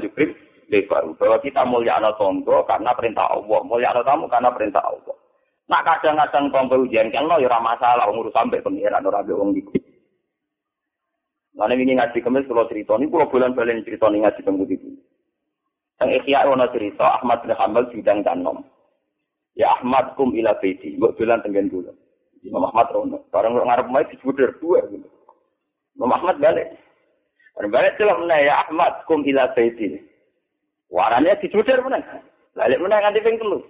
lebaru. 0.72 1.20
Bahwa 1.20 1.38
kita 1.44 1.68
mulia 1.68 2.00
anak 2.00 2.16
karena 2.64 2.96
perintah 2.96 3.28
Allah, 3.28 3.60
mulia 3.68 3.92
anak 3.92 4.08
tamu 4.08 4.32
karena 4.32 4.56
perintah 4.56 4.88
Allah. 4.88 5.25
Nak 5.66 5.82
kadang-kadang 5.82 6.54
tonggo 6.54 6.86
ujian 6.86 7.10
kan 7.10 7.26
lo 7.26 7.42
ya 7.42 7.58
masalah, 7.58 8.06
ngurus 8.06 8.34
sampai 8.38 8.62
pengiran 8.62 9.02
orang 9.02 9.26
wong 9.34 9.58
gitu. 9.58 9.74
Mana 11.56 11.74
ini 11.74 11.96
ngaji 11.96 12.20
kemis 12.20 12.46
kalau 12.52 12.68
cerita 12.68 13.00
ini, 13.00 13.08
kalau 13.08 13.32
bulan 13.32 13.56
cerita 13.56 14.12
ini 14.12 14.22
ngaji 14.22 14.42
tunggu 14.44 14.68
itu. 14.68 14.92
Yang 16.04 16.22
ikhya 16.22 16.46
ono 16.52 16.68
cerita 16.70 17.18
Ahmad 17.18 17.48
bin 17.48 17.56
Hambal 17.56 17.88
bidang 17.88 18.22
tanom. 18.28 18.68
Ya 19.56 19.72
Ahmad 19.80 20.20
kum 20.20 20.36
ila 20.36 20.52
beti, 20.60 21.00
buat 21.00 21.16
bulan 21.16 21.40
tenggen 21.42 21.72
dulu. 21.72 21.96
Imam 22.44 22.68
Ahmad 22.68 22.92
rono. 22.92 23.24
Barang 23.32 23.56
ngarep 23.56 23.88
mai 23.88 24.06
disebut 24.12 24.38
dua 24.60 24.84
gitu. 24.92 25.08
Imam 25.96 26.12
Ahmad 26.12 26.38
balik. 26.44 26.76
Barang 27.56 27.72
balik 27.72 27.96
celah 27.96 28.20
mana 28.20 28.38
ya 28.44 28.54
Ahmad 28.68 29.02
kum 29.08 29.24
ila 29.24 29.50
baiti. 29.56 29.98
Warnanya 30.92 31.40
disebut 31.40 31.66
mana? 31.82 32.04
Balik 32.54 32.84
mana 32.84 33.00
nganti 33.00 33.24
ping 33.24 33.40
telu. 33.40 33.64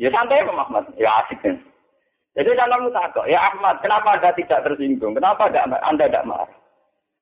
Ya 0.00 0.08
santai 0.08 0.40
Imam 0.40 0.56
Ahmad. 0.56 0.88
Ya 0.96 1.12
asik 1.20 1.44
kan. 1.44 1.60
Jadi 2.32 2.56
dalam 2.56 2.88
takut, 2.94 3.26
ya 3.28 3.52
Ahmad, 3.52 3.82
kenapa 3.84 4.16
Anda 4.16 4.32
tidak 4.32 4.64
tersinggung? 4.64 5.12
Kenapa 5.12 5.50
Anda 5.52 6.08
tidak 6.08 6.24
marah? 6.24 6.48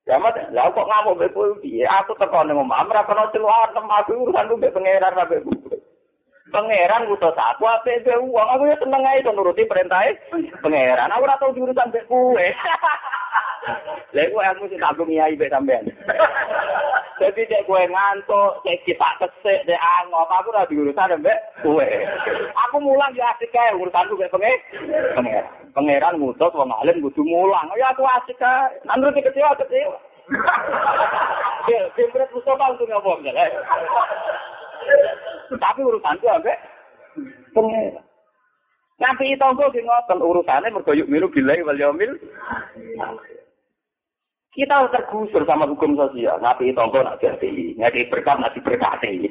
Ya 0.07 0.21
Ahmad, 0.21 0.37
lah 0.55 0.71
kok 0.71 0.87
ngamuk 0.87 1.19
betul? 1.19 1.59
Ya 1.67 1.91
aku 1.99 2.15
tekan 2.21 2.47
ngomong, 2.53 2.71
amra 2.71 3.03
kono 3.03 3.27
celuar 3.35 3.73
tempat 3.73 4.07
urusan 4.07 4.47
lu 4.47 4.61
pengeran 4.61 5.17
rabe 5.17 5.43
Pangeran 6.49 7.05
ngutus 7.05 7.37
aku 7.37 7.69
ape 7.69 8.01
be 8.09 8.17
uang 8.17 8.49
aku 8.49 8.73
ya 8.73 8.77
seneng 8.81 9.05
ae 9.05 9.21
to 9.21 9.33
nuruti 9.37 9.69
perintah 9.69 10.01
pangeran. 10.65 11.13
Aku 11.13 11.29
ora 11.29 11.37
tau 11.37 11.53
diurusan 11.53 11.93
mbek 11.93 12.09
kowe. 12.09 12.33
Lha 14.17 14.23
kowe 14.33 14.45
aku 14.49 14.65
sing 14.73 14.81
tak 14.81 14.97
ngiyai 14.97 15.37
mbek 15.37 15.53
sampean. 15.53 15.85
Jadi 17.19 17.51
dek 17.51 17.67
kowe 17.67 17.83
ngantuk, 17.83 18.63
cek 18.63 18.87
kita 18.87 19.11
kesek 19.19 19.67
dek 19.67 19.83
angop, 19.99 20.31
aku 20.31 20.55
ora 20.55 20.71
diurusan 20.71 21.19
mbek 21.19 21.39
kowe. 21.67 21.89
Aku 22.69 22.77
mulang 22.79 23.11
ya 23.19 23.35
asik 23.35 23.51
kae 23.51 23.75
urusanku 23.75 24.15
mbek 24.15 24.31
pangeran. 24.31 25.47
Pangeran 25.75 26.15
ngutus 26.23 26.55
wong 26.55 26.71
alim 26.71 27.03
kudu 27.03 27.27
mulang. 27.27 27.67
Ya 27.75 27.91
aku 27.91 28.07
asik 28.07 28.39
kae. 28.39 28.71
Nandru 28.87 29.11
kecewa 29.11 29.59
kecewa. 29.59 29.99
Ya, 31.69 31.85
sempret 31.93 32.31
Mustafa 32.33 32.73
untuk 32.73 32.87
ngomong 32.87 33.27
ya. 33.27 33.35
Tapi 35.59 35.81
urusanku 35.83 36.27
ambek 36.31 36.59
pengen. 37.51 37.99
Nanti 38.99 39.39
tonggo 39.39 39.71
ki 39.71 39.83
ngoten 39.87 40.19
urusane 40.19 40.75
mergo 40.75 40.91
yuk 40.91 41.07
milu 41.07 41.31
bilai 41.31 41.63
wal 41.63 41.79
yaumil. 41.79 42.19
Kita 44.59 44.91
tergusur 44.91 45.47
sama 45.47 45.71
hukum 45.71 45.95
sosial. 45.95 46.43
Nabi 46.43 46.75
tonggo 46.75 46.99
nak 46.99 47.23
jadi, 47.23 47.79
ngadi 47.79 48.11
berkat 48.11 48.43
nak 48.43 48.59
diberkati. 48.59 49.31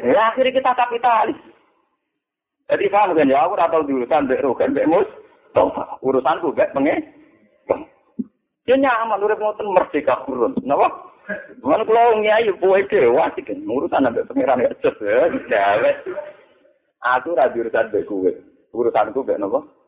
Ya 0.00 0.32
akhirnya 0.32 0.56
kita 0.56 0.72
kapitalis. 0.72 1.36
Jadi 2.72 2.88
paham 2.88 3.12
kan 3.12 3.28
ya, 3.28 3.44
aku 3.44 3.52
tahu 3.60 4.00
urusan 4.00 4.24
mbek 4.24 4.40
rogan 4.40 4.72
mbek 4.72 4.88
mus. 4.88 5.04
Urusanku 6.00 6.56
mbek 6.56 6.72
pengen. 6.72 7.04
Dia 8.64 8.80
nyaman 8.80 9.20
urip 9.20 9.44
ngoten 9.44 9.68
merdeka 9.76 10.24
kurun. 10.24 10.56
Napa? 10.64 10.88
Mana 11.60 11.84
kalau 11.84 12.16
nyai 12.24 12.48
buat 12.56 12.88
dewa 12.88 13.28
sih 13.36 13.44
kan 13.44 13.60
urusan 13.68 14.08
sampai 14.08 14.24
pengiran 14.24 14.64
ya 14.64 14.72
cus 14.80 14.96
ya. 15.04 15.28
Aku 17.20 17.36
rabi 17.36 17.60
urusan 17.60 17.92
beku, 17.92 18.24
urusanku 18.72 19.20
be 19.20 19.36
nopo. 19.36 19.81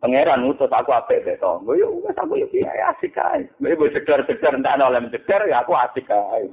Pangeran 0.00 0.48
utus 0.48 0.72
aku 0.72 0.96
apik 0.96 1.28
be 1.28 1.36
to. 1.36 1.60
Yo 1.76 2.00
wis 2.00 2.16
aku 2.16 2.40
yo 2.40 2.48
piye 2.48 2.64
asik 2.64 3.16
ae. 3.20 3.44
Mbek 3.60 3.76
mbok 3.76 3.92
sekedar-sekedar 3.92 4.56
entek 4.56 4.72
ana 4.72 4.88
oleh 4.88 5.04
sekedar 5.12 5.44
ya 5.44 5.60
aku 5.60 5.76
asik 5.76 6.08
ae. 6.08 6.48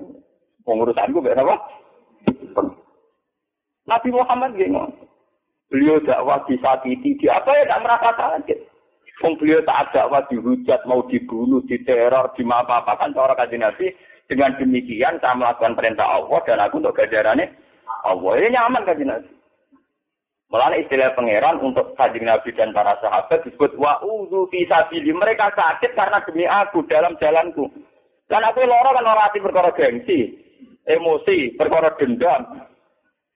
Wong 0.68 0.84
urusanku 0.84 1.24
be 1.24 1.32
nopo? 1.32 1.56
Nabi 3.88 4.10
Muhammad 4.12 4.60
gini. 4.60 4.76
Beliau 5.68 6.00
dakwah 6.00 6.44
disakiti, 6.48 7.20
di 7.20 7.28
apa 7.28 7.52
ya 7.52 7.68
tidak 7.68 7.84
merasa 7.84 8.10
kaget. 8.16 8.60
Wong 9.24 9.36
beliau 9.40 9.64
tak 9.68 9.96
dakwah 9.96 10.24
dihujat, 10.28 10.84
mau 10.88 11.04
dibunuh, 11.08 11.60
diteror, 11.68 12.32
dimapa-apakan 12.36 13.16
cara 13.16 13.36
kajian 13.36 13.64
Nabi. 13.64 13.92
Dengan 14.28 14.60
demikian 14.60 15.24
saya 15.24 15.40
melakukan 15.40 15.80
perintah 15.80 16.04
Allah 16.04 16.40
dan 16.44 16.60
aku 16.60 16.84
untuk 16.84 17.00
gajarannya 17.00 17.48
Allah. 18.04 18.32
Ini 18.44 18.48
nyaman 18.60 18.84
kajian 18.84 19.08
Nabi. 19.12 19.32
Malah 20.48 20.80
istilah 20.80 21.12
pangeran 21.12 21.60
untuk 21.60 21.92
kajian 22.00 22.24
Nabi 22.24 22.56
dan 22.56 22.72
para 22.72 22.96
sahabat 23.04 23.44
disebut 23.44 23.76
wa'udhu 23.76 24.48
fisabili. 24.48 25.12
Mereka 25.12 25.52
sakit 25.52 25.92
karena 25.92 26.24
demi 26.24 26.48
aku 26.48 26.88
dalam 26.88 27.20
jalanku. 27.20 27.68
Dan 28.32 28.48
aku 28.48 28.64
loro 28.64 28.96
kan 28.96 29.04
orang 29.04 29.28
hati 29.28 29.44
perkara 29.44 29.76
gengsi, 29.76 30.40
emosi, 30.88 31.52
perkara 31.60 31.92
dendam. 32.00 32.64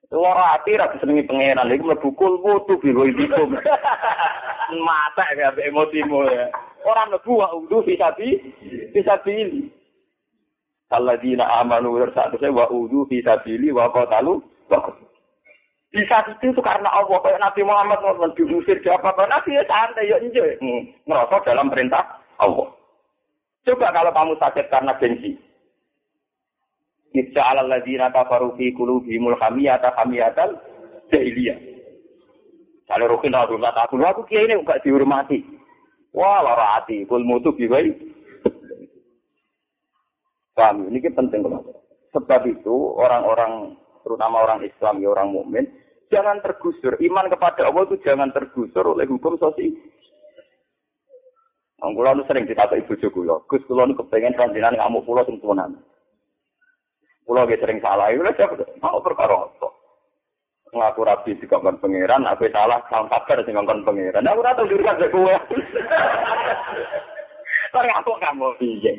Loro 0.08 0.40
hati 0.40 0.80
ra 0.80 0.88
senengi 1.04 1.28
pangeran, 1.28 1.72
iku 1.76 1.92
mlebu 1.92 2.10
kulmu 2.16 2.64
tu 2.68 2.80
biru 2.80 3.04
ibu. 3.04 3.60
mata 4.88 5.28
ya 5.36 5.52
emosimu 5.52 6.32
ya. 6.32 6.48
Orang 6.88 7.12
lebu 7.12 7.44
wa 7.44 7.52
udu 7.60 7.84
bisa 7.84 8.16
bi 8.16 8.40
bisa 8.96 9.20
pilih. 9.20 9.68
Alladzina 10.92 11.60
amanu 11.60 12.00
satu 12.16 12.40
saya 12.40 12.56
wa 12.56 12.72
udu 12.72 13.04
bisa 13.08 13.36
pilih 13.44 13.76
wa 13.76 13.92
qatalu 13.92 14.40
bisa 15.92 16.24
itu 16.24 16.56
itu 16.56 16.62
karena 16.64 16.88
Allah 16.88 17.20
kayak 17.20 17.44
Nabi 17.44 17.62
Muhammad 17.68 18.00
mau 18.00 18.32
diusir 18.32 18.80
di 18.80 18.88
apa 18.88 19.12
apa 19.12 19.28
Nabi 19.28 19.60
ya 19.60 19.64
santai 19.68 20.08
ya 20.08 20.18
enjoy 20.24 20.56
hmm, 20.64 21.04
ngerasa 21.04 21.44
dalam 21.44 21.68
perintah 21.68 22.24
Allah. 22.40 22.72
Coba 23.68 23.92
kalau 23.92 24.12
kamu 24.16 24.34
sakit 24.40 24.66
karena 24.72 24.96
gengsi. 24.98 25.36
Ibsa 27.12 27.44
ala 27.44 27.68
ladina 27.68 28.08
kafaru 28.08 28.56
fi 28.56 28.72
qulubihimul 28.72 29.36
hamiyata 29.36 29.92
hamiyatal 30.00 30.56
jahiliyah. 31.12 31.60
Kalau 32.88 33.12
rukin 33.12 33.36
aku 33.36 33.60
nggak 33.60 33.76
takut, 33.76 34.00
aku 34.04 34.24
kiai 34.32 34.48
ini 34.48 34.64
nggak 34.64 34.84
dihormati. 34.84 35.44
Wah, 36.12 36.44
lara 36.44 36.80
hati, 36.80 37.08
kul 37.08 37.24
mutu 37.24 37.56
biwai. 37.56 37.88
Ini 40.60 41.00
penting 41.16 41.40
banget. 41.48 41.72
Sebab 42.12 42.42
itu 42.52 42.76
orang-orang, 43.00 43.80
terutama 44.04 44.44
orang 44.44 44.68
Islam, 44.68 45.00
ya 45.00 45.08
orang 45.16 45.32
mukmin, 45.32 45.66
jangan 46.12 46.44
tergusur. 46.44 47.00
Iman 47.00 47.32
kepada 47.32 47.72
Allah 47.72 47.88
itu 47.88 47.98
jangan 48.04 48.30
tergusur 48.36 48.84
oleh 48.84 49.08
hukum 49.08 49.40
sosial. 49.40 49.74
Wong 51.82 51.98
kula 51.98 52.14
sering 52.30 52.46
ditata 52.46 52.78
ibu 52.78 52.94
kula. 52.94 53.42
Gus 53.50 53.66
kula 53.66 53.90
nu 53.90 53.98
kepengin 53.98 54.38
panjenengan 54.38 54.78
ngamuk 54.78 55.02
kula 55.02 55.26
sing 55.26 55.42
tuanan. 55.42 55.82
Kula 57.26 57.50
sering 57.50 57.82
salah, 57.82 58.14
lha 58.14 58.32
mau 58.78 59.02
perkara 59.02 59.50
apa? 59.50 59.82
ngaku 60.72 61.04
rabi 61.04 61.36
di 61.36 61.46
kongkon 61.52 61.84
pangeran, 61.84 62.24
aku 62.24 62.48
salah 62.48 62.80
sama 62.88 63.12
kabar 63.12 63.44
di 63.44 63.52
kongkon 63.52 63.84
pangeran. 63.84 64.24
Aku 64.24 64.40
rata 64.40 64.64
jurusan 64.64 65.04
dari 65.04 65.12
kue. 65.12 65.36
Tapi 67.76 67.88
aku 67.92 68.12
kamu 68.16 68.56
piye? 68.56 68.94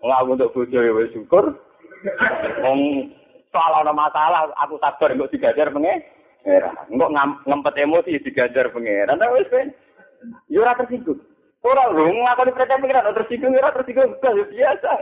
Ngaku 0.00 0.40
untuk 0.40 0.52
bojo 0.56 0.78
ya 0.80 0.92
syukur. 1.12 1.52
Soal 3.52 3.72
ada 3.76 3.92
masalah, 3.92 4.48
aku 4.56 4.80
sabar 4.80 5.12
nggak 5.12 5.28
digajar 5.36 5.68
pangeran. 6.42 6.74
Nggak 6.90 7.12
ngempet 7.46 7.74
emosi 7.78 8.18
digajar 8.18 8.66
pangeran. 8.74 9.18
Tapi 9.18 9.34
wes 9.38 9.48
kan, 9.48 9.68
yo 10.50 10.66
ora 10.66 10.74
tersinggung. 10.74 11.22
Ora 11.62 11.86
lho 11.94 12.10
ngaku 12.10 12.42
di 12.50 12.52
percaya 12.58 12.82
pangeran 12.82 13.14
tersinggung, 13.14 13.54
ora 13.54 13.70
tersinggung 13.70 14.10
biasa. 14.20 14.92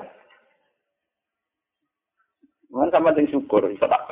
Mana 2.70 2.92
sama 2.94 3.10
sing 3.16 3.26
syukur, 3.32 3.66
bisa 3.66 3.90
tak 3.90 4.06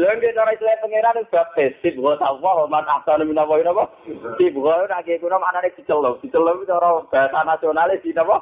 Lha 0.00 0.16
nek 0.16 0.32
cara 0.32 0.56
istilah 0.56 0.80
pangeran 0.80 1.20
wis 1.20 1.28
baptis, 1.28 1.94
wa 2.00 2.16
sawah 2.16 2.64
man 2.64 2.88
asal 2.88 3.20
min 3.20 3.36
apa 3.36 3.60
apa. 3.60 3.84
Sip 4.40 4.56
wa 4.56 4.80
ora 4.80 5.04
ge 5.04 5.20
kuno 5.20 5.36
maknane 5.36 5.76
dicelok. 5.76 6.24
Dicelok 6.24 6.64
cara 6.64 7.04
bahasa 7.12 7.44
nasionalis 7.44 8.00
di 8.00 8.16
napa? 8.16 8.40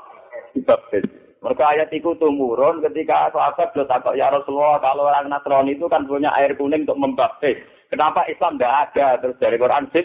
Dibaptis. 0.54 1.27
Mereka 1.38 1.62
ayat 1.62 1.88
itu 1.94 2.18
tumurun 2.18 2.82
ketika 2.82 3.30
sahabat 3.30 3.70
sudah 3.70 3.86
takut 3.86 4.18
ya 4.18 4.26
Rasulullah 4.26 4.82
kalau 4.82 5.06
orang 5.06 5.30
Nasrani 5.30 5.78
itu 5.78 5.86
kan 5.86 6.02
punya 6.02 6.34
air 6.34 6.58
kuning 6.58 6.82
untuk 6.82 6.98
membaptis. 6.98 7.62
Kenapa 7.86 8.26
Islam 8.26 8.58
tidak 8.58 8.74
ada? 8.90 9.06
Terus 9.22 9.38
dari 9.38 9.56
Quran 9.56 9.86
sih 9.94 10.04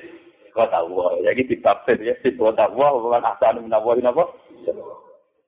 kota 0.54 0.86
Allah. 0.86 1.10
Jadi 1.26 1.42
dibaptis 1.50 1.98
ya 2.06 2.14
sih 2.22 2.38
kota 2.38 2.70
Allah 2.70 2.90
bukan 3.02 3.24
asal 3.26 3.58
minawah 3.58 3.98
apa? 3.98 4.24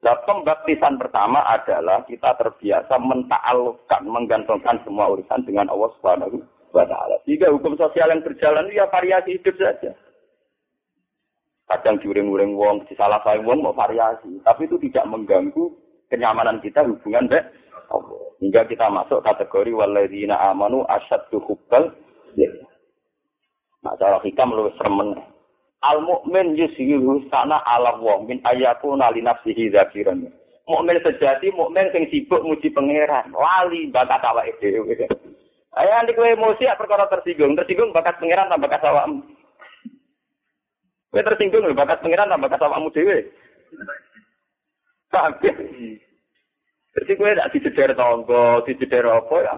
Nah, 0.05 0.21
pembaptisan 0.21 1.01
pertama 1.01 1.41
adalah 1.49 2.05
kita 2.05 2.37
terbiasa 2.37 2.93
mentaalufkan, 3.01 4.05
menggantungkan 4.05 4.77
semua 4.85 5.09
urusan 5.09 5.41
dengan 5.49 5.65
Allah 5.65 5.89
Subhanahu 5.97 6.45
wa 6.77 6.85
taala. 6.85 7.17
Jika 7.25 7.49
hukum 7.49 7.73
sosial 7.73 8.13
yang 8.13 8.21
berjalan 8.21 8.69
ya 8.69 8.85
variasi 8.93 9.41
hidup 9.41 9.57
saja. 9.57 9.97
Kadang 11.65 11.97
juring-juring 11.97 12.53
wong, 12.53 12.85
salah 12.93 13.17
saya 13.25 13.41
wong 13.41 13.65
mau 13.65 13.73
variasi, 13.73 14.37
tapi 14.45 14.69
itu 14.69 14.77
tidak 14.85 15.09
mengganggu 15.09 15.73
kenyamanan 16.13 16.61
kita 16.61 16.85
hubungan 16.85 17.25
deh. 17.25 17.41
Hingga 18.37 18.69
kita 18.69 18.85
masuk 18.93 19.25
kategori 19.25 19.73
waladina 19.73 20.37
amanu 20.49 20.85
asyaddu 20.85 21.41
hubbal 21.41 21.89
Nah, 23.85 23.93
cara 24.01 24.17
hikam 24.25 24.49
lu 24.49 24.73
sermen. 24.81 25.13
Al 25.85 26.01
mukmin 26.01 26.57
yusyiru 26.57 27.21
sana 27.29 27.61
ala 27.61 28.01
wa 28.01 28.17
min 28.25 28.41
ayakuna 28.41 29.13
li 29.13 29.21
nafsihi 29.21 29.69
dzakiran. 29.69 30.25
Mukmin 30.65 30.97
sejati 31.05 31.53
mukmin 31.53 31.93
sing 31.93 32.09
sibuk 32.09 32.41
muji 32.41 32.73
pangeran, 32.73 33.29
wali 33.29 33.93
bakat 33.93 34.25
awake 34.25 34.57
dhewe. 34.57 35.05
Ayo 35.77 35.89
nanti 35.93 36.17
kowe 36.17 36.25
emosi 36.25 36.65
perkara 36.73 37.05
tersinggung, 37.13 37.53
tersinggung 37.53 37.93
bakat 37.93 38.17
pangeran 38.17 38.49
tambah 38.49 38.65
bakat 38.65 38.81
awakmu. 38.89 39.21
Kowe 41.15 41.23
tersinggung 41.23 41.63
lho 41.63 41.71
bakat 41.71 42.03
pangeran 42.03 42.27
tambah 42.27 42.51
bakat 42.51 42.59
awakmu 42.67 42.91
dhewe. 42.91 43.23
Paham? 45.07 45.31
Jadi 46.91 47.11
kowe 47.15 47.31
tak 47.31 47.55
diceder 47.55 47.95
tonggo, 47.95 48.59
diceder 48.67 49.07
apa 49.07 49.35
ya? 49.39 49.55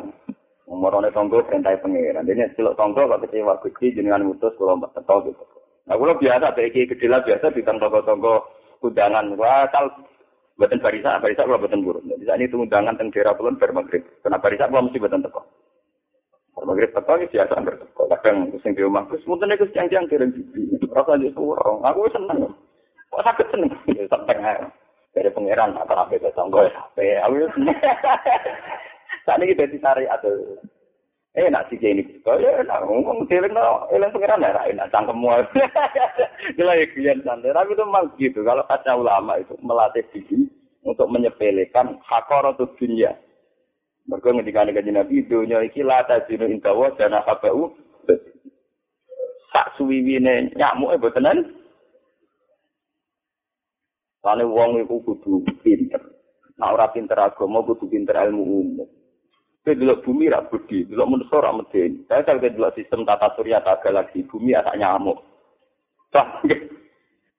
Umurane 0.70 1.10
tonggo 1.10 1.42
perintah 1.50 1.74
pangeran. 1.82 2.30
Dene 2.30 2.54
celuk 2.54 2.78
tonggo 2.78 3.10
kok 3.10 3.26
kecewa 3.26 3.58
Gusti 3.58 3.90
jenengan 3.90 4.30
mutus 4.30 4.54
kula 4.54 4.78
mbak 4.78 4.94
teto 5.02 5.34
gitu. 5.34 5.44
Nah, 5.90 5.98
kula 5.98 6.14
biasa 6.22 6.54
bagi 6.54 6.86
gede 6.86 7.08
lah 7.10 7.26
biasa 7.26 7.50
di 7.50 7.66
tonggo-tonggo 7.66 8.34
undangan. 8.86 9.34
Wah, 9.34 9.66
kal 9.74 9.90
buatan 10.62 10.78
barisa, 10.78 11.18
barisa 11.18 11.42
kula 11.42 11.58
buatan 11.58 11.82
buruk. 11.82 12.06
Jadi 12.06 12.22
saat 12.30 12.38
itu 12.38 12.54
undangan 12.54 13.02
teng 13.02 13.10
daerah 13.10 13.34
kulon 13.34 13.58
maghrib. 13.58 14.06
Karena 14.22 14.38
barisa 14.38 14.70
kula 14.70 14.86
mesti 14.86 15.02
buatan 15.02 15.26
teko. 15.26 15.42
Maghrib 16.66 16.90
teko 16.96 17.22
ini 17.22 17.30
biasa 17.30 17.54
hampir 17.54 17.76
teko. 17.78 18.10
Kadang 18.10 18.50
sing 18.64 18.74
di 18.74 18.82
rumah, 18.82 19.06
Gus, 19.06 19.22
mungkin 19.30 19.54
itu 19.54 19.70
siang-siang 19.70 20.10
kirim 20.10 20.34
bibi. 20.34 20.82
Rasa 20.90 21.20
di 21.22 21.30
surong. 21.36 21.86
Aku 21.86 22.10
seneng. 22.10 22.50
Kok 23.14 23.24
sakit 23.24 23.48
seneng? 23.54 23.70
Sampai 24.10 24.42
dari 25.14 25.30
pangeran 25.34 25.78
atau 25.78 25.98
apa 25.98 26.14
itu 26.18 26.30
tonggo 26.34 26.66
ya. 26.66 27.22
Aku 27.30 27.46
seneng. 27.54 27.78
Saat 29.26 29.44
ini 29.44 29.52
kita 29.54 29.76
cari 29.84 30.08
atau 30.08 30.32
eh 31.38 31.46
nak 31.52 31.70
sih 31.70 31.78
ini 31.78 32.02
gitu. 32.02 32.32
Ya 32.42 32.64
nak 32.66 32.88
ngomong 32.88 33.30
dhewe 33.30 33.46
no 33.52 33.86
eling 33.94 34.10
pengiran 34.10 34.42
ya 34.42 34.66
enak 34.66 34.90
cangkemmu. 34.90 35.30
Gila 36.58 36.74
ya 36.74 36.86
kian 36.96 37.22
santai. 37.22 37.54
Tapi 37.54 37.76
itu 37.76 37.84
memang 37.86 38.08
gitu. 38.18 38.40
Kalau 38.42 38.66
kata 38.66 38.98
ulama 38.98 39.38
itu 39.38 39.54
melatih 39.62 40.08
diri 40.16 40.50
untuk 40.82 41.12
menyepelekan 41.12 42.00
hakaratul 42.08 42.72
dunia. 42.80 43.14
Mereka 44.08 44.32
ngendikane 44.32 44.72
kanjeng 44.72 44.96
Nabi 44.96 45.28
dunya 45.28 45.60
iki 45.68 45.84
la 45.84 46.00
tajinu 46.08 46.48
intawa 46.48 46.96
dan 46.96 47.20
habau. 47.20 47.76
Sak 49.52 49.76
suwiwine 49.76 50.56
nyamuk 50.56 50.96
e 50.96 50.98
botenan. 51.00 51.38
Sane 54.24 54.48
wong 54.48 54.80
iku 54.80 55.04
kudu 55.04 55.44
pinter. 55.60 56.00
Nah 56.56 56.72
ora 56.72 56.88
pinter 56.96 57.20
agama 57.20 57.60
kudu 57.68 57.92
pinter 57.92 58.16
ilmu 58.16 58.44
umum. 58.44 58.88
Kowe 59.68 59.76
delok 59.76 60.08
bumi 60.08 60.32
ra 60.32 60.40
budi, 60.48 60.88
delok 60.88 61.08
manusa 61.12 61.44
ra 61.44 61.52
medeni. 61.52 62.08
Saya 62.08 62.24
kalau 62.24 62.40
delok 62.40 62.80
sistem 62.80 63.04
tata 63.04 63.36
surya 63.36 63.60
tak 63.60 63.84
galaksi 63.84 64.24
bumi 64.24 64.56
asak 64.56 64.80
nyamuk. 64.80 65.20
Wah, 66.16 66.40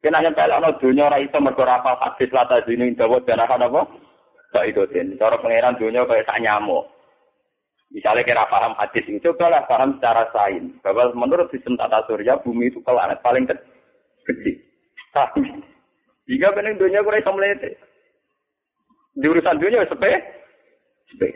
kena 0.04 0.20
nyampe 0.20 0.44
ana 0.44 0.76
donya 0.76 1.08
ora 1.08 1.18
iso 1.24 1.40
mergo 1.40 1.64
ora 1.64 1.80
apa 1.80 1.96
hadis 1.98 2.28
lata 2.30 2.60
dene 2.62 2.92
dawa 2.92 3.24
danahan 3.24 3.64
apa? 3.64 3.88
Tak 4.48 4.64
itu 4.64 4.82
den. 4.88 5.16
Cara 5.20 5.36
pangeran 5.36 5.76
donya 5.76 6.08
kaya 6.08 6.24
sak 6.24 6.40
nyamuk. 6.40 6.88
Misalnya 7.88 8.20
kira 8.20 8.44
paham 8.52 8.76
hadis 8.76 9.04
ini, 9.08 9.16
cobalah 9.24 9.64
paham 9.64 9.96
secara 9.96 10.28
sains. 10.28 10.76
Bahwa 10.84 11.08
menurut 11.16 11.48
sistem 11.48 11.72
tata 11.80 12.04
surya, 12.04 12.36
bumi 12.44 12.68
itu 12.68 12.84
planet 12.84 13.16
paling 13.24 13.48
kecil. 13.48 14.56
Tapi, 15.08 15.40
jika 16.28 16.52
benar 16.52 16.76
dunia 16.76 17.00
kurang 17.00 17.24
bisa 17.24 17.32
melete. 17.32 17.70
Di 19.16 19.24
urusan 19.24 19.56
dunia, 19.56 19.88
sepe, 19.88 20.12
sepe. 21.08 21.28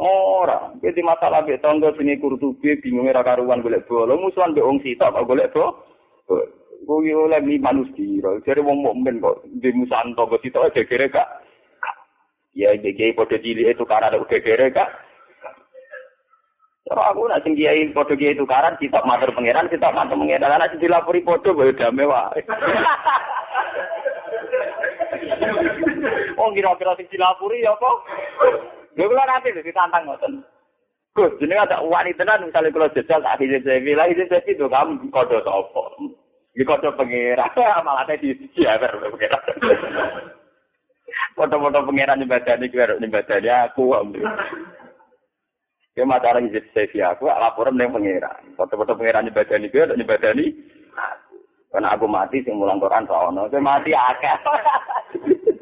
Ora, 0.00 0.72
iki 0.80 1.00
masalah 1.04 1.44
mek 1.44 1.60
tangga 1.64 1.88
sini 1.96 2.20
bingung 2.20 3.08
ora 3.08 3.24
karuan 3.24 3.64
golek 3.64 3.88
bola, 3.88 4.12
musuhan 4.12 4.52
mbek 4.52 4.64
wong 4.64 4.76
sitok 4.84 5.08
kok 5.08 5.24
golek 5.24 5.52
bola. 5.52 5.72
Kuwi 6.84 7.16
oleh 7.16 7.40
mi 7.40 7.56
manusia, 7.56 8.28
jare 8.44 8.60
wong 8.60 8.84
mukmin 8.84 9.24
kok 9.24 9.48
di 9.56 9.72
musuhan 9.72 10.12
tangga 10.12 10.36
sitok 10.40 10.72
gegere 10.76 11.08
gak. 11.08 11.45
Ya 12.56 12.72
iki 12.72 13.12
padha 13.12 13.36
cilik 13.36 13.76
itu 13.76 13.84
karena 13.84 14.16
udah 14.16 14.24
gegere 14.32 14.72
gak. 14.72 14.88
Ora 16.88 17.12
aku 17.12 17.28
nak 17.28 17.44
sing 17.44 17.52
kiai 17.52 17.92
padha 17.92 18.16
kiai 18.16 18.32
tukaran 18.32 18.80
sitok 18.80 19.04
matur 19.04 19.28
pangeran, 19.36 19.68
sitok 19.68 19.92
matur 19.92 20.16
pangeran, 20.16 20.48
ana 20.48 20.64
sing 20.72 20.80
dilapori 20.80 21.20
padha 21.20 21.52
wae 21.52 21.76
dame 21.76 22.08
wae. 22.08 22.40
Oh 26.40 26.48
kira-kira 26.56 26.96
sing 26.96 27.12
dilapori 27.12 27.60
ya 27.60 27.76
apa? 27.76 27.90
Lha 28.96 29.04
kula 29.04 29.24
nanti 29.28 29.52
ditantang 29.52 30.08
ngoten. 30.08 30.40
Gus, 31.12 31.36
jenenge 31.40 31.64
ada 31.64 31.84
wanita 31.84 32.24
tenan 32.24 32.44
misalnya 32.44 32.72
kalau 32.72 32.92
jajal 32.92 33.20
tak 33.24 33.40
hijau 33.40 33.60
saya 33.64 33.80
bilang 33.80 34.08
hijau 34.12 34.28
saya 34.28 34.44
itu 34.48 34.64
kamu 34.68 35.08
kode 35.12 35.44
apa? 35.44 35.82
Di 36.56 36.64
kode 36.64 36.88
pengira, 36.96 37.52
malah 37.84 38.04
ada 38.04 38.16
di 38.16 38.32
siapa 38.56 38.96
pengira. 38.96 39.40
Foto-foto 41.36 41.86
pengiran 41.86 42.24
ibadah 42.24 42.58
ini 42.58 42.66
kira 42.72 42.98
ibadah 42.98 43.36
dia 43.38 43.68
aku. 43.70 43.94
Ya 45.96 46.04
masalah 46.04 46.44
hijau 46.44 46.60
saya 46.74 47.16
aku 47.16 47.30
laporan 47.30 47.78
dengan 47.78 47.96
pengira. 47.96 48.32
Foto-foto 48.58 48.98
pengiran 48.98 49.28
ibadah 49.30 49.56
ini 49.56 49.68
kira 49.70 49.94
ibadah 49.94 50.30
ini. 50.34 50.46
Karena 51.70 51.92
aku 51.92 52.08
mati 52.08 52.40
sing 52.40 52.56
mulang 52.56 52.80
Quran 52.80 53.04
sono, 53.04 53.52
saya 53.52 53.60
mati 53.60 53.92
akeh. 53.92 54.36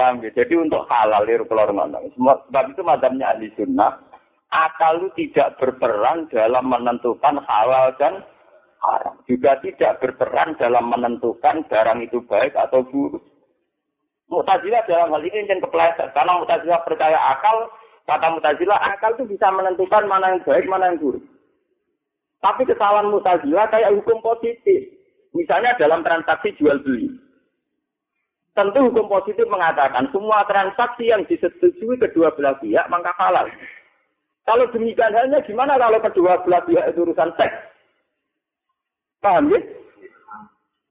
Paham 0.00 0.24
ya? 0.24 0.32
Jadi 0.32 0.54
untuk 0.56 0.88
halal 0.88 1.28
itu 1.28 1.44
keluar 1.44 1.68
mana? 1.76 2.00
Sebab 2.16 2.64
itu 2.72 2.80
madamnya 2.80 3.36
ahli 3.36 3.52
sunnah, 3.52 4.00
akal 4.48 4.96
itu 4.96 5.28
tidak 5.28 5.60
berperan 5.60 6.24
dalam 6.32 6.72
menentukan 6.72 7.36
halal 7.44 7.92
dan 8.00 8.24
haram. 8.80 9.20
Juga 9.28 9.60
tidak 9.60 10.00
berperan 10.00 10.56
dalam 10.56 10.88
menentukan 10.88 11.68
barang 11.68 12.00
itu 12.00 12.24
baik 12.24 12.56
atau 12.56 12.80
buruk. 12.88 13.20
Mutazilah 14.30 14.86
dalam 14.86 15.10
hal 15.10 15.22
ini 15.26 15.50
yang 15.50 15.58
kepleset. 15.58 16.14
Karena 16.14 16.38
Mutazilah 16.38 16.80
percaya 16.86 17.18
akal, 17.34 17.66
kata 18.06 18.30
Mutazilah 18.30 18.78
akal 18.94 19.18
itu 19.18 19.34
bisa 19.34 19.50
menentukan 19.50 20.06
mana 20.06 20.38
yang 20.38 20.40
baik, 20.46 20.70
mana 20.70 20.94
yang 20.94 21.02
buruk. 21.02 21.24
Tapi 22.38 22.62
kesalahan 22.64 23.10
Mutazilah 23.10 23.66
kayak 23.68 23.90
hukum 23.98 24.22
positif. 24.22 24.86
Misalnya 25.34 25.74
dalam 25.76 26.06
transaksi 26.06 26.54
jual 26.58 26.78
beli. 26.82 27.10
Tentu 28.54 28.82
hukum 28.90 29.06
positif 29.06 29.46
mengatakan 29.46 30.10
semua 30.10 30.42
transaksi 30.46 31.06
yang 31.06 31.22
disetujui 31.26 31.98
kedua 32.02 32.34
belah 32.34 32.58
pihak 32.58 32.86
maka 32.90 33.14
halal. 33.14 33.46
Kalau 34.42 34.66
demikian 34.74 35.14
halnya 35.14 35.38
gimana 35.46 35.78
kalau 35.78 36.02
kedua 36.02 36.42
belah 36.42 36.62
pihak 36.66 36.90
itu 36.90 37.06
urusan 37.06 37.30
seks? 37.38 37.54
Paham 39.22 39.54
ya? 39.54 39.60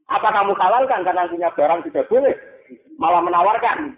Apa 0.08 0.32
kamu 0.32 0.56
halalkan 0.56 1.04
karena 1.04 1.28
punya 1.28 1.50
barang 1.52 1.82
tidak 1.92 2.08
boleh? 2.08 2.36
Malah 3.00 3.22
menawarkan. 3.24 3.96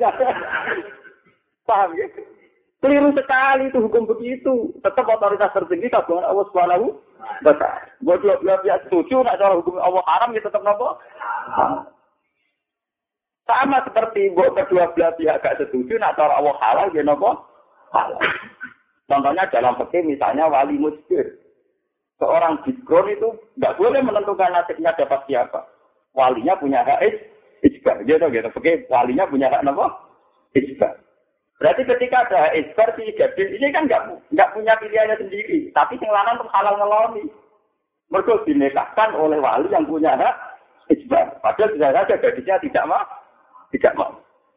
Paham 1.67 1.91
ya? 1.97 2.07
Keliru 2.81 3.13
sekali 3.13 3.69
itu 3.69 3.77
hukum 3.77 4.10
begitu. 4.10 4.73
Tetap 4.81 5.05
otoritas 5.05 5.53
tertinggi 5.53 5.93
tabungan 5.93 6.25
Allah 6.25 6.45
Subhanahu 6.49 6.97
wa 7.45 7.53
taala. 7.53 7.86
Buat 8.01 8.25
belah 8.25 8.60
pihak 8.65 8.89
setuju 8.89 9.21
nak 9.21 9.38
cara 9.38 9.53
hukum 9.53 9.77
Allah 9.77 10.01
haram 10.10 10.34
ya 10.34 10.41
tetap 10.41 10.65
nopo? 10.65 10.97
Sama 13.45 13.86
seperti 13.86 14.34
buat 14.34 14.57
kedua 14.57 14.89
belah 14.97 15.13
pihak 15.13 15.45
gak 15.45 15.62
setuju, 15.62 16.01
nak 16.01 16.17
cara 16.17 16.41
Allah 16.41 16.57
halal, 16.57 16.89
ya 16.97 17.05
nopo 17.05 17.38
halal. 17.93 18.17
Contohnya 19.05 19.45
dalam 19.53 19.77
fikih 19.77 20.01
misalnya 20.07 20.49
wali 20.49 20.81
musbir. 20.81 21.38
Seorang 22.17 22.65
bikron 22.65 23.13
itu 23.13 23.29
nggak 23.57 23.75
boleh 23.81 24.01
menentukan 24.01 24.53
nasibnya 24.53 24.93
dapat 24.93 25.25
siapa. 25.25 25.67
Walinya 26.17 26.53
punya 26.57 26.86
hak 26.86 27.01
isbar. 27.65 28.02
Gitu, 28.06 28.26
gitu. 28.30 28.50
Oke, 28.52 28.86
walinya 28.89 29.30
punya 29.30 29.47
hak 29.50 29.63
nopo 29.65 29.89
isbar. 30.54 30.97
Berarti 31.62 31.86
ketika 31.86 32.26
ada 32.26 32.58
isbar 32.58 32.89
si 32.97 33.13
gadis 33.13 33.50
ini 33.54 33.69
kan 33.69 33.86
nggak 33.86 34.02
nggak 34.34 34.52
punya 34.58 34.74
pilihannya 34.82 35.17
sendiri. 35.21 35.69
Tapi 35.74 36.02
yang 36.02 36.10
lanang 36.10 36.41
tuh 36.41 36.50
halal 36.50 36.76
ngeloni. 36.78 37.24
Mereka 38.12 38.43
dinikahkan 38.43 39.15
oleh 39.15 39.39
wali 39.39 39.69
yang 39.69 39.86
punya 39.86 40.17
hak 40.17 40.36
isbar. 40.89 41.38
Padahal 41.39 41.71
bisa 41.71 41.93
saja 41.93 42.13
gadisnya 42.17 42.58
tidak 42.60 42.89
mau 42.89 43.06
tidak 43.71 43.95
mau. 43.95 44.12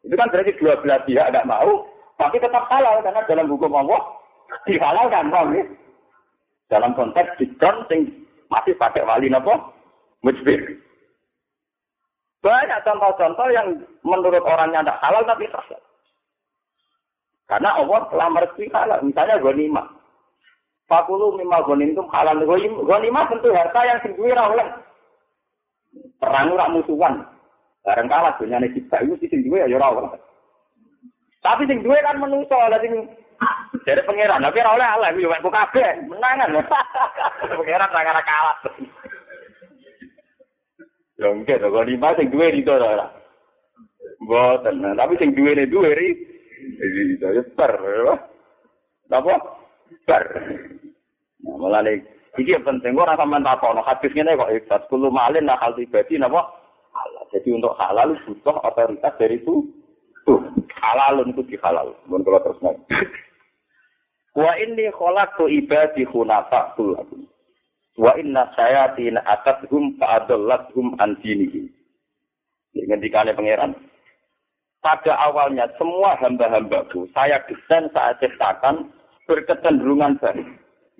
Itu 0.04 0.14
kan 0.18 0.28
berarti 0.28 0.52
dua 0.60 0.74
belas 0.82 1.00
pihak 1.08 1.32
tidak 1.32 1.48
mau, 1.48 1.86
tapi 2.20 2.36
tetap 2.36 2.66
halal 2.68 3.00
karena 3.00 3.22
dalam 3.24 3.46
hukum 3.48 3.72
Allah 3.72 4.00
dihalalkan, 4.68 5.32
paham 5.32 5.56
ya? 5.56 5.64
Dalam 6.68 6.92
konteks 6.92 7.38
dikon 7.40 7.76
sing 7.88 8.00
masih 8.52 8.76
pakai 8.76 9.06
wali 9.06 9.30
nopo 9.30 9.72
mujbir. 10.20 10.76
Banyak 12.44 12.84
contoh-contoh 12.84 13.48
yang 13.56 13.72
menurut 14.04 14.44
orangnya 14.44 14.84
tidak 14.84 15.00
halal 15.00 15.24
tapi 15.24 15.48
sah. 15.48 15.64
Karena 17.48 17.80
Allah 17.80 18.04
telah 18.12 18.28
merestui 18.28 18.68
halal. 18.68 19.00
Misalnya 19.00 19.40
ghanimah. 19.40 19.88
Fakulu 20.84 21.40
mimma 21.40 21.64
ghanimtum 21.64 22.04
halal. 22.12 22.36
Ghanimah 22.84 23.24
tentu 23.32 23.48
harta 23.48 23.80
yang 23.88 23.98
duwe 24.12 24.36
oleh. 24.36 24.68
Perang 26.20 26.52
ora 26.52 26.68
musuhan. 26.68 27.24
Bareng 27.80 28.12
kalah 28.12 28.36
dunyane 28.36 28.68
kita 28.76 29.00
itu 29.00 29.24
sing 29.24 29.40
duwe 29.48 29.64
ya 29.64 29.80
ora 29.80 29.88
oleh. 29.92 30.20
Tapi 31.40 31.64
sing 31.64 31.80
duwe 31.80 31.96
kan 32.04 32.20
menungso 32.20 32.56
lah 32.56 32.76
sing 32.80 33.08
dari 33.84 34.00
pangeran, 34.08 34.40
tapi 34.40 34.64
ora 34.64 34.80
oleh 34.80 34.86
Allah, 34.88 35.08
yo 35.20 35.28
kok 35.28 35.52
kabeh, 35.52 36.08
menangan. 36.08 36.56
pangeran 37.60 37.92
ora 37.92 38.22
kalah. 38.24 38.56
Ya 41.24 41.32
mungkin 41.32 41.56
to 41.56 41.72
kok 41.72 41.88
lima 41.88 42.12
sing 42.20 42.28
duwe 42.28 42.52
itu 42.52 42.68
ora. 42.68 43.08
Mboten, 44.20 44.84
tapi 44.92 45.16
sing 45.16 45.32
duwe 45.32 45.56
ne 45.56 45.64
duwe 45.64 45.96
ri. 45.96 46.12
Iki 46.76 47.24
ya 47.24 47.40
per. 47.56 47.72
Apa? 49.08 49.34
Per. 50.04 50.24
Nah, 51.48 51.56
mulane 51.56 52.04
iki 52.36 52.52
yang 52.52 52.60
penting 52.60 52.92
ora 52.92 53.16
sampean 53.16 53.40
takono 53.40 53.80
hadis 53.80 54.12
ngene 54.12 54.36
kok 54.36 54.52
ikhlas 54.52 54.84
kulo 54.92 55.08
malin 55.08 55.48
lah 55.48 55.56
hal 55.64 55.72
pribadi 55.72 56.20
napa? 56.20 56.44
Halal. 56.92 57.24
Jadi 57.32 57.48
untuk 57.56 57.72
halal 57.80 58.20
butuh 58.28 58.56
otoritas 58.60 59.16
dari 59.16 59.40
itu. 59.40 59.64
Tuh, 60.28 60.44
halal 60.76 61.24
itu 61.24 61.40
di 61.48 61.56
halal. 61.64 61.96
Mun 62.04 62.20
kula 62.20 62.44
terus 62.44 62.60
Wa 64.36 64.52
inni 64.60 64.92
khalaqtu 64.92 65.48
ibadi 65.48 66.04
khunafa 66.04 66.76
lakum. 66.76 67.24
Wa 67.94 68.18
inna 68.18 68.50
sayatina 68.58 69.22
atathum 69.22 69.94
fa'adallathum 70.02 70.98
an 70.98 71.14
dinihim. 71.22 71.70
Ngendikane 72.74 73.38
pangeran. 73.38 73.72
Pada 74.82 75.16
awalnya 75.16 75.70
semua 75.80 76.18
hamba-hambaku 76.20 77.08
saya 77.14 77.40
desain 77.48 77.88
saat 77.94 78.20
ciptakan 78.20 78.90
berkecenderungan 79.24 80.20
baik. 80.20 80.44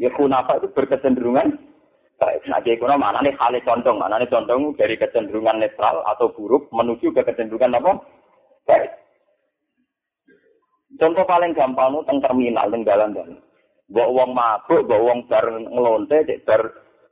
Ya 0.01 0.09
kunafa 0.15 0.63
itu 0.63 0.73
berkecenderungan 0.73 1.59
baik. 2.17 2.41
Nah, 2.49 2.63
jadi 2.63 2.79
kuna 2.81 2.97
mana 2.97 3.21
nih 3.21 3.35
hal 3.37 3.53
condong, 3.67 4.01
mana 4.01 4.23
nih 4.23 4.31
condong 4.31 4.73
dari 4.79 4.95
kecenderungan 4.97 5.61
netral 5.61 6.01
atau 6.09 6.31
buruk 6.33 6.71
menuju 6.73 7.11
ke 7.13 7.27
kecenderungan 7.27 7.77
apa? 7.77 7.93
Baik. 8.65 8.91
Contoh 10.95 11.27
paling 11.27 11.53
gampang 11.59 11.91
itu 11.91 12.07
teng 12.07 12.19
terminal, 12.23 12.71
teng 12.71 12.87
dalan-dalan. 12.87 13.43
Bawa 13.91 14.09
uang 14.15 14.31
mabuk, 14.33 14.87
bawa 14.87 15.03
uang 15.11 15.21
bar 15.27 15.45
ngelonte, 15.45 16.23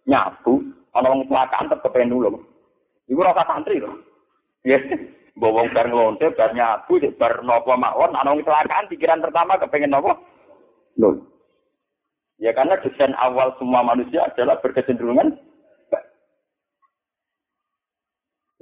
nyabu, 0.08 0.62
ana 0.94 1.10
wong 1.10 1.26
kecelakaan 1.26 1.70
tetep 1.70 1.82
kepen 1.86 2.10
nulung. 2.10 2.42
Iku 3.06 3.20
rasa 3.22 3.46
santri 3.46 3.82
lho. 3.82 3.92
Ya, 4.62 4.78
bawa 5.34 5.66
bar 5.70 5.86
ngelonte, 5.90 6.30
bar 6.34 6.54
nyabu, 6.54 6.98
bar 7.18 7.42
nopo 7.42 7.74
mawon, 7.74 8.14
ana 8.14 8.30
wong 8.34 8.42
kecelakaan 8.42 8.90
pikiran 8.90 9.22
pertama 9.22 9.58
kepengen 9.58 9.94
nopo? 9.94 10.18
Nul. 10.98 11.22
Ya 12.42 12.50
karena 12.50 12.74
desain 12.82 13.14
awal 13.22 13.54
semua 13.56 13.86
manusia 13.86 14.26
adalah 14.26 14.58
berkecenderungan 14.58 15.38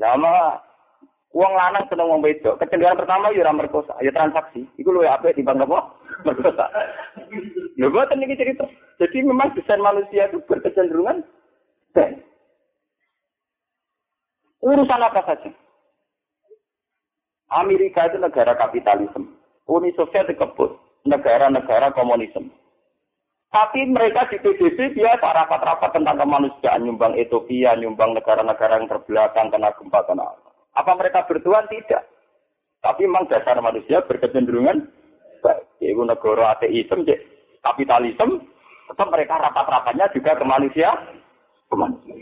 Lama 0.00 0.56
uang 1.30 1.52
lanang 1.54 1.86
seneng 1.86 2.10
wong 2.10 2.20
wedok. 2.22 2.58
Kecenderungan 2.58 3.06
pertama 3.06 3.30
ya 3.30 3.46
ora 3.46 3.54
merkosa, 3.54 3.94
ya 4.02 4.10
transaksi. 4.10 4.66
Iku 4.78 4.90
luwih 4.90 5.10
apik 5.10 5.38
timbang 5.38 5.62
apa? 5.62 5.94
Merkosa. 6.26 6.66
Lho 7.78 7.88
boten 7.90 8.22
iki 8.26 8.38
cerita. 8.38 8.66
Jadi 8.98 9.22
memang 9.22 9.54
desain 9.54 9.80
manusia 9.80 10.28
itu 10.28 10.42
berkecenderungan 10.44 11.22
baik. 11.94 12.20
Urusan 14.60 15.00
apa 15.00 15.20
saja. 15.24 15.50
Amerika 17.50 18.06
itu 18.10 18.20
negara 18.20 18.54
kapitalisme. 18.58 19.26
Uni 19.70 19.94
Soviet 19.96 20.28
dikebut. 20.28 20.76
Negara-negara 21.08 21.96
komunisme. 21.96 22.52
Tapi 23.50 23.82
mereka 23.88 24.30
di 24.30 24.38
PBB 24.38 24.94
biasa 24.94 25.26
rapat-rapat 25.26 25.90
tentang 25.90 26.22
kemanusiaan, 26.22 26.86
nyumbang 26.86 27.18
Ethiopia, 27.18 27.74
nyumbang 27.74 28.14
negara-negara 28.14 28.78
yang 28.78 28.86
terbelakang 28.86 29.50
kena 29.50 29.74
gempa 29.74 30.06
kena 30.06 30.49
mereka 30.76 31.26
bertuan 31.26 31.66
tidak. 31.70 32.06
Tapi 32.80 33.04
memang 33.04 33.28
dasar 33.28 33.60
manusia 33.60 34.00
berkecenderungan 34.08 34.88
baik. 35.44 35.64
Yaitu 35.80 36.04
negara 36.04 36.56
ateisme, 36.56 37.04
kapitalisme, 37.64 38.44
tetap 38.88 39.08
mereka 39.08 39.40
rapat-rapatnya 39.40 40.12
juga 40.12 40.36
ke 40.36 40.44
manusia, 40.44 40.88
ke 41.68 41.76
manusia. 41.76 42.14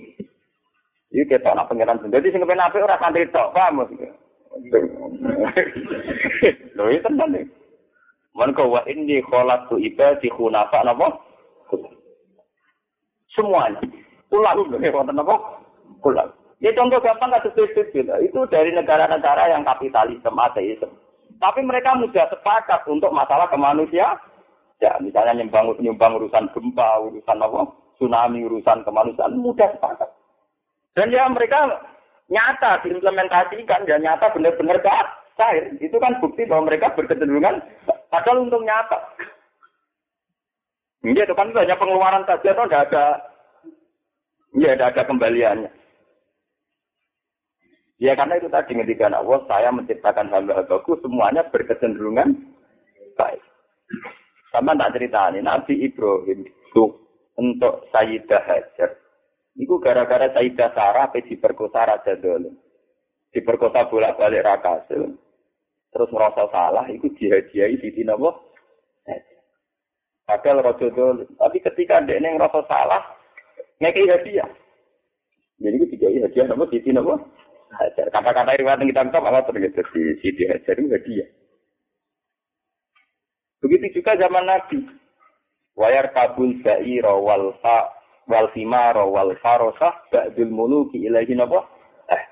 Ini 1.08 1.24
kita 1.24 1.56
nak 1.56 1.72
pengiran 1.72 1.98
sendiri, 2.04 2.28
sing 2.28 2.44
kepen 2.44 2.60
apik 2.60 2.84
ora 2.84 3.00
santri 3.00 3.24
tok, 3.32 3.56
paham. 3.56 3.80
Lho 6.76 6.84
itu 6.92 7.02
tenan 7.02 7.32
nih. 7.32 7.44
Man 8.36 8.54
wa 8.54 8.84
inni 8.86 9.24
khalaqtu 9.24 9.80
ibadi 9.82 10.28
khunafa 10.30 10.84
napa? 10.84 11.18
Semuanya. 13.34 13.82
Ulang 14.30 14.68
lho 14.68 14.78
wonten 14.92 15.16
napa? 15.16 15.34
Ulang. 16.04 16.30
Ya 16.58 16.74
contoh 16.74 16.98
gampang 16.98 17.30
kasus 17.38 17.54
itu 17.54 18.02
Itu 18.02 18.40
dari 18.50 18.74
negara-negara 18.74 19.54
yang 19.54 19.62
kapitalisme, 19.62 20.34
ateisme. 20.34 20.90
Tapi 21.38 21.62
mereka 21.62 21.94
mudah 21.94 22.26
sepakat 22.34 22.82
untuk 22.90 23.14
masalah 23.14 23.46
kemanusiaan. 23.46 24.18
Ya, 24.82 24.94
misalnya 25.02 25.42
nyumbang, 25.42 25.74
nyumbang 25.82 26.18
urusan 26.18 26.50
gempa, 26.54 27.02
urusan 27.02 27.42
apa, 27.42 27.66
tsunami, 27.98 28.46
urusan 28.46 28.86
kemanusiaan, 28.86 29.38
mudah 29.38 29.70
sepakat. 29.74 30.06
Dan 30.94 31.14
ya 31.14 31.26
mereka 31.30 31.82
nyata 32.30 32.82
diimplementasikan, 32.86 33.86
ya 33.86 33.98
nyata 33.98 34.30
benar-benar 34.34 34.78
cair. 35.34 35.74
Itu 35.78 35.98
kan 35.98 36.18
bukti 36.22 36.46
bahwa 36.46 36.70
mereka 36.70 36.94
berkecenderungan, 36.94 37.58
padahal 38.10 38.46
untuk 38.46 38.62
nyata. 38.62 38.98
Iya, 41.06 41.22
itu 41.26 41.34
kan 41.34 41.54
hanya 41.54 41.78
pengeluaran 41.78 42.26
saja, 42.26 42.50
atau 42.50 42.66
tidak 42.66 42.90
ada, 42.90 43.04
ya 44.58 44.74
tidak 44.74 44.90
ada 44.94 45.02
kembaliannya. 45.06 45.70
Ya 47.98 48.14
karena 48.14 48.38
itu 48.38 48.46
tadi 48.46 48.78
ketika 48.78 49.10
Allah, 49.10 49.42
saya 49.50 49.74
menciptakan 49.74 50.30
hamba-hambaku 50.30 51.02
semuanya 51.02 51.42
berkecenderungan 51.50 52.30
baik. 53.18 53.42
Sama 54.54 54.78
tak 54.78 54.94
cerita 54.94 55.34
ini, 55.34 55.42
Nabi 55.42 55.82
Ibrahim 55.82 56.46
itu 56.46 56.84
untuk 57.34 57.90
Sayyidah 57.90 58.42
Hajar. 58.46 58.90
Itu 59.58 59.82
gara-gara 59.82 60.30
Sayyidah 60.30 60.70
Sarah 60.78 61.10
apa 61.10 61.18
diperkosa 61.18 61.90
Raja 61.90 62.14
Dolim. 62.22 62.54
Diperkosa 63.34 63.90
bolak-balik 63.90 64.46
Rakasil. 64.46 65.18
Terus 65.90 66.12
merasa 66.14 66.46
salah, 66.54 66.86
itu 66.88 67.10
dihadiahi 67.18 67.82
di 67.82 67.90
Dinamo. 67.98 68.30
Padahal 70.22 70.62
Raja 70.62 70.86
Dolim. 70.94 71.26
Tapi 71.34 71.58
ketika 71.58 71.98
dia 72.06 72.22
merasa 72.22 72.62
salah, 72.70 73.02
ngekei 73.82 74.06
hadiah. 74.06 74.48
Jadi 75.58 75.74
itu 75.74 75.86
dikai 75.98 76.22
hadiah 76.22 76.46
di 76.46 76.78
Dinamo. 76.78 77.14
Hajar. 77.68 78.08
Kata-kata 78.08 78.56
riwayat 78.56 78.80
yang 78.80 78.90
kita 78.90 79.02
kitab 79.12 79.24
Allah 79.28 79.44
terlihat 79.44 79.76
di 79.76 80.02
Siti 80.24 80.48
Hajar 80.48 80.74
itu 80.80 80.88
hadiah. 80.88 81.28
Begitu 83.60 84.00
juga 84.00 84.16
zaman 84.16 84.48
Nabi. 84.48 84.86
Wayar 85.78 86.10
kabul 86.10 86.58
sa'ira 86.64 87.14
wal 87.14 87.54
fa 87.62 87.92
wal 88.26 88.50
fimara 88.50 89.06
wal 89.06 89.30
farosah 89.38 89.94
ba'dul 90.10 90.50
muluki 90.50 91.06
ilahi 91.06 91.38
napa? 91.38 91.66
Eh. 92.10 92.22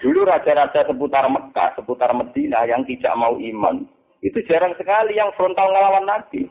Dulu 0.00 0.24
raja-raja 0.24 0.84
seputar 0.88 1.28
Mekah, 1.28 1.76
seputar 1.76 2.12
Medina 2.16 2.64
yang 2.68 2.84
tidak 2.84 3.12
mau 3.16 3.36
iman. 3.36 3.84
Itu 4.24 4.40
jarang 4.48 4.76
sekali 4.76 5.16
yang 5.16 5.32
frontal 5.36 5.68
ngelawan 5.68 6.08
Nabi. 6.08 6.48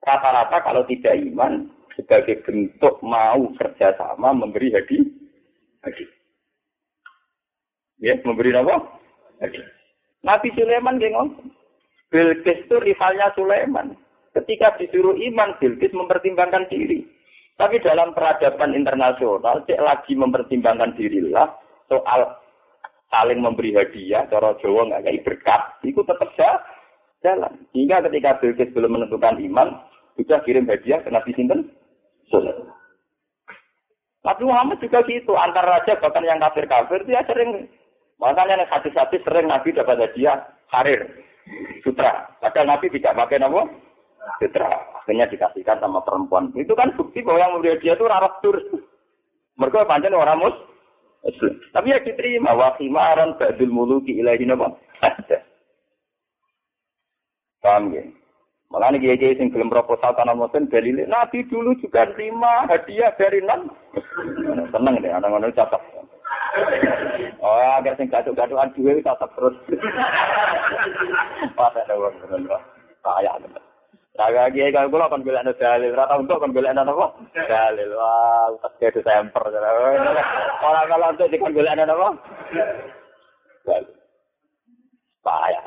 Rata-rata 0.00 0.64
kalau 0.64 0.84
tidak 0.88 1.16
iman, 1.32 1.68
sebagai 1.96 2.40
bentuk 2.46 3.00
mau 3.02 3.50
kerjasama 3.58 4.32
memberi 4.32 4.72
hadiah. 4.72 5.08
Hadiah. 5.84 6.17
Ya, 7.98 8.14
memberi 8.22 8.54
apa? 8.54 8.98
Nabi 10.22 10.48
Sulaiman 10.54 10.98
ngomong. 10.98 11.50
Bilqis 12.08 12.64
itu 12.64 12.76
rivalnya 12.80 13.28
Sulaiman. 13.36 13.92
Ketika 14.32 14.80
disuruh 14.80 15.12
iman, 15.18 15.56
Bilqis 15.60 15.92
mempertimbangkan 15.92 16.64
diri. 16.72 17.04
Tapi 17.58 17.82
dalam 17.82 18.14
peradaban 18.14 18.72
internasional, 18.72 19.66
cek 19.66 19.82
lagi 19.82 20.14
mempertimbangkan 20.14 20.94
dirilah 20.94 21.58
soal 21.90 22.38
saling 23.10 23.42
memberi 23.42 23.74
hadiah, 23.74 24.24
cara 24.30 24.54
Jawa 24.62 24.88
nggak 24.88 25.04
kayak 25.04 25.24
berkat, 25.26 25.62
itu 25.82 26.00
tetap 26.06 26.30
jalan. 27.20 27.52
Hingga 27.74 28.06
ketika 28.08 28.38
Bilqis 28.38 28.72
belum 28.72 28.94
menentukan 28.94 29.42
iman, 29.42 29.68
sudah 30.14 30.38
kirim 30.46 30.70
hadiah 30.70 31.02
ke 31.02 31.10
Nabi 31.10 31.34
Sinten 31.34 31.66
Sulaiman. 32.30 32.72
Nabi 34.22 34.42
Muhammad 34.44 34.78
juga 34.78 35.02
gitu, 35.08 35.34
antar 35.34 35.66
raja 35.66 35.98
bahkan 35.98 36.26
yang 36.26 36.38
kafir-kafir 36.38 37.06
dia 37.08 37.24
sering 37.26 37.66
Makanya 38.18 38.66
hati-hati 38.66 39.22
sering 39.22 39.46
Nabi 39.46 39.70
dapat 39.70 40.02
hadiah 40.02 40.42
karir, 40.74 41.06
sutra. 41.86 42.34
Padahal 42.42 42.66
Nabi 42.66 42.90
tidak 42.90 43.14
pakai 43.14 43.38
nama 43.38 43.62
sutra. 44.42 44.68
Akhirnya 44.98 45.30
dikasihkan 45.30 45.78
sama 45.78 46.02
perempuan. 46.02 46.50
Itu 46.58 46.74
kan 46.74 46.92
bukti 46.98 47.22
bahwa 47.22 47.38
yang 47.38 47.52
memberi 47.54 47.78
hadiah 47.78 47.94
itu 47.94 48.04
rarat 48.10 48.34
tur. 48.42 48.58
Mereka 49.58 49.86
pancen 49.86 50.18
orang 50.18 50.42
mus. 50.42 50.56
Tapi 51.72 51.94
ya 51.94 52.02
diterima. 52.02 52.58
Wa 52.58 52.74
khimaran 52.74 53.38
ba'dul 53.38 53.70
muluki 53.70 54.18
ilahi 54.18 54.44
nama. 54.44 54.74
Paham 57.62 57.90
ya? 57.94 58.02
Malah 58.68 58.92
nih 58.92 59.16
kiai 59.16 59.32
sing 59.40 59.48
gelem 59.48 59.72
proposal 59.72 60.12
tanah 60.12 60.36
moten 60.36 60.68
dalile 60.68 61.08
Nabi 61.08 61.40
dulu 61.48 61.72
juga 61.80 62.04
terima 62.12 62.68
hadiah 62.68 63.16
dari 63.16 63.40
non. 63.40 63.72
Seneng 64.68 65.00
deh 65.00 65.08
anak-anak 65.08 65.56
catat. 65.56 65.80
Oh, 67.38 67.54
agar 67.54 67.94
sing 67.94 68.10
gaduh-gaduhan 68.10 68.74
duwe 68.74 68.98
catat 69.00 69.30
terus. 69.38 69.54
Wah, 71.54 71.70
ada 71.70 71.94
wong 71.94 72.14
ngono. 72.18 72.58
Kaya 73.02 73.38
tenan. 73.38 73.62
Raga 74.18 74.50
kiai 74.50 74.74
kalau 74.74 74.90
kula 74.90 75.06
kon 75.06 75.22
golek 75.22 75.46
dalil, 75.62 75.94
rata 75.94 76.18
untuk 76.18 76.42
kon 76.42 76.50
golek 76.50 76.74
apa? 76.74 77.06
Dalil. 77.46 77.88
Wah, 77.94 78.50
utak 78.58 78.74
ke 78.82 78.98
semper. 79.06 79.44
Ora 79.46 80.82
kalau 80.90 81.14
untuk 81.14 81.30
dikon 81.30 81.54
golek 81.54 81.78
apa? 81.78 82.08
Dalil. 83.62 83.94
Kaya. 85.22 85.62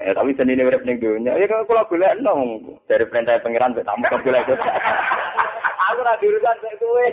Eh, 0.00 0.16
tapi 0.16 0.34
seni 0.34 0.56
ini 0.56 0.64
urip 0.64 0.82
ning. 0.88 0.96
Ya 0.98 1.36
kalau 1.46 1.84
kula 1.84 2.16
nang 2.16 2.64
dari 2.88 3.04
perintah 3.04 3.36
pangeran 3.44 3.76
mbek 3.76 3.84
tamu 3.84 4.08
kok 4.08 4.24
golek. 4.24 4.48
Aku 4.48 6.00
ora 6.00 6.16
diurusan 6.16 6.56
kowe. 6.80 7.06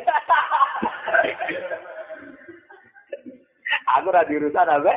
Aku 3.97 4.13
ora 4.13 4.27
diurusan 4.27 4.69
apa? 4.69 4.93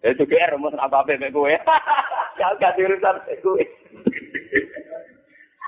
Eh 0.00 0.16
juga 0.16 0.54
rumus 0.54 0.72
apa-apa 0.80 1.20
mek 1.20 1.34
kowe. 1.34 1.50
Ya 2.34 2.50
gak 2.58 2.74
diurusan 2.74 3.14
kowe. 3.44 3.60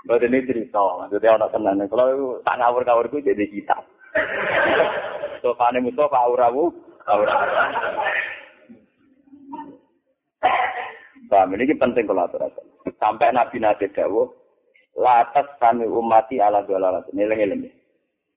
Badan 0.06 0.38
ini 0.38 0.46
cerita, 0.46 0.78
maksudnya 0.78 1.34
orang 1.34 1.50
tenan. 1.50 1.82
Kalau 1.90 2.38
tak 2.46 2.62
ngawur-ngawur 2.62 3.10
itu 3.10 3.26
jadi 3.26 3.44
kitab. 3.50 3.82
Sofane 5.42 5.82
Mustafa 5.82 6.14
auramu, 6.14 6.70
auramu. 7.10 7.46
Paham, 11.26 11.58
ini 11.58 11.74
penting 11.74 12.06
kalau 12.06 12.22
aturakan. 12.22 12.66
Sampai 13.02 13.34
Nabi 13.34 13.58
Nabi 13.58 13.90
Dawo, 13.90 14.30
latas 14.94 15.50
kami 15.58 15.90
umati 15.90 16.38
ala 16.38 16.62
dolalat. 16.62 17.02
Ini 17.10 17.26
lengi-lengi. 17.26 17.70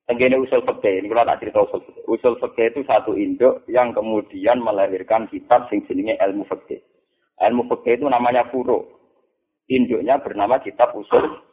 Tenggine 0.10 0.42
usul 0.42 0.66
fikih, 0.66 1.06
ini 1.06 1.08
kalau 1.14 1.22
tak 1.22 1.38
cerita 1.46 1.62
usul 1.70 1.86
fikih. 1.86 2.04
Usul 2.10 2.34
fikih 2.42 2.66
itu 2.74 2.82
satu 2.90 3.14
induk 3.14 3.62
yang 3.70 3.94
kemudian 3.94 4.58
melahirkan 4.58 5.30
kitab 5.30 5.70
sing 5.70 5.86
jenenge 5.86 6.18
ilmu 6.18 6.50
fikih. 6.50 6.82
Ilmu 7.38 7.70
fikih 7.70 8.02
itu 8.02 8.10
namanya 8.10 8.50
furo. 8.50 8.90
Induknya 9.70 10.18
bernama 10.18 10.58
kitab 10.66 10.98
usul 10.98 11.46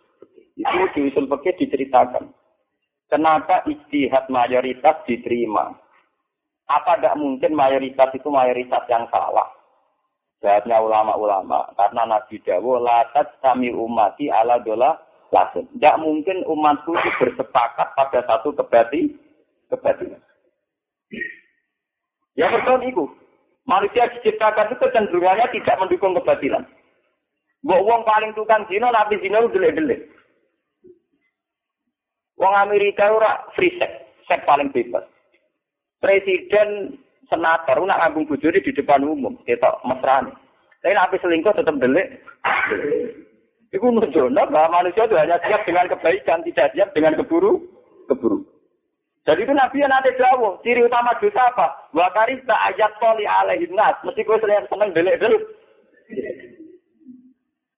Itu 0.57 0.89
di 0.97 1.13
usul 1.13 1.29
fikih 1.29 1.53
diceritakan. 1.61 2.33
Kenapa 3.13 3.61
istihad 3.69 4.33
mayoritas 4.33 5.05
diterima? 5.05 5.77
Apa 6.65 6.97
tidak 6.97 7.21
mungkin 7.21 7.53
mayoritas 7.53 8.09
itu 8.17 8.33
mayoritas 8.33 8.89
yang 8.89 9.05
salah? 9.13 9.53
Jawabnya 10.41 10.81
ulama-ulama, 10.81 11.77
karena 11.77 12.03
Nabi 12.09 12.41
Dawo, 12.41 12.81
latat 12.81 13.37
kami 13.45 13.69
umati 13.69 14.33
ala 14.33 14.61
dola 14.65 15.06
lasin. 15.37 15.69
Tidak 15.77 16.01
mungkin 16.01 16.41
umatku 16.49 16.97
itu 16.97 17.11
bersepakat 17.21 17.93
pada 17.93 18.21
satu 18.25 18.57
kebati, 18.57 19.13
kebatinan. 19.69 20.21
Ya 22.37 22.49
betul 22.49 22.81
itu. 22.89 23.05
Manusia 23.69 24.09
diciptakan 24.17 24.73
itu 24.73 24.79
kecenderungannya 24.81 25.53
tidak 25.53 25.77
mendukung 25.83 26.17
kebatilan. 26.17 26.65
Mbok 27.67 27.83
wong 27.83 28.01
paling 28.07 28.31
tukang 28.39 28.63
zina, 28.71 28.95
nabi 28.95 29.19
zina 29.19 29.43
itu 29.43 29.59
delik-delik. 29.59 30.07
Wong 32.39 32.55
Amerika 32.55 33.11
ora 33.11 33.43
free 33.59 33.75
sex, 33.81 33.91
sex 34.31 34.39
paling 34.47 34.71
bebas. 34.71 35.03
Presiden 35.99 36.95
senator 37.27 37.83
nak 37.83 38.07
ngambung 38.07 38.31
bojone 38.31 38.63
di 38.63 38.71
depan 38.71 39.03
umum, 39.03 39.35
ketok 39.43 39.83
mesrane. 39.83 40.31
Tapi 40.79 40.95
nabi 40.95 41.17
selingkuh 41.19 41.57
tetap 41.59 41.75
delik. 41.83 42.23
Iku 43.75 43.91
nunjukno 43.91 44.43
bahwa 44.51 44.83
manusia 44.83 45.07
itu 45.11 45.19
hanya 45.19 45.43
siap 45.43 45.67
dengan 45.67 45.91
kebaikan, 45.91 46.43
tidak 46.47 46.71
siap 46.71 46.95
dengan 46.95 47.19
keburu, 47.19 47.59
keburu. 48.07 48.47
Jadi 49.27 49.43
itu 49.43 49.51
Nabi 49.51 49.83
yang 49.83 49.91
nanti 49.91 50.15
jauh, 50.15 50.55
ciri 50.63 50.87
utama 50.87 51.11
dosa 51.19 51.51
apa? 51.51 51.91
Wa 51.91 52.07
karista 52.15 52.55
ayat 52.71 52.95
toli 53.03 53.27
alaihi 53.27 53.67
nas. 53.75 53.99
Mesti 54.07 54.23
gue 54.23 54.39
selain 54.39 54.63
seneng 54.71 54.95
delik-delik. 54.95 55.43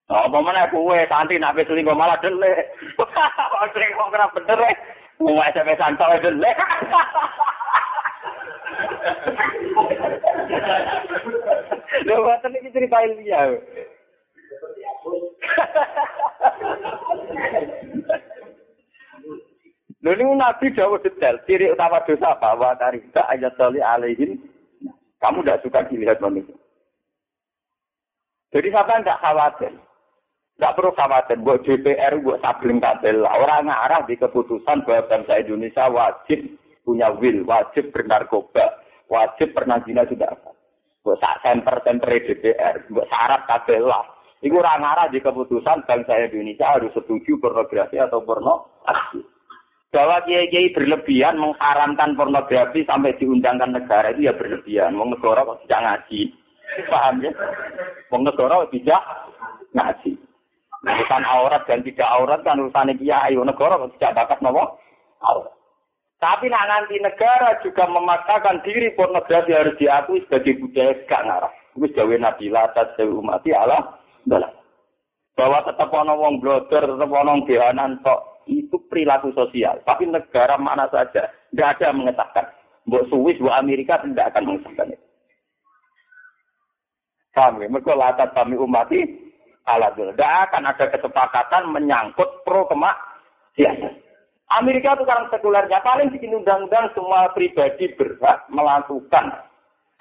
Oh, 0.09 0.25
apa 0.25 0.37
mana 0.41 0.69
kue 0.69 1.05
santi 1.09 1.41
nabi 1.41 1.65
selingkuh 1.65 1.97
malah 1.97 2.21
delik. 2.21 2.69
Sering 3.73 3.93
kok 3.97 4.09
kena 4.13 4.29
bener 4.33 4.57
ya. 4.61 4.73
Mau 5.21 5.41
SMS 5.41 5.77
santai 5.81 6.21
delik. 6.21 6.53
Lho 12.05 12.15
ngoten 12.25 12.57
iki 12.61 12.73
cerita 12.73 13.01
ilmiah. 13.05 13.57
Lho 19.99 20.15
Nabi 20.15 20.71
jauh 20.71 20.95
detail. 21.03 21.43
Ciri 21.43 21.75
utama 21.75 21.99
dosa 22.07 22.39
apa? 22.39 22.55
Wa 22.55 22.71
ayat 22.79 23.53
tali 23.59 23.83
alaihin. 23.83 24.39
Kamu 25.19 25.43
tidak 25.43 25.59
suka 25.67 25.83
dilihat 25.91 26.23
manusia. 26.23 26.55
Jadi 28.49 28.67
siapa 28.71 29.03
tidak 29.03 29.19
khawatir. 29.19 29.73
Tidak 30.55 30.75
perlu 30.79 30.91
khawatir. 30.95 31.37
Buat 31.43 31.67
DPR, 31.67 32.13
buat 32.23 32.39
sabling 32.39 32.79
kabel. 32.79 33.27
Orang 33.27 33.67
ngarah 33.67 34.07
di 34.07 34.15
keputusan 34.15 34.87
bahwa 34.87 35.07
bangsa 35.11 35.43
Indonesia 35.43 35.91
wajib 35.91 36.39
punya 36.87 37.11
will, 37.19 37.45
wajib 37.45 37.91
bernarkoba, 37.91 38.79
wajib 39.11 39.51
pernah 39.53 39.83
zina 39.83 40.07
apa. 40.07 40.51
Buat 41.03 41.19
sak 41.19 41.35
semper-semper 41.43 42.11
DPR, 42.11 42.75
buat 42.91 43.07
syarat 43.11 43.43
kabel 43.45 43.91
lah. 43.91 44.03
Iku 44.39 44.55
orang 44.55 44.79
ngarah 44.79 45.07
di 45.11 45.19
keputusan 45.19 45.83
bangsa 45.83 46.15
Indonesia 46.15 46.79
harus 46.79 46.95
setuju 46.95 47.35
pornografi 47.43 47.99
atau 47.99 48.23
pornografi 48.23 49.19
bahwa 49.89 50.21
kiai-kiai 50.21 50.69
berlebihan 50.73 51.41
mengharamkan 51.41 52.13
pornografi 52.13 52.85
sampai 52.85 53.17
diundangkan 53.17 53.73
negara 53.73 54.13
itu 54.13 54.29
ya 54.29 54.33
berlebihan. 54.37 54.93
Wong 54.93 55.17
negara 55.17 55.45
kok 55.45 55.65
tidak 55.65 55.81
ngaji. 55.81 56.21
Paham 56.85 57.15
ya? 57.25 57.31
Wong 58.13 58.21
negara 58.21 58.69
tidak 58.69 59.01
ngaji. 59.73 60.11
Urusan 60.79 61.23
aurat 61.27 61.67
dan 61.67 61.83
tidak 61.83 62.07
aurat 62.07 62.39
kan 62.45 62.61
urusan 62.61 62.95
kiai. 63.01 63.33
Wong 63.33 63.49
negara 63.49 63.81
kok 63.81 63.91
tidak 63.97 64.15
bakat 64.23 64.39
nopo 64.45 64.77
aurat. 65.25 65.53
Tapi 66.19 66.51
nak 66.51 66.67
nanti 66.67 66.99
negara 66.99 67.57
juga 67.63 67.87
memaksakan 67.87 68.61
diri 68.61 68.91
pornografi 68.93 69.55
harus 69.55 69.73
diakui 69.79 70.19
sebagai 70.27 70.59
budaya 70.59 70.91
gak 71.07 71.23
ngarah. 71.25 71.53
Itu 71.79 71.87
jawa 71.95 72.15
Nabi 72.19 72.51
atas 72.51 72.91
jawa 72.99 73.23
umat 73.23 73.47
Allah. 73.55 73.98
Bahwa 75.39 75.63
tetap 75.63 75.89
ono 75.89 76.13
wong 76.19 76.43
blogger, 76.43 76.83
tetap 76.83 77.09
ono 77.09 77.41
bianan 77.47 78.03
tok 78.03 78.45
itu 78.49 78.75
perilaku 78.91 79.33
sosial. 79.33 79.79
Tapi 79.87 80.09
negara 80.09 80.59
mana 80.59 80.85
saja 80.91 81.29
tidak 81.49 81.69
ada 81.77 81.83
yang 81.89 81.97
mengesahkan. 82.03 82.45
Mbok 82.89 83.05
Swiss, 83.09 83.39
Mbok 83.41 83.57
Amerika 83.57 84.01
tidak 84.01 84.33
akan 84.33 84.43
mengesahkan 84.49 84.93
itu. 84.93 85.05
Kami, 87.29 87.69
mereka 87.69 87.93
latar 87.93 88.33
kami 88.33 88.57
umati 88.57 89.05
ala 89.69 89.93
Tidak 89.93 90.33
akan 90.49 90.65
ada 90.65 90.85
kesepakatan 90.89 91.69
menyangkut 91.69 92.41
pro 92.41 92.65
kemak 92.65 92.97
siasa. 93.53 93.93
Amerika 94.49 94.97
itu 94.97 95.05
sekarang 95.05 95.29
sekulernya 95.29 95.77
paling 95.85 96.09
bikin 96.09 96.33
undang-undang 96.33 96.89
semua 96.97 97.29
pribadi 97.37 97.85
berhak 97.93 98.49
melakukan 98.49 99.45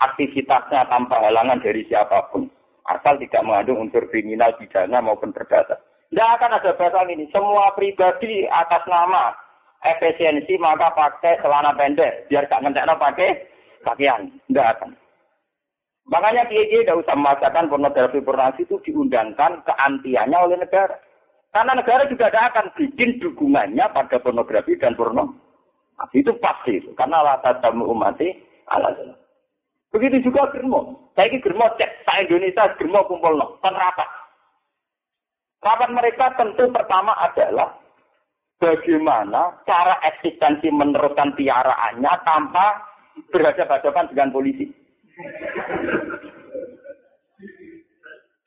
aktivitasnya 0.00 0.88
tanpa 0.88 1.20
halangan 1.20 1.60
dari 1.60 1.84
siapa 1.84 2.32
pun. 2.32 2.48
Asal 2.88 3.20
tidak 3.20 3.44
mengandung 3.44 3.84
unsur 3.84 4.08
kriminal, 4.08 4.56
pidana 4.56 5.04
maupun 5.04 5.28
perdata. 5.36 5.76
Tidak 6.08 6.28
akan 6.40 6.56
ada 6.56 6.72
bahasa 6.72 7.04
ini. 7.04 7.28
Semua 7.28 7.68
pribadi 7.76 8.48
atas 8.48 8.80
nama 8.88 9.36
efisiensi 9.84 10.56
maka 10.56 10.88
pakai 10.96 11.36
celana 11.44 11.76
pendek. 11.76 12.32
Biar 12.32 12.48
gak 12.48 12.64
ngentekno 12.64 12.96
pakai 12.96 13.44
pakaian. 13.84 14.32
Tidak 14.48 14.68
akan. 14.72 14.96
Makanya 16.08 16.48
kiai 16.48 16.80
tidak 16.80 17.04
usah 17.04 17.12
memaksakan 17.12 17.68
pornografi 17.68 18.24
pornografi 18.24 18.64
itu 18.64 18.80
diundangkan 18.88 19.60
keantiannya 19.68 20.38
oleh 20.40 20.56
negara. 20.56 20.96
Karena 21.52 21.76
negara 21.76 22.08
juga 22.08 22.32
tidak 22.32 22.48
akan 22.56 22.66
bikin 22.80 23.20
dukungannya 23.20 23.84
pada 23.92 24.16
pornografi 24.16 24.80
dan 24.80 24.96
porno. 24.96 25.36
Itu 26.16 26.32
pasti. 26.40 26.80
Karena 26.96 27.20
latar 27.20 27.60
tamu 27.60 27.92
umati 27.92 28.32
Begitu 29.88 30.28
juga 30.28 30.52
germo. 30.52 31.12
Saya 31.16 31.32
ini 31.32 31.40
germo 31.40 31.64
cek. 31.80 32.04
Saya 32.04 32.28
Indonesia 32.28 32.76
germo 32.76 33.00
kumpul 33.08 33.40
no. 33.40 33.56
Kan 33.64 33.72
rapat. 33.72 34.08
Rapat 35.64 35.90
mereka 35.90 36.26
tentu 36.36 36.68
pertama 36.70 37.16
adalah 37.18 37.72
bagaimana 38.60 39.58
cara 39.64 39.96
eksistensi 40.14 40.68
meneruskan 40.70 41.34
piaraannya 41.34 42.12
tanpa 42.22 42.66
berhadapan-hadapan 43.32 44.06
dengan 44.12 44.28
polisi. 44.30 44.66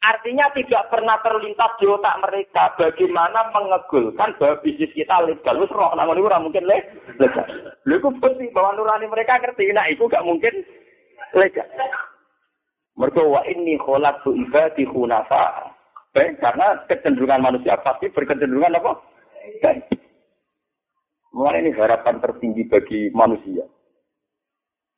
Artinya 0.02 0.50
tidak 0.58 0.89
pernah 0.89 1.14
terlintas 1.22 1.78
di 1.78 1.86
otak 1.86 2.18
mereka 2.26 2.74
bagaimana 2.74 3.54
mengegulkan 3.54 4.34
bahwa 4.42 4.58
bisnis 4.66 4.89
kita 4.98 5.14
legal. 5.30 5.62
Wis 5.62 5.70
roh 5.70 5.94
nang 5.94 6.10
mungkin 6.42 6.66
le 6.66 6.82
legal. 7.22 7.46
Lha 7.86 7.98
bukti 8.02 8.50
bahwa 8.50 8.74
nurani 8.74 9.06
mereka 9.06 9.38
ngerti 9.38 9.70
nah 9.70 9.86
iku 9.86 10.10
gak 10.10 10.26
mungkin 10.26 10.66
legal. 11.34 11.68
Mergo 13.00 13.24
wa 13.34 13.42
inni 13.48 13.80
khalaqtu 13.80 14.36
ibadi 14.36 14.84
khunafa. 14.88 15.72
Baik, 16.12 16.44
karena 16.44 16.76
kecenderungan 16.92 17.40
manusia 17.40 17.80
pasti 17.80 18.12
berkecenderungan 18.12 18.76
apa? 18.76 19.00
Baik. 19.64 19.88
Mulai 21.32 21.64
ini 21.64 21.72
harapan 21.72 22.20
tertinggi 22.20 22.68
bagi 22.68 23.08
manusia. 23.16 23.64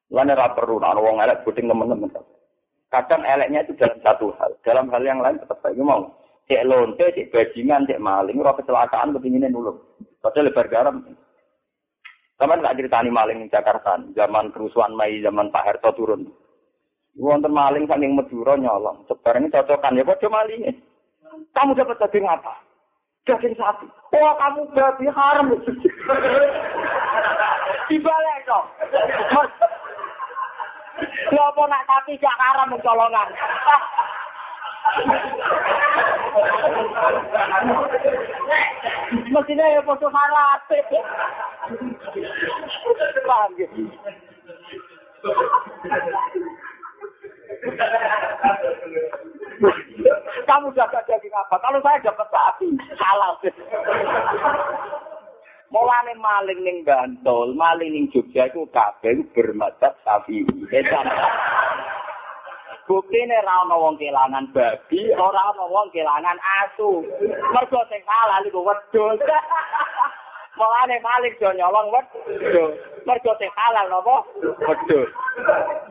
Lain 0.10 0.34
ora 0.34 0.50
perlu 0.58 0.82
ana 0.82 0.98
wong 0.98 1.22
elek 1.22 1.46
puting 1.46 1.70
teman-teman. 1.70 2.10
Kadang 2.90 3.26
eleknya 3.26 3.66
itu 3.66 3.74
dalam 3.78 3.98
satu 4.02 4.34
hal, 4.38 4.54
dalam 4.62 4.90
hal 4.94 5.02
yang 5.02 5.22
lain 5.22 5.42
tetap 5.42 5.62
baik 5.62 5.78
mau. 5.82 6.14
Cek 6.46 6.66
lonte, 6.66 7.06
cek 7.14 7.34
bajingan, 7.34 7.90
cek 7.90 8.02
maling, 8.02 8.38
ora 8.38 8.54
kecelakaan 8.54 9.14
kepinginnya 9.18 9.50
nulung. 9.50 9.82
Padahal 10.22 10.50
lebar 10.50 10.68
garam. 10.70 11.02
Sama 12.42 12.58
nggak 12.58 12.82
ceritani 12.82 13.14
maling 13.14 13.46
Jakarta, 13.54 14.02
zaman 14.18 14.50
kerusuhan 14.50 14.98
Mei, 14.98 15.22
zaman 15.22 15.54
Pak 15.54 15.70
Harto 15.70 15.94
turun. 15.94 16.34
Wonten 17.14 17.54
maling 17.54 17.86
saking 17.86 18.18
Madura 18.18 18.58
nyolong. 18.58 19.06
Sebarang 19.06 19.46
ini 19.46 19.54
cocokan 19.54 20.02
ya 20.02 20.04
padha 20.04 20.28
maling. 20.34 20.66
Kamu 21.54 21.78
dapat 21.78 22.02
daging 22.02 22.26
apa? 22.26 22.58
Daging 23.30 23.54
sapi. 23.54 23.86
Oh, 24.18 24.34
kamu 24.34 24.66
babi 24.74 25.06
haram. 25.14 25.54
Dibalik 27.90 28.38
dong. 28.50 28.66
Lha 31.34 31.44
apa 31.54 31.62
nak 31.70 31.86
sapi 31.86 32.18
gak 32.18 32.40
haram 32.42 32.74
mencolongan. 32.74 33.30
Mestinya 39.32 39.66
ya 39.72 39.82
haram. 39.86 40.60
Paham 43.24 43.50
gitu. 43.56 43.82
Kamu 50.44 50.68
dapat 50.76 51.08
daging 51.08 51.32
apa? 51.32 51.56
Kalau 51.64 51.80
saya 51.80 52.04
dapat 52.04 52.28
sapi, 52.28 52.68
halal. 53.00 53.34
Mulane 55.74 56.14
maling 56.20 56.60
ning 56.62 56.78
Bantul, 56.86 57.58
maling 57.58 57.90
ning 57.90 58.06
Jogja 58.14 58.52
iku 58.52 58.68
kabeh 58.70 59.26
bermadzhab 59.34 59.96
sapi. 60.06 60.46
Buktine 62.84 63.40
ra 63.48 63.64
ana 63.64 63.80
wong 63.80 63.96
kelangan 63.96 64.52
babi, 64.52 65.08
ora 65.16 65.56
ana 65.56 65.64
wong 65.72 65.88
kelangan 65.96 66.36
asu. 66.36 67.00
Mergo 67.56 67.80
sing 67.88 68.04
halal 68.04 68.44
iku 68.44 68.60
wedhus. 68.60 69.24
Mulane 70.60 71.00
maling 71.00 71.32
do 71.40 71.48
nyolong 71.56 71.88
wedhus. 71.96 72.76
Mergo 73.08 73.32
sing 73.40 73.48
halal 73.56 73.88
napa? 73.88 74.28
Wedhus. 74.68 75.10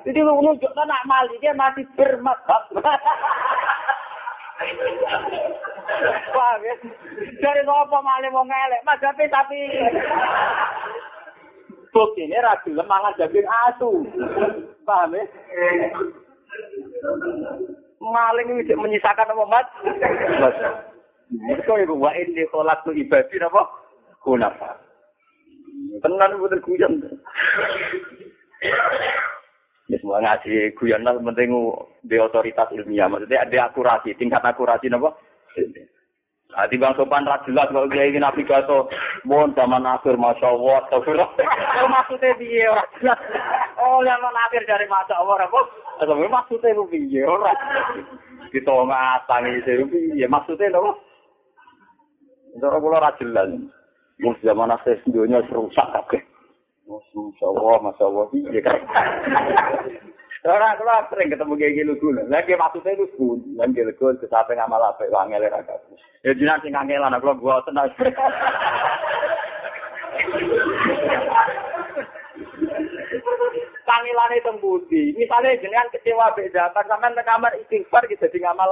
Jadi 0.05 0.21
lu 0.21 0.37
nak 0.37 1.07
maling 1.09 1.41
dia 1.41 1.57
masih 1.57 1.89
bermadzhab. 1.97 2.69
Paham 6.33 6.61
ya? 6.61 6.75
Dari 7.41 7.63
apa 7.65 7.99
maling 8.05 8.33
mau 8.37 8.45
ngelek? 8.45 8.85
Mas 8.85 9.01
tapi 9.01 9.25
tapi 9.33 9.59
bukti 11.89 12.29
ini 12.29 12.37
ragu 12.37 12.69
daging 13.17 13.49
asu. 13.49 13.91
Paham 14.85 15.17
ya? 15.17 15.25
Maling 18.03 18.49
ini 18.63 18.75
menyisakan 18.75 19.31
apa 19.31 19.45
mat? 19.47 19.67
Mas. 20.39 20.57
Mereka 21.33 21.73
ibu 21.83 21.97
wa 21.97 22.13
ini 22.13 22.45
kolak 22.51 22.83
tu 22.85 22.93
ibadi 22.93 23.39
apa? 23.41 23.63
Kunafa. 24.23 24.79
Tenan 26.03 26.39
betul 26.39 26.61
guyon. 26.63 26.93
Ya 29.91 29.97
semua 29.99 30.23
ngaji 30.23 30.75
guyon 30.79 31.03
lah 31.03 31.19
penting 31.19 31.51
di 32.07 32.17
otoritas 32.19 32.71
ilmiah. 32.75 33.11
Maksudnya 33.11 33.43
ada 33.49 33.71
akurasi, 33.71 34.15
tingkat 34.19 34.43
akurasi 34.43 34.91
apa? 34.93 35.11
Nah, 36.53 36.69
di 36.69 36.77
bang 36.77 36.93
sopan 37.01 37.25
ra 37.25 37.41
jelas 37.49 37.73
kalau 37.73 37.89
dia 37.89 38.13
ingin 38.13 38.21
navigator, 38.21 38.85
mohon 39.25 39.57
zaman 39.57 39.89
akhir 39.89 40.21
masya 40.21 40.53
Allah, 40.53 40.85
Oh 40.93 41.89
maksudnya 41.89 42.37
dia 42.37 42.69
ora 42.69 42.85
jelas. 43.01 43.17
Oh, 43.83 43.99
yang 44.07 44.23
nafir 44.23 44.63
dari 44.63 44.87
mata 44.87 45.19
Allah, 45.19 45.43
Rabu. 45.43 45.59
Tapi 45.99 46.31
maksudnya 46.31 46.71
itu 46.71 46.87
biaya 46.87 47.27
orang. 47.27 47.59
Kita 48.55 48.71
ngasang 48.71 49.45
itu 49.59 49.85
biaya. 49.91 50.27
Maksudnya 50.31 50.71
itu 50.71 50.79
apa? 50.79 50.93
Itu 52.55 52.65
orang 52.69 52.83
pula 52.85 53.03
rajin 53.03 53.29
lah. 53.35 53.51
Mus 54.23 54.39
zaman 54.47 54.71
akhir 54.71 55.03
sendirinya 55.03 55.43
serusak. 55.51 55.83
Oke. 55.99 56.23
Masya 56.87 57.47
Allah, 57.51 57.77
Masya 57.91 58.05
Allah. 58.07 58.27
Iya 58.31 58.61
kan? 58.63 58.79
Orang 60.47 60.79
pula 60.79 61.07
sering 61.11 61.31
ketemu 61.31 61.55
kayak 61.59 61.75
gini 61.75 61.89
lugu. 61.91 62.09
Lah 62.15 62.27
Lagi 62.31 62.55
maksude 62.55 62.91
itu 62.95 63.07
lan 63.59 63.71
Lagi 63.75 63.83
lugu, 63.83 64.15
kesapa 64.23 64.55
ngamal 64.55 64.79
lapik. 64.79 65.11
Wangil 65.11 65.43
ya, 65.43 65.59
Ya, 66.23 66.31
jenang 66.39 66.63
sing 66.63 66.71
ngangil 66.75 67.03
anak. 67.03 67.23
Gua 67.23 67.63
tenan. 67.67 67.91
Tenang. 73.83 74.03
Kangelane 74.03 74.39
tembuti. 74.47 75.15
Misalnya 75.19 75.59
jenengan 75.59 75.91
kecewa 75.91 76.35
be 76.35 76.49
zaman 76.55 76.85
sampean 76.87 77.19
ke 77.19 77.23
kamar 77.27 77.53
istighfar 77.59 78.07
gitu 78.07 78.27
jadi 78.27 78.39
ngamal 78.47 78.71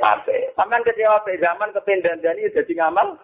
Ape. 0.00 0.54
Sampean 0.54 0.86
kecewa 0.86 1.22
be 1.26 1.38
zaman 1.42 1.74
kependan 1.74 2.22
dani 2.22 2.46
jadi 2.54 2.72
ngamal 2.78 3.18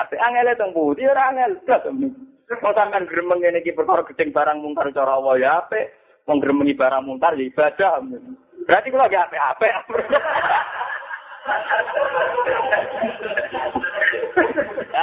ape. 0.00 0.16
Angele 0.16 0.56
tembuti 0.56 1.04
ora 1.04 1.28
angel. 1.30 1.60
Kok 1.64 2.74
sampean 2.74 3.04
gremeng 3.04 3.44
ngene 3.44 3.60
iki 3.60 3.76
perkara 3.76 4.02
gedeng 4.08 4.32
barang 4.32 4.58
mungkar 4.64 4.88
cara 4.96 5.20
Allah 5.20 5.34
ya 5.36 5.50
ape. 5.60 5.92
Wong 6.26 6.42
gremengi 6.42 6.74
barang 6.74 7.06
mungkar 7.06 7.38
ya 7.38 7.46
ibadah. 7.46 8.02
Berarti 8.66 8.90
kula 8.90 9.06
gak 9.06 9.30
ape-ape. 9.30 9.68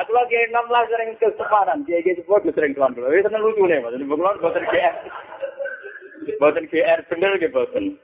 Aku 0.04 0.12
lagi 0.12 0.36
enam 0.52 0.68
lah 0.68 0.84
sering 0.92 1.16
keseparan, 1.16 1.88
dia 1.88 2.04
gitu 2.04 2.28
sering 2.28 2.76
tuan 2.76 2.92
dulu. 2.92 3.08
Itu 3.08 3.32
lucu 3.32 3.64
nih. 3.64 3.80
Ini 3.80 4.04
bukan 4.04 4.42
buatan 4.44 4.68
Buatan 6.40 6.70
GR 6.72 7.00
bener 7.10 7.32
gitu 7.40 7.54
buatan. 7.54 8.00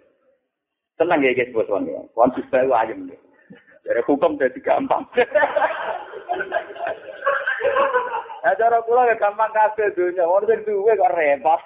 Tenang 1.00 1.24
ya 1.24 1.32
guys 1.32 1.54
tuan 1.54 1.88
ya. 1.88 2.04
Bisa 2.36 2.58
itu 2.64 2.74
ayam 2.76 3.08
nih. 3.08 3.20
Jadi 3.88 4.02
hukum 4.06 4.38
jadi 4.38 4.60
gampang. 4.60 5.08
Nah, 8.40 8.56
cara 8.56 8.80
kula 8.88 9.04
ya 9.12 9.20
gampang 9.20 9.52
kabeh 9.52 9.92
dunya. 10.00 10.24
Wong 10.24 10.48
sing 10.48 10.64
duwe 10.64 10.96
kok 10.96 11.12
repot. 11.12 11.60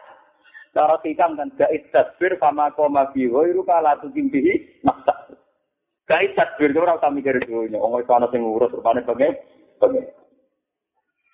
Cara 0.74 0.98
hikam 1.02 1.34
kan 1.34 1.50
gait 1.58 1.90
tasbir 1.90 2.38
fama 2.38 2.70
koma 2.74 3.10
bi 3.10 3.26
ghairu 3.26 3.66
kala 3.66 3.98
tukimbihi 3.98 4.82
maksa. 4.86 5.34
Gait 6.06 6.34
tasbir 6.38 6.70
ora 6.78 6.98
usah 6.98 7.10
mikir 7.10 7.38
dunya. 7.42 7.78
Wong 7.78 7.98
iso 8.02 8.10
ana 8.14 8.30
sing 8.30 8.42
ngurus 8.42 8.74
rupane 8.74 9.02
pengen 9.02 9.34
pengen. 9.82 10.06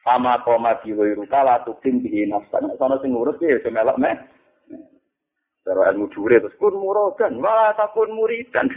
Fama 0.05 0.41
koma 0.45 0.81
bi 0.81 0.93
ghairu 0.93 1.25
kala 1.29 1.65
tukimbihi 1.69 2.29
nafsa. 2.29 2.61
Nek 2.61 2.81
ana 2.81 2.97
sing 3.01 3.13
ngurus 3.13 3.41
ya 3.41 3.57
iso 3.61 3.69
melok 3.73 4.01
meh. 4.01 4.17
Cara 5.67 5.91
ilmu 5.91 6.07
jure 6.15 6.39
terus 6.39 6.55
kun 6.63 6.79
muradan, 6.79 7.43
malah 7.43 7.75
takun 7.75 8.15
muridan. 8.15 8.71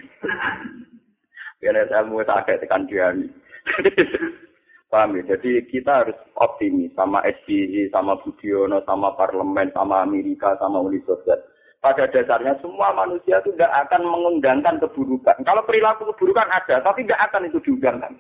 Biar 1.62 1.86
ilmu 1.86 2.26
tak 2.26 2.50
tekan 2.50 2.90
dia. 2.90 3.14
Paham 4.90 5.22
ya? 5.22 5.38
Jadi 5.38 5.70
kita 5.70 6.02
harus 6.02 6.18
optimis 6.34 6.90
sama 6.98 7.22
SBY, 7.22 7.94
sama 7.94 8.18
Budiono, 8.26 8.82
sama 8.90 9.14
parlemen, 9.14 9.70
sama 9.70 10.02
Amerika, 10.02 10.58
sama 10.58 10.82
Uni 10.82 10.98
Soviet. 11.06 11.38
Pada 11.78 12.10
dasarnya 12.10 12.58
semua 12.58 12.92
manusia 12.98 13.38
itu 13.40 13.54
tidak 13.54 13.70
akan 13.86 14.10
mengundangkan 14.10 14.82
keburukan. 14.82 15.38
Kalau 15.46 15.62
perilaku 15.64 16.10
keburukan 16.10 16.50
ada, 16.50 16.82
tapi 16.82 17.06
tidak 17.06 17.22
akan 17.30 17.54
itu 17.54 17.62
diundangkan. 17.62 18.18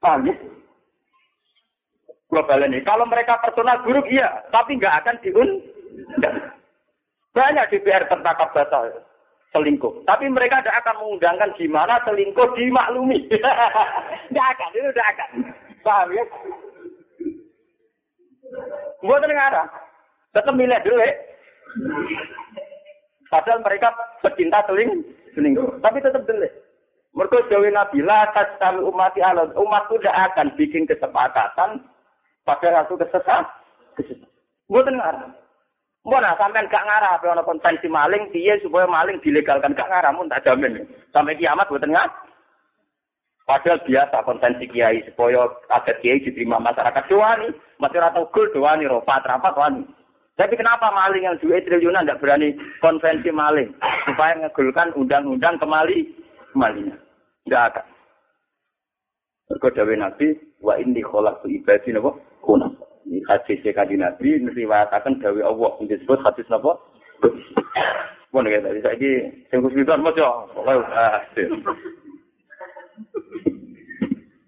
Paham 0.00 0.24
ya? 0.24 0.34
Global 2.32 2.64
ini. 2.64 2.80
Kalau 2.82 3.04
mereka 3.06 3.36
personal 3.44 3.84
buruk, 3.84 4.08
iya. 4.08 4.40
Tapi 4.48 4.80
nggak 4.80 4.96
akan 5.04 5.16
diundang. 5.20 6.36
Banyak 7.36 7.68
DPR 7.68 8.08
tertangkap 8.08 8.48
batal 8.56 8.88
selingkuh. 9.52 10.04
Tapi 10.08 10.24
mereka 10.32 10.64
tidak 10.64 10.84
akan 10.84 10.96
mengundangkan 11.04 11.50
gimana 11.56 12.00
selingkuh 12.04 12.48
dimaklumi. 12.56 13.24
Tidak 14.26 14.46
akan, 14.52 14.68
itu 14.74 14.90
tidak 14.90 15.08
akan. 15.16 15.30
Paham 15.80 16.08
ya? 16.12 16.24
Buat 19.00 19.22
negara. 19.22 19.62
Tetap 20.34 20.52
milih 20.52 20.80
dulu 20.82 20.98
ya. 20.98 21.14
Padahal 23.30 23.62
mereka 23.62 23.94
pecinta 24.20 24.60
seling, 24.66 25.00
selingkuh. 25.32 25.78
Tapi 25.78 26.02
tetap 26.02 26.26
dulu. 26.26 26.48
Mereka 27.16 27.48
jauhi 27.48 27.70
Nabi, 27.72 28.04
la 28.04 28.28
kami 28.34 28.82
umati 28.84 29.24
Allah. 29.24 29.48
Umat 29.56 29.88
itu 29.88 30.04
tidak 30.04 30.34
akan 30.34 30.46
bikin 30.58 30.84
kesepakatan 30.84 31.80
pada 32.44 32.68
satu 32.82 33.00
kesesat. 33.00 33.44
Buat 34.68 34.90
negara. 34.90 35.45
Mbok 36.06 36.22
nah 36.22 36.38
sampean 36.38 36.70
gak 36.70 36.86
ngarah 36.86 37.18
apa 37.18 37.34
ana 37.34 37.42
konvensi 37.42 37.90
maling 37.90 38.30
piye 38.30 38.54
supaya 38.62 38.86
maling 38.86 39.18
dilegalkan 39.26 39.74
gak 39.74 39.90
ngarah 39.90 40.14
mun 40.14 40.30
tak 40.30 40.46
jamin. 40.46 40.86
Sampai 41.10 41.34
kiamat 41.34 41.66
boten 41.66 41.90
ngat. 41.90 42.06
Padahal 43.42 43.82
biasa 43.82 44.22
konvensi 44.22 44.70
kiai 44.70 45.02
supaya 45.10 45.50
ada 45.66 45.92
kiai 45.98 46.22
diterima 46.22 46.62
masyarakat 46.62 47.10
doani, 47.10 47.50
masyarakat 47.82 48.22
gul 48.30 48.46
doani, 48.54 48.86
ropat 48.86 49.26
rapat 49.26 49.54
wani. 49.58 49.82
Tapi 50.38 50.54
kenapa 50.54 50.94
maling 50.94 51.26
yang 51.26 51.38
duit 51.42 51.66
triliunan 51.66 52.06
tidak 52.06 52.22
berani 52.22 52.54
konvensi 52.78 53.34
maling 53.34 53.74
supaya 54.06 54.38
ngegulkan 54.38 54.94
undang-undang 54.94 55.58
kemali 55.58 56.06
kemalinya? 56.54 56.94
Tidak 57.50 57.62
akan. 57.74 57.86
Berkodawe 59.50 59.94
Nabi, 59.98 60.38
wa 60.62 60.78
inni 60.78 61.02
kholak 61.02 61.42
ibadi 61.46 61.90
napa? 61.90 62.14
Kunam. 62.46 62.78
Ini 63.06 63.22
hadis 63.30 63.62
kaji 63.62 63.94
Nabi 64.02 64.42
meriwayatakan 64.42 65.22
dawe 65.22 65.40
Allah 65.46 65.70
yang 65.78 65.86
disebut 65.86 66.18
hadis 66.26 66.46
napa? 66.50 66.74
Pun 68.34 68.50
ya 68.50 68.58
tadi 68.58 68.82
saiki 68.82 69.10
sing 69.48 69.62
kusmitan 69.62 70.02
maca. 70.02 70.50
Pokoke 70.50 71.46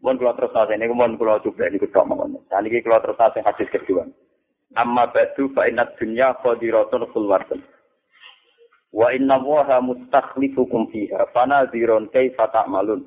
Mun 0.02 0.18
kula 0.18 0.34
terus 0.34 0.54
nase 0.54 0.74
niku 0.74 0.94
mun 0.94 1.14
kula 1.14 1.38
coba 1.38 1.70
niku 1.70 1.86
tok 1.94 2.06
mawon. 2.10 2.36
Dan 2.50 2.66
iki 2.66 2.82
kula 2.82 2.98
terus 2.98 3.18
nase 3.18 3.38
hadis 3.46 3.70
kedua. 3.70 4.04
Amma 4.74 5.08
ba'du 5.08 5.54
fa 5.54 5.64
inna 5.70 5.86
dunya 5.96 6.34
qadiratun 6.42 7.08
khulwatun. 7.14 7.62
Wa 8.90 9.14
inna 9.14 9.38
Allaha 9.38 9.80
mustakhlifukum 9.84 10.90
fiha 10.90 11.30
fanadhirun 11.30 12.10
kaifa 12.10 12.50
ta'malun. 12.50 13.06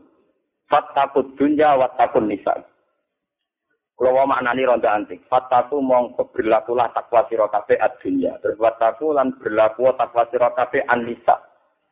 Fattaqud 0.71 1.35
dunya 1.35 1.75
wattaqun 1.75 2.31
nisa. 2.31 2.70
Kalau 4.01 4.25
maknani 4.25 4.65
ronda 4.65 4.97
antik, 4.97 5.21
fataku 5.29 5.77
mong 5.77 6.17
berlakulah 6.33 6.89
takwa 6.89 7.21
siro 7.29 7.45
kafe 7.53 7.77
dunia. 8.01 8.33
Terus 8.41 8.57
fataku 8.57 9.13
lan 9.13 9.37
berlaku 9.37 9.93
takwa 9.93 10.25
siro 10.33 10.49
kafe 10.57 10.81
anisa. 10.89 11.37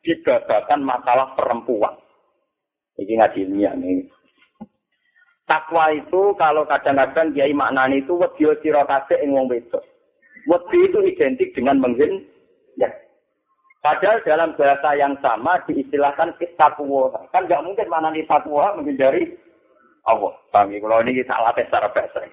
Dibabakan 0.02 0.82
masalah 0.82 1.38
perempuan. 1.38 1.94
Ini 2.98 3.14
ngaji 3.14 3.40
ilmiah 3.46 3.78
nih. 3.78 4.10
Takwa 5.46 5.94
itu 5.94 6.34
kalau 6.34 6.66
kadang-kadang 6.66 7.30
kiai 7.30 7.54
maknani 7.54 8.02
itu 8.02 8.18
wedi 8.18 8.58
siro 8.66 8.82
kafe 8.90 9.22
ing 9.22 9.30
wong 9.30 9.46
wedok. 9.46 9.86
Itu 10.50 11.06
identik 11.06 11.54
dengan 11.54 11.78
menghin. 11.78 12.26
Ya. 12.82 12.90
Padahal 13.86 14.26
dalam 14.26 14.58
bahasa 14.58 14.98
yang 14.98 15.14
sama 15.22 15.62
diistilahkan 15.70 16.42
takwa. 16.58 17.14
Kan 17.30 17.46
nggak 17.46 17.62
mungkin 17.62 17.86
maknani 17.86 18.26
takwa 18.26 18.74
menghindari 18.74 19.38
Allah. 20.10 20.34
Kami 20.50 20.82
kalau 20.82 21.06
ini 21.06 21.22
kita 21.22 21.38
latih 21.38 21.66
secara 21.70 21.94
bahasa. 21.94 22.26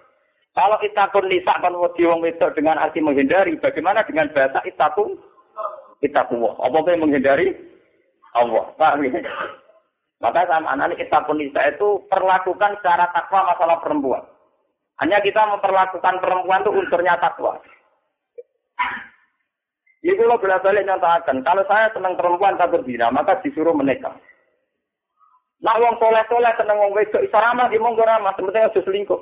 Kalau 0.57 0.81
itakun 0.81 1.29
nisa 1.29 1.53
kan 1.61 1.77
wedi 1.77 2.09
wong 2.09 2.25
wedok 2.25 2.57
dengan 2.57 2.81
arti 2.81 3.05
menghindari, 3.05 3.61
bagaimana 3.61 4.01
dengan 4.09 4.33
bahasa 4.33 4.65
itakun? 4.65 5.21
Itakun 6.01 6.41
Apa 6.41 6.89
yang 6.89 7.05
menghindari? 7.05 7.53
Allah. 8.33 8.65
Paham 8.81 9.05
ya? 9.05 9.21
Maka 10.25 10.49
sama 10.49 10.73
anak 10.73 10.97
itakun 10.97 11.37
nisa 11.37 11.61
itu 11.69 12.01
perlakukan 12.09 12.81
secara 12.81 13.13
takwa 13.13 13.53
masalah 13.53 13.77
perempuan. 13.85 14.25
Hanya 14.97 15.21
kita 15.21 15.45
memperlakukan 15.45 16.25
perempuan 16.25 16.65
itu 16.65 16.73
unsurnya 16.73 17.21
takwa. 17.21 17.61
Itu 20.01 20.23
lo 20.25 20.41
bolak 20.41 20.63
balik 20.65 20.87
nyatakan, 20.87 21.43
kalau 21.43 21.67
saya 21.67 21.91
senang 21.93 22.15
perempuan 22.15 22.57
tak 22.57 22.73
berbina, 22.73 23.11
maka 23.13 23.43
disuruh 23.43 23.75
menikah. 23.75 24.15
Nak 25.65 25.79
wong 25.81 25.95
soleh-soleh 25.97 26.53
seneng 26.61 26.77
wong 26.77 26.93
wedok 26.93 27.25
iso 27.25 27.39
ramah 27.41 27.73
di 27.73 27.81
monggo 27.81 28.05
ramah, 28.05 28.37
penting 28.37 28.61
aja 28.61 28.81
selingkuh. 28.85 29.21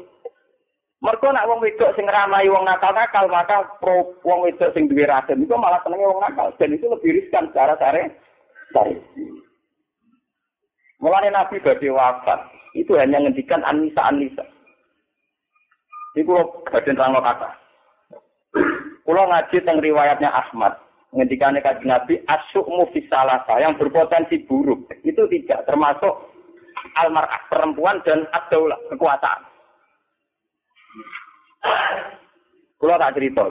Mergo 0.98 1.28
nak 1.30 1.46
wong 1.46 1.62
wedok 1.62 1.94
sing 1.94 2.08
ramai 2.10 2.50
wong 2.50 2.66
nakal-nakal, 2.66 3.30
maka 3.30 3.62
pro 3.78 4.18
wong 4.26 4.48
wedok 4.48 4.72
sing 4.74 4.90
duwe 4.90 5.06
racun 5.06 5.44
itu 5.44 5.54
malah 5.54 5.78
senenge 5.86 6.10
wong 6.10 6.18
nakal 6.18 6.50
dan 6.58 6.74
itu 6.74 6.90
lebih 6.90 7.22
riskan 7.22 7.46
secara 7.52 7.78
sare. 7.78 8.10
Sare. 8.74 8.98
Mulane 10.98 11.28
Nabi 11.30 11.60
badhe 11.60 11.92
wafat, 11.92 12.40
itu 12.74 12.96
hanya 12.96 13.20
ngendikan 13.20 13.60
Anisa 13.62 14.02
Anisa. 14.08 14.42
Iku 16.18 16.64
badhe 16.66 16.90
terang 16.90 17.14
kata. 17.20 17.50
Kulo 19.04 19.22
ngaji 19.28 19.60
teng 19.60 19.84
riwayatnya 19.84 20.32
Ahmad, 20.32 20.72
ngendikane 21.14 21.62
kanjeng 21.62 21.94
Nabi 21.94 22.18
asyukmu 22.26 22.90
fisalasa 22.90 23.62
yang 23.62 23.78
berpotensi 23.78 24.42
buruk 24.50 24.90
itu 25.06 25.22
tidak 25.30 25.62
termasuk 25.62 26.10
almarah 26.98 27.40
perempuan 27.48 28.02
dan 28.02 28.26
adaulah 28.34 28.76
kekuasaan. 28.90 29.42
Kalau 32.76 33.00
tak 33.00 33.14
cerita. 33.16 33.44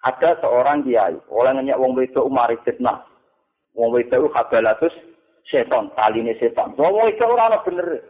Ada 0.00 0.40
seorang 0.40 0.80
kiai, 0.86 1.12
oleh 1.28 1.52
nanya 1.52 1.76
wong 1.76 1.92
wedok 1.92 2.24
umar 2.24 2.48
fitnah. 2.64 3.04
Wong 3.76 3.92
wedok 3.92 4.32
kabalatus 4.32 4.94
setan, 5.50 5.92
ini 6.16 6.32
setan. 6.40 6.72
Wong 6.78 6.94
wedok 7.04 7.36
ora 7.36 7.60
bener. 7.66 8.00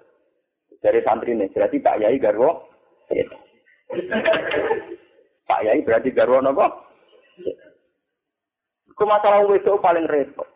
Dari 0.81 1.01
santri 1.05 1.37
ini, 1.37 1.51
berarti 1.53 1.77
Pak 1.83 1.99
Yai 2.01 2.17
garwo. 2.17 2.69
Pak 5.45 5.61
Yai 5.67 5.85
berarti 5.85 6.09
garwo 6.15 6.41
nopo? 6.41 6.90
Ku 8.95 9.03
masalah 9.09 9.49
wedok 9.49 9.81
paling 9.81 10.05
repot. 10.05 10.49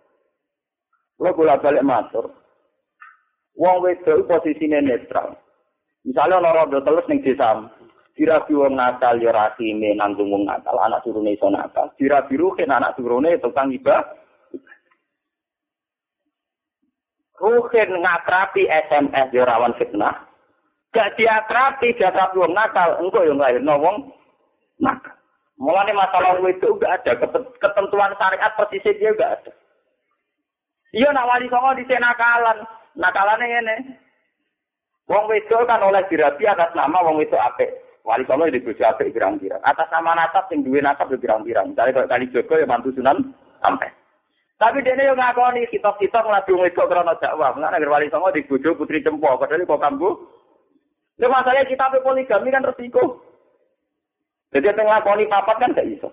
Lo 1.16 1.32
bolak 1.32 1.64
balik 1.64 1.86
matur. 1.86 2.28
Wong 3.56 3.80
wedok 3.80 4.26
posisinya 4.28 4.82
netral. 4.84 5.38
Misalnya 6.04 6.36
ono 6.44 6.50
rodo 6.52 6.78
telus 6.84 7.08
ning 7.08 7.24
desa, 7.24 7.56
dirabi 8.12 8.52
wong 8.52 8.76
nakal 8.76 9.16
ya 9.16 9.32
rasine 9.32 9.96
nanggung 9.96 10.28
wong 10.28 10.44
nakal, 10.44 10.76
anak 10.76 11.00
turune 11.00 11.32
iso 11.32 11.48
nakal. 11.48 11.88
Dirabi 11.96 12.36
ruhin 12.36 12.68
anak 12.68 13.00
turune 13.00 13.40
tukang 13.40 13.72
ibah. 13.72 14.04
Ruhin 17.40 17.90
ngatrapi 18.04 18.68
SMS 18.68 19.32
ya 19.32 19.48
rawan 19.48 19.72
fitnah. 19.80 20.28
Gak 20.92 21.16
diakrapi, 21.16 21.96
diakrapi 21.96 22.36
wong 22.36 22.52
nakal, 22.52 23.00
engko 23.00 23.24
yang 23.24 23.40
nglahirno 23.40 23.74
wong 23.80 23.96
nakal. 24.84 25.16
Mulane 25.54 25.94
masalah 25.94 26.34
itu 26.50 26.66
enggak 26.66 27.06
ada 27.06 27.12
ketentuan 27.62 28.12
syariat 28.18 28.52
persisnya 28.58 28.98
dia 28.98 29.10
enggak 29.14 29.32
ada. 29.38 29.52
Iya 30.94 31.10
nak 31.10 31.26
wali 31.26 31.46
songo 31.50 31.74
di 31.74 31.86
nakalan, 31.90 32.58
nakalane 32.94 33.46
ngene. 33.46 33.76
Wong 35.10 35.26
wedok 35.26 35.66
kan 35.66 35.82
oleh 35.82 36.02
dirabi 36.06 36.46
atas 36.46 36.70
nama 36.74 37.02
wong 37.02 37.18
wedok 37.18 37.38
apik. 37.38 37.70
Wali 38.06 38.22
songo 38.26 38.46
di 38.46 38.62
bojo 38.62 38.82
apik 38.82 39.10
pirang-pirang. 39.10 39.62
Atas 39.62 39.90
nama 39.90 40.14
nasab 40.14 40.46
sing 40.50 40.62
duwe 40.62 40.78
nasab 40.82 41.10
yo 41.10 41.18
pirang-pirang. 41.18 41.70
Misalnya 41.74 42.02
kalau 42.02 42.10
kali 42.10 42.30
Joko 42.30 42.54
ya 42.58 42.66
mantu 42.66 42.94
Sunan 42.94 43.34
sampai. 43.58 43.90
Tapi 44.54 44.86
dia 44.86 44.94
yang 44.94 45.18
ngakoni 45.18 45.66
kitab-kitab 45.66 46.24
ngadu 46.30 46.62
wedok 46.62 46.86
krana 46.86 47.18
dakwah. 47.18 47.54
Mulane 47.58 47.78
agar 47.78 47.90
wali 47.90 48.06
songo 48.10 48.30
di 48.30 48.46
bojo 48.46 48.78
putri 48.78 49.02
cempo, 49.02 49.34
padahal 49.34 49.66
kok 49.66 49.82
kambu. 49.82 50.14
Itu 51.18 51.26
masalahnya 51.30 51.66
kita 51.66 51.90
poligami 52.02 52.54
kan 52.54 52.66
resiko. 52.66 53.33
Jadi 54.54 54.70
yang 54.70 54.86
ngelakoni 54.86 55.26
papat 55.26 55.56
kan 55.58 55.74
gak 55.74 55.90
bisa. 55.90 56.08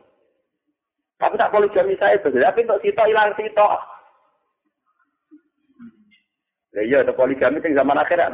Tapi 1.21 1.37
tak 1.37 1.53
poligami 1.53 1.93
saya 2.01 2.17
itu. 2.17 2.33
Tapi 2.33 2.65
untuk 2.65 2.81
sitok 2.81 3.05
hilang 3.05 3.29
sitok. 3.37 3.71
Ya 6.73 6.81
iya, 6.81 6.97
ada 7.05 7.13
poligami 7.13 7.61
itu 7.61 7.77
zaman 7.77 8.01
akhirat. 8.01 8.33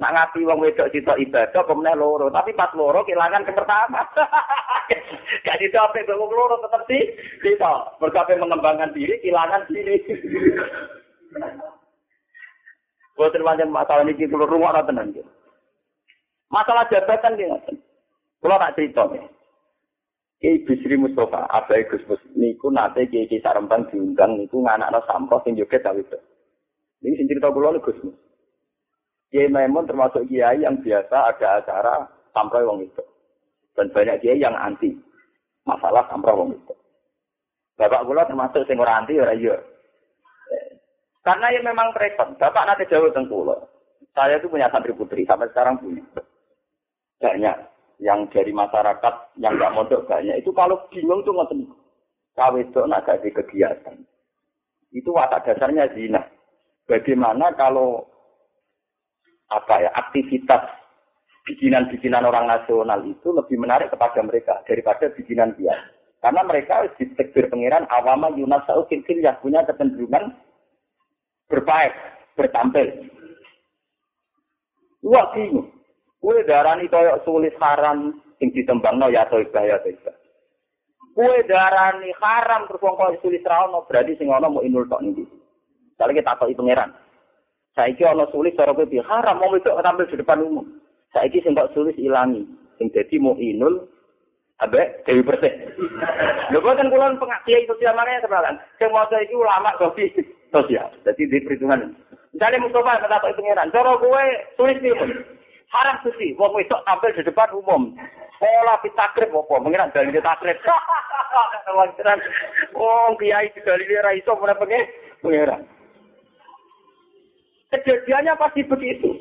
Nak 0.00 0.12
ngapi 0.16 0.48
wong 0.48 0.64
wedok 0.64 0.88
sitok 0.88 1.20
ibadah, 1.20 1.62
kemudian 1.68 2.00
loro. 2.00 2.32
Tapi 2.32 2.56
pas 2.56 2.72
loro 2.72 3.04
kehilangan 3.04 3.44
ke 3.44 3.52
pertama. 3.52 4.00
Gak 5.44 5.60
didapat 5.60 6.08
wong 6.08 6.32
loro 6.32 6.56
tetap 6.64 6.88
sih. 6.88 7.12
Sitok. 7.44 8.00
Berkapai 8.00 8.40
mengembangkan 8.40 8.96
diri, 8.96 9.20
kehilangan 9.20 9.68
diri. 9.68 10.00
Buatan 13.12 13.44
macam 13.44 13.68
masalah 13.68 14.08
ini 14.08 14.16
kita 14.16 14.32
rumah 14.32 14.80
tenang. 14.88 15.12
Masalah 16.48 16.88
jabatan 16.88 17.36
dia. 17.36 17.52
Kalau 18.40 18.56
tak 18.56 18.74
cerita. 18.80 19.04
Kiai 20.42 20.58
Bisri 20.66 20.98
Mustafa, 20.98 21.46
Abai 21.46 21.86
Gus 21.86 22.02
niku 22.34 22.74
nate 22.74 23.06
Kiai 23.06 23.30
Kiai 23.30 23.38
Sarembang 23.38 23.86
diundang 23.94 24.34
niku 24.34 24.58
nganakno 24.58 24.98
sampah 25.06 25.38
sing 25.46 25.54
joget 25.54 25.86
cawe 25.86 25.94
itu. 25.94 26.18
Ini 27.06 27.14
sing 27.14 27.30
cerita 27.30 27.54
kula 27.54 27.78
Gus 27.78 27.94
Mus. 28.02 28.18
Kiai 29.30 29.46
Maimun 29.46 29.86
termasuk 29.86 30.26
kiai 30.26 30.66
yang 30.66 30.82
biasa 30.82 31.14
ada 31.14 31.62
acara 31.62 32.10
sampah 32.34 32.58
wong 32.66 32.82
itu. 32.82 33.06
Dan 33.78 33.94
banyak 33.94 34.18
kiai 34.18 34.42
yang 34.42 34.58
anti 34.58 34.90
masalah 35.62 36.10
sampah 36.10 36.34
wong 36.34 36.58
itu. 36.58 36.74
Bapak 37.78 38.02
kula 38.02 38.26
termasuk 38.26 38.66
sing 38.66 38.82
ora 38.82 38.98
anti 38.98 39.22
ora 39.22 39.38
iya. 39.38 39.54
Karena 41.22 41.54
ya 41.54 41.62
memang 41.62 41.94
repot. 41.94 42.34
Bapak 42.34 42.66
nanti 42.66 42.90
jauh 42.90 43.14
tentang 43.14 43.62
Saya 44.12 44.36
itu 44.36 44.50
punya 44.50 44.68
santri 44.68 44.92
putri, 44.92 45.22
sampai 45.24 45.48
sekarang 45.54 45.80
punya. 45.80 46.02
Banyak 47.22 47.71
yang 48.02 48.26
dari 48.34 48.50
masyarakat 48.50 49.14
yang 49.38 49.54
nggak 49.54 49.74
mondok 49.78 50.10
banyak 50.10 50.42
itu 50.42 50.50
kalau 50.50 50.82
bingung 50.90 51.22
tuh 51.22 51.30
ngoten 51.30 51.70
itu 52.58 52.80
nak 52.90 53.06
jadi 53.06 53.28
kegiatan 53.30 53.96
itu 54.90 55.08
watak 55.14 55.46
dasarnya 55.46 55.86
zina 55.94 56.26
bagaimana 56.90 57.54
kalau 57.54 58.10
apa 59.52 59.86
ya 59.86 59.90
aktivitas 59.94 60.82
bikinan-bikinan 61.46 62.22
orang 62.22 62.46
nasional 62.46 63.02
itu 63.02 63.34
lebih 63.34 63.58
menarik 63.58 63.90
kepada 63.90 64.22
mereka 64.22 64.62
daripada 64.66 65.10
bikinan 65.12 65.54
dia. 65.58 65.74
Karena 66.22 66.46
mereka 66.46 66.86
ditekbir 67.02 67.50
pangeran 67.50 67.82
awama 67.90 68.30
Yunas 68.38 68.62
Saukin 68.62 69.02
yang 69.18 69.34
punya 69.42 69.66
kecenderungan 69.66 70.38
berbaik, 71.50 71.94
bertampil. 72.38 73.10
Wah 75.02 75.34
bingung. 75.34 75.71
Kue 76.22 76.38
darani 76.46 76.86
koyok 76.86 77.26
sulit 77.26 77.50
haram 77.58 78.14
sing 78.38 78.54
ditembang 78.54 79.02
no 79.02 79.10
ya 79.10 79.26
toibah 79.26 79.66
ya 79.66 79.82
toibah. 79.82 80.14
Kue 81.18 81.42
darani 81.50 82.14
haram 82.22 82.70
terus 82.70 82.78
wong 82.78 82.94
koyok 82.94 83.18
sulit 83.26 83.42
rano 83.42 83.82
berarti 83.90 84.14
sing 84.14 84.30
ono 84.30 84.46
mau 84.46 84.62
inul 84.62 84.86
tok 84.86 85.02
nih. 85.02 85.26
Misalnya 85.98 86.22
kita 86.22 86.38
tahu 86.38 86.54
pangeran. 86.54 86.94
Saiki 87.74 88.06
ono 88.06 88.30
sulit 88.30 88.54
cara 88.54 88.70
kowe 88.70 88.86
haram 88.86 89.42
mau 89.42 89.50
itu 89.58 89.66
tampil 89.66 90.06
di 90.06 90.22
depan 90.22 90.46
umum. 90.46 90.66
Saiki 91.10 91.42
sing 91.42 91.58
kok 91.58 91.74
sulit 91.74 91.98
ilangi. 91.98 92.46
Sing 92.78 92.86
dadi 92.94 93.18
mau 93.18 93.34
inul 93.34 93.82
abe 94.62 95.02
Dewi 95.02 95.26
Persik. 95.26 95.74
Lho 96.54 96.62
kan 96.62 96.86
kula 96.86 97.18
pengajian 97.18 97.66
sosial 97.66 97.98
makanya 97.98 98.22
sebenarnya. 98.22 98.62
Sing 98.78 98.94
maca 98.94 99.18
iki 99.18 99.34
ulama 99.34 99.74
kopi 99.74 100.06
sosial. 100.54 100.86
Jadi 101.02 101.26
di 101.26 101.42
perhitungan. 101.42 101.98
Misalnya 102.30 102.62
Mustafa 102.62 103.02
kata 103.02 103.20
Pak 103.20 103.34
Pangeran, 103.36 103.74
cara 103.74 103.92
gue 104.00 104.24
sulit 104.56 104.78
nih 104.80 104.94
haram 105.72 105.96
suci. 106.04 106.36
Wong 106.36 106.52
itu 106.60 106.76
tampil 106.84 107.16
di 107.16 107.24
depan 107.24 107.48
umum. 107.56 107.96
Pola 108.36 108.76
pitakrib 108.84 109.32
apa? 109.32 109.54
Pengiran 109.64 109.92
dari 109.94 110.20
takrib. 110.20 110.58
Wong 112.78 113.16
kiai 113.16 113.48
dari 113.64 113.96
ra 113.96 114.12
iso 114.12 114.36
mulai 114.36 114.58
pengen 114.60 114.82
pengiran. 115.24 115.62
Kejadiannya 117.72 118.36
pasti 118.36 118.60
begitu. 118.68 119.16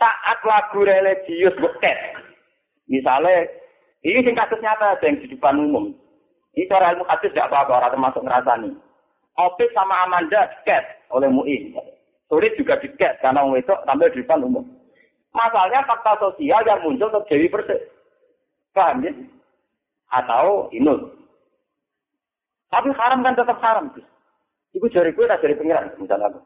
Saat 0.00 0.40
lagu 0.48 0.80
religius 0.80 1.54
beket. 1.60 1.96
Misalnya, 2.88 3.48
ini 4.04 4.24
sing 4.24 4.36
kasus 4.36 4.60
nyata 4.60 5.00
yang 5.04 5.20
di 5.20 5.28
depan 5.28 5.60
umum. 5.60 5.92
Ini 6.54 6.70
cara 6.70 6.94
ilmu 6.94 7.04
hadis 7.08 7.32
tidak 7.32 7.50
apa-apa, 7.50 7.82
orang 7.82 7.92
termasuk 7.98 8.22
ngerasani. 8.22 8.70
Opik 9.34 9.74
sama 9.74 10.06
Amanda 10.06 10.46
diket 10.46 10.84
oleh 11.10 11.26
MUI. 11.26 11.74
Sulit 12.30 12.54
juga 12.54 12.78
diket 12.78 13.18
karena 13.18 13.42
itu 13.58 13.74
tampil 13.84 14.12
di 14.14 14.22
depan 14.22 14.46
umum. 14.46 14.62
Masalahnya 15.34 15.82
fakta 15.82 16.14
sosial 16.22 16.62
yang 16.62 16.78
muncul 16.86 17.10
Dewi 17.26 17.50
Persik. 17.50 17.90
Paham 18.70 19.02
ya? 19.02 19.10
Atau 20.14 20.70
inul. 20.70 21.10
Tapi 22.70 22.94
haram 22.94 23.26
kan 23.26 23.34
tetap 23.34 23.58
haram. 23.58 23.90
Iku 24.74 24.86
jari 24.90 25.10
gue 25.10 25.26
tak 25.26 25.42
dari 25.42 25.58
pengiran. 25.58 25.90
Misalnya 25.98 26.30
aku. 26.30 26.40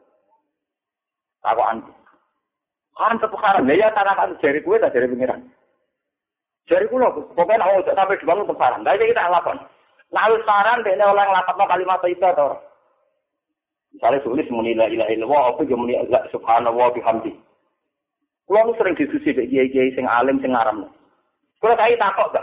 Aku 1.45 1.61
anti. 1.61 1.93
Haram 2.97 3.17
tetap 3.21 3.37
haram. 3.45 3.65
Ya, 3.69 3.89
ya 3.89 3.89
kan 3.93 4.33
jari 4.41 4.61
gue 4.61 4.75
tak 4.81 4.93
dari 4.93 5.05
pengiran. 5.05 5.41
Jari 6.65 6.85
gue 6.89 6.97
loh. 6.97 7.13
Pokoknya 7.37 7.65
aku 7.65 7.93
sampai 7.93 8.17
di 8.17 8.25
bangun 8.25 8.45
tetap 8.49 8.61
haram. 8.61 8.81
Tapi 8.81 9.09
kita 9.09 9.29
lakukan. 9.29 9.57
Nah, 10.09 10.25
saran 10.41 10.81
deh 10.81 10.97
oleh 10.97 11.21
ngelakon 11.21 11.69
kalimat 11.69 12.01
itu 12.09 12.25
atau 12.25 12.57
Misalnya 13.89 14.21
tulis 14.21 14.45
muni 14.53 14.77
la 14.77 14.85
ilaha 14.85 15.09
illallah 15.09 15.43
apa 15.49 15.61
yo 15.65 15.77
muni 15.77 15.97
subhanallah 16.29 16.93
bihamdi. 16.93 17.33
Kulo 18.49 18.73
sering 18.81 18.97
diskusi 18.97 19.29
mek 19.29 19.45
kiai-kiai 19.45 19.93
sing 19.93 20.09
alim 20.09 20.41
sing 20.41 20.57
ngaram. 20.57 20.89
Kulo 21.61 21.77
kai 21.77 21.93
takok 22.01 22.33
gak. 22.33 22.41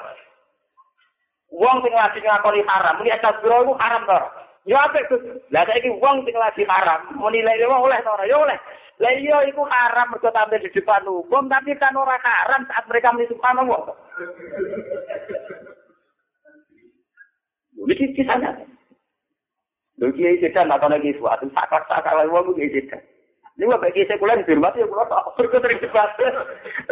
Wong 1.51 1.83
sing 1.83 1.91
lagi 1.99 2.23
ngakoni 2.23 2.63
haram, 2.63 3.03
muni 3.03 3.11
astagfirullah 3.11 3.67
iku 3.67 3.75
haram 3.75 4.07
to. 4.07 4.19
Yo 4.71 4.79
apik 4.79 5.11
Gus. 5.11 5.23
Lah 5.51 5.67
saiki 5.67 5.91
wong 5.99 6.23
sing 6.23 6.39
lagi 6.39 6.63
haram, 6.63 7.11
muni 7.19 7.43
la 7.43 7.59
ilaha 7.59 7.83
oleh 7.83 7.99
to 8.07 8.23
Yo 8.31 8.39
oleh. 8.39 8.55
Lah 9.03 9.13
iya 9.19 9.51
iku 9.51 9.67
haram 9.67 10.15
mergo 10.15 10.31
tampil 10.31 10.63
di 10.63 10.71
depan 10.71 11.11
umum, 11.11 11.51
tapi 11.51 11.75
kan 11.75 11.99
ora 11.99 12.23
haram 12.23 12.63
saat 12.71 12.87
mereka 12.87 13.11
muni 13.11 13.27
subhanallah. 13.27 13.91
Ini 17.83 18.15
kisahnya. 18.15 18.63
Lho 19.99 20.15
kiai 20.15 20.39
sedan 20.39 20.71
atau 20.71 20.87
lagi 20.87 21.19
suatu 21.19 21.51
lagi 21.51 22.31
wong 22.31 22.55
kiai 22.55 22.71
sedan. 22.71 23.03
Ini 23.57 23.65
wah 23.65 23.81
bagi 23.81 24.05
sekuler 24.05 24.37
dihormati 24.45 24.85
ya 24.85 24.89
pulau 24.89 25.09
tak 25.09 25.33
berikut 25.41 25.65
sering 25.65 25.81
debat. 25.81 26.13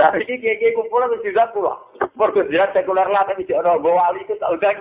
Tapi 0.01 0.25
ini 0.25 0.41
kiai 0.41 0.57
kiai 0.57 0.73
kumpul 0.73 1.05
itu 1.13 1.29
juga 1.29 1.53
pulau. 1.53 1.77
Berikut 2.17 2.49
jelas 2.49 2.73
sekuler 2.73 3.05
lah 3.05 3.29
tapi 3.29 3.45
tidak 3.45 3.69
ada 3.69 3.77
wali 3.77 4.25
itu 4.25 4.33
tak 4.41 4.49
udah. 4.49 4.73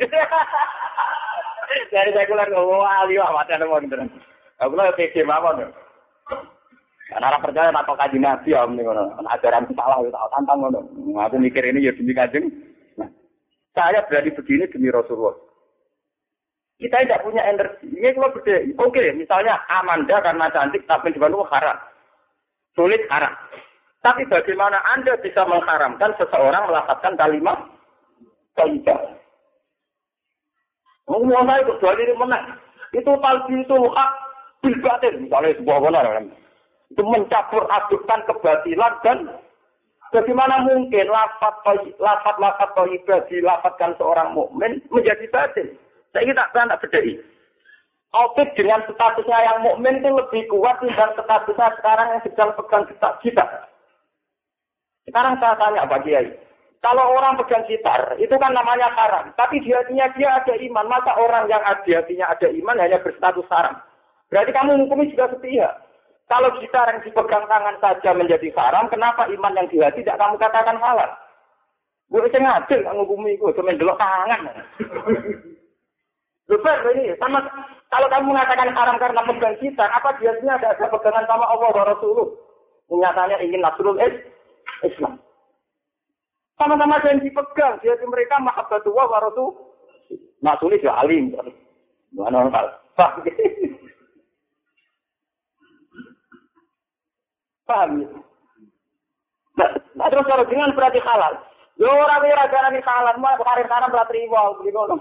Dari 1.91 2.11
sekuler 2.15 2.47
ke 2.47 2.55
wali 2.55 3.19
wah 3.19 3.35
mati 3.35 3.51
ada 3.51 3.67
mau 3.67 3.83
beneran. 3.83 4.07
Aku 4.63 4.79
lah 4.79 4.95
pikir 4.95 5.27
mawon. 5.27 5.75
Karena 7.11 7.35
orang 7.35 7.43
percaya 7.43 7.67
nak 7.67 7.83
kaji 7.83 8.15
nabi 8.15 8.55
ya 8.55 8.63
mending 8.63 8.87
ngono. 8.87 9.19
Ajaran 9.27 9.67
salah 9.75 9.99
tak 9.99 10.29
tantang 10.31 10.63
ngono. 10.63 10.79
Aku 11.19 11.35
mikir 11.35 11.67
ini 11.67 11.83
ya 11.83 11.91
demi 11.91 12.15
kajeng. 12.15 12.47
Saya 13.75 14.07
berani 14.07 14.31
begini 14.31 14.71
demi 14.71 14.87
Rasulullah. 14.87 15.35
Kita 16.83 16.99
tidak 16.99 17.23
punya 17.23 17.39
energi. 17.47 17.87
Ini 17.95 18.11
kalau 18.11 18.35
beda. 18.35 18.59
Oke, 18.83 19.15
misalnya 19.15 19.55
Amanda 19.71 20.19
karena 20.19 20.51
cantik 20.51 20.83
tapi 20.83 21.15
di 21.15 21.19
Bandung 21.23 21.47
haram. 21.47 21.79
Sulit 22.75 23.07
haram. 23.07 23.31
Tapi 24.03 24.27
bagaimana 24.27 24.83
Anda 24.91 25.15
bisa 25.23 25.47
mengharamkan 25.47 26.11
seseorang 26.19 26.67
melakukan 26.67 27.15
kalimat? 27.15 27.55
Ngomong 31.07 31.47
saya 31.47 31.63
itu 31.63 31.73
dua 31.79 31.93
diri 31.95 32.13
menang. 32.19 32.59
Itu 32.91 33.15
talbi 33.23 33.63
itu 33.63 33.77
hak 33.95 34.11
bilbatin. 34.59 35.23
Misalnya 35.23 35.55
sebuah 35.55 35.79
benar. 35.87 36.05
Itu 36.91 37.01
mencampur 37.07 37.63
adukkan 37.63 38.27
kebatilan 38.27 38.93
dan 39.07 39.17
Bagaimana 40.13 40.61
mungkin 40.61 41.09
lafat 41.09 41.65
lafat 41.97 42.35
lafat 42.37 42.69
toibah 42.77 43.25
dilafatkan 43.33 43.97
seorang 43.97 44.37
mukmin 44.37 44.77
menjadi 44.93 45.25
batin? 45.33 45.73
Saya 46.13 46.29
kita 46.29 46.43
kan 46.53 46.69
tak 46.69 46.81
bedai. 46.85 47.17
Opik 48.13 48.53
dengan 48.53 48.85
statusnya 48.85 49.39
yang 49.41 49.65
mukmin 49.65 49.97
itu 49.97 50.13
lebih 50.13 50.45
kuat 50.45 50.77
dibanding 50.85 51.17
statusnya 51.17 51.73
sekarang 51.81 52.07
yang 52.13 52.21
sedang 52.21 52.53
pegang 52.53 52.85
gitar. 52.85 53.13
kita. 53.25 53.45
Sekarang 55.09 55.41
saya 55.41 55.57
tanya 55.57 55.89
Pak 55.89 56.05
Kiai, 56.05 56.29
kalau 56.85 57.15
orang 57.17 57.41
pegang 57.41 57.65
gitar, 57.65 58.13
itu 58.21 58.35
kan 58.37 58.53
namanya 58.53 58.93
haram. 58.93 59.33
Tapi 59.33 59.63
di 59.65 59.73
hatinya 59.73 60.11
dia 60.13 60.29
ada 60.29 60.53
iman. 60.53 60.85
Masa 60.85 61.17
orang 61.17 61.49
yang 61.49 61.63
di 61.87 61.91
hatinya 61.97 62.29
ada 62.29 62.47
iman 62.53 62.77
hanya 62.77 63.01
berstatus 63.01 63.49
haram? 63.49 63.81
Berarti 64.29 64.51
kamu 64.53 64.85
hukumi 64.85 65.09
juga 65.09 65.33
setia. 65.33 65.73
Kalau 66.27 66.53
gitar 66.59 66.91
yang 66.91 66.99
dipegang 67.01 67.45
tangan 67.47 67.79
saja 67.79 68.09
menjadi 68.11 68.51
haram, 68.59 68.91
kenapa 68.91 69.31
iman 69.31 69.57
yang 69.57 69.67
di 69.71 69.79
hati 69.79 70.03
tidak 70.05 70.19
kamu 70.19 70.35
katakan 70.35 70.75
halal? 70.79 71.11
Gue 72.11 72.19
bisa 72.29 72.37
ngadil 72.37 72.83
ngukumi 72.83 73.39
gue, 73.39 73.55
cuma 73.55 73.73
delok 73.73 73.97
tangan. 73.97 74.41
Lupa 76.51 76.71
ini 76.91 77.15
sama 77.23 77.39
kalau 77.87 78.09
kamu 78.09 78.33
mengatakan 78.33 78.73
haram 78.73 78.97
karena 78.99 79.21
pegang 79.23 79.55
kita, 79.61 79.85
apa 79.85 80.17
biasanya 80.17 80.57
ada, 80.59 80.75
ada 80.75 80.85
pegangan 80.89 81.23
sama 81.29 81.45
Allah 81.45 81.69
wa 81.71 81.85
Rasulullah? 81.87 82.29
Menyatanya 82.89 83.37
ingin 83.39 83.61
Nasrul 83.63 84.01
Islam. 84.83 85.21
Sama-sama 86.57 86.99
yang 87.05 87.21
dipegang, 87.21 87.79
dia 87.85 87.95
mereka 88.03 88.41
mahabbatullah 88.41 89.05
wa 89.07 89.19
Rasul. 89.23 89.55
Nasrul 90.41 90.73
ya 90.81 90.99
alim. 90.99 91.37
Mana 92.17 92.49
orang 92.49 92.75
Paham 97.63 98.03
ya? 98.03 98.09
Nah, 99.93 100.07
terus 100.09 100.25
kalau 100.27 100.45
dengan 100.49 100.73
berarti 100.73 100.99
halal. 100.99 101.39
Yo 101.73 101.89
ora 101.89 102.21
kowe 102.21 102.29
ora 102.29 102.45
garani 102.53 102.85
salah, 102.85 103.17
mau 103.17 103.33
karir 103.41 103.65
kanan 103.65 103.89
ora 103.89 104.05
trimo 104.05 104.53
beli 104.61 104.69
ngono. 104.69 104.93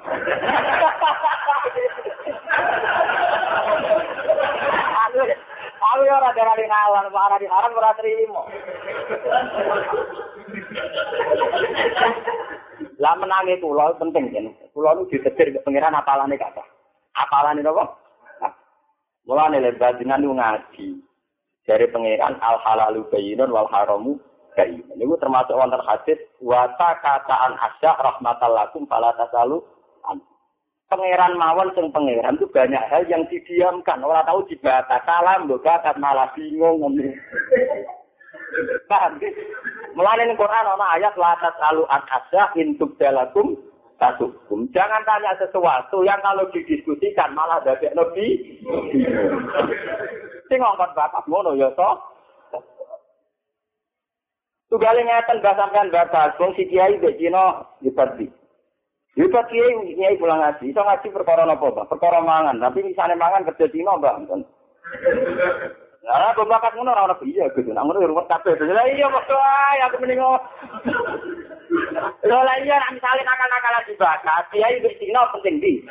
Aku 5.05 5.21
aku 5.77 6.03
ora 6.09 6.33
garani 6.33 6.65
kalah, 6.65 7.13
ora 7.13 7.37
di 7.37 7.45
haram 7.45 7.77
ora 7.77 7.93
trimo. 8.01 8.49
Lah 12.97 13.15
menangi 13.21 13.61
kula 13.61 13.93
penting 14.01 14.33
kan. 14.33 14.49
Kula 14.73 14.97
nu 14.97 15.05
ditetir 15.13 15.53
ke 15.53 15.61
pangeran 15.61 15.93
apalane 15.93 16.41
kata. 16.41 16.65
Apalane 17.21 17.61
napa? 17.61 18.01
Mulane 19.29 19.61
lebat 19.61 20.01
dengan 20.01 20.25
ngaji. 20.25 20.97
Dari 21.69 21.87
pangeran 21.93 22.41
al 22.41 22.57
halalu 22.65 23.05
bayyinun 23.13 23.53
wal 23.53 23.69
haramu 23.69 24.17
Ini 24.53 24.85
Niku 25.01 25.17
termasuk 25.17 25.57
wonten 25.57 25.81
hadis 25.81 26.21
wa 26.45 26.69
kataan 26.77 27.57
asya 27.57 27.97
rahmatal 27.97 28.53
lakum 28.53 28.85
fala 28.85 29.17
tasalu 29.17 29.65
Pangeran 30.93 31.41
mawon 31.41 31.73
sing 31.73 31.89
pangeran 31.89 32.37
itu 32.37 32.45
banyak 32.53 32.85
hal 32.93 33.09
yang 33.09 33.25
didiamkan, 33.33 34.05
orang 34.05 34.29
tahu 34.29 34.45
dibata 34.45 35.01
salam, 35.09 35.49
buka 35.49 35.81
malah 35.97 36.29
bingung 36.37 36.85
ngomong. 36.85 37.17
Paham 38.93 39.17
sih? 39.17 39.33
Melalui 39.97 40.37
Quran 40.37 40.69
ana 40.69 40.87
ayat 41.01 41.17
la 41.17 41.33
tasalu 41.41 41.89
an 41.89 42.05
asya 42.13 42.53
intub 42.61 42.93
dalakum 43.01 43.57
tasukum. 43.97 44.69
Jangan 44.77 45.01
tanya 45.09 45.33
sesuatu 45.41 46.05
yang 46.05 46.21
kalau 46.21 46.45
didiskusikan 46.53 47.33
malah 47.33 47.65
dadek 47.65 47.97
lebih. 47.97 48.61
Sing 50.53 50.61
ngomong 50.61 50.93
bapak 50.93 51.25
ngono 51.25 51.57
ya 51.57 51.73
toh. 51.73 52.12
Tunggale 54.73 55.05
ngeten 55.05 55.45
mbah 55.45 55.53
sampean 55.53 55.93
batas, 55.93 56.33
wong 56.41 56.57
si 56.57 56.65
kiai 56.65 56.97
mbek 56.97 57.21
Cina 57.21 57.61
hebat 57.85 58.17
di. 58.17 58.25
Hebat 59.21 59.45
kiai 59.53 59.69
kiai 59.93 60.17
pulang 60.17 60.41
ngaji, 60.41 60.73
iso 60.73 60.81
ngaji 60.81 61.13
perkara 61.13 61.45
napa, 61.45 61.69
Mbah? 61.69 61.93
Perkara 61.93 62.25
mangan, 62.25 62.57
tapi 62.57 62.81
misalnya 62.81 63.21
mangan 63.21 63.45
kerja 63.53 63.69
Cina, 63.69 64.01
Mbah. 64.01 64.25
Lah, 66.09 66.33
kok 66.33 66.49
bakat 66.49 66.73
ngono 66.73 66.89
ora 66.89 67.05
ono 67.05 67.21
iya 67.21 67.53
gitu. 67.53 67.69
Nang 67.77 67.85
ngono 67.85 68.01
ruwet 68.01 68.33
kabeh. 68.33 68.57
Lah 68.65 68.89
iya 68.89 69.13
kok 69.13 69.29
ae 69.29 69.79
aku 69.85 70.01
mending 70.01 70.25
Lho 72.25 72.39
lah 72.41 72.57
iya 72.65 72.81
nek 72.81 72.97
misale 72.97 73.21
nakal-nakalan 73.29 73.87
dibakat, 73.93 74.45
kiai 74.57 74.81
wis 74.81 74.97
Cina 74.97 75.29
penting 75.37 75.61
di. 75.61 75.85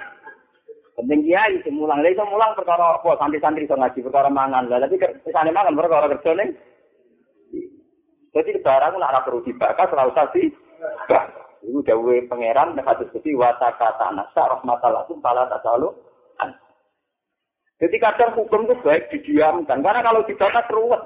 Penting 0.97 1.21
kiai 1.21 1.61
mulang, 1.69 2.01
lha 2.01 2.09
iso 2.09 2.25
mulang 2.25 2.57
perkara 2.57 2.97
apa? 2.97 3.13
Santri-santri 3.21 3.69
iso 3.69 3.77
ngaji 3.77 4.01
perkara 4.01 4.33
mangan. 4.33 4.65
Lah 4.73 4.81
tapi 4.81 4.97
misalnya 5.21 5.53
mangan 5.53 5.77
perkara 5.77 6.09
kerja 6.17 6.33
ning 6.33 6.57
Jadi 8.31 8.63
barang 8.63 8.95
nak 8.95 9.11
ora 9.11 9.21
perlu 9.27 9.43
dibakar, 9.43 9.91
usah 9.91 10.31
di. 10.31 10.47
Iku 11.61 11.85
dawuhe 11.85 12.25
pangeran 12.25 12.73
nek 12.73 12.87
hadis 12.89 13.11
iki 13.13 13.37
wa 13.37 13.53
takatana 13.61 14.25
rahmatallah 14.33 15.05
pala 15.21 15.45
tak 15.45 15.61
selalu. 15.61 15.93
Jadi 17.81 17.97
kadang 17.97 18.37
hukum 18.37 18.69
itu 18.69 18.77
baik 18.85 19.09
didiamkan, 19.09 19.81
karena 19.81 20.05
kalau 20.05 20.21
dibakar 20.25 20.65
ruwet. 20.69 21.01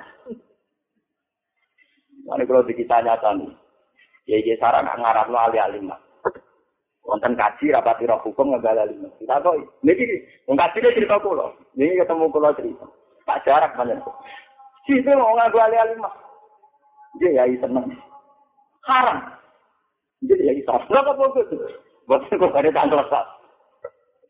Ini 2.26 2.44
kalau 2.44 2.68
kita 2.68 3.00
nyata 3.00 3.32
nih, 3.38 3.48
ya 4.28 4.38
ya 4.44 4.56
sarang 4.60 4.84
ngarap 4.84 5.30
lo 5.32 5.40
ali 5.40 5.56
alim 5.62 5.94
Wonten 7.06 7.38
kaji 7.38 7.70
rapat 7.70 8.02
roh 8.04 8.20
hukum 8.28 8.52
nggak 8.52 8.76
alim. 8.76 9.08
Kita 9.22 9.40
kok, 9.40 9.56
ini 9.86 10.20
kaji 10.52 10.78
dia 10.84 10.96
cerita 11.00 11.16
kulo, 11.22 11.54
ini 11.80 11.96
ketemu 11.96 12.28
kulo 12.28 12.50
cerita. 12.60 12.86
Pak 13.24 13.46
jarak 13.48 13.72
banyak. 13.78 14.02
Sih 14.84 15.00
mau 15.16 15.32
ngaku 15.38 15.58
ali 15.64 15.78
alim 15.80 16.04
dia 17.20 17.44
ya 17.44 17.44
seneng. 17.60 17.88
Haram. 18.86 19.18
Jadi 20.24 20.44
ya 20.48 20.54
itu. 20.54 20.72
Berapa 20.90 21.12
fokus? 21.18 21.48
Buat 22.06 22.30
kok 22.30 22.54
ada 22.54 22.70
tanggal 22.70 23.02
sah. 23.10 23.26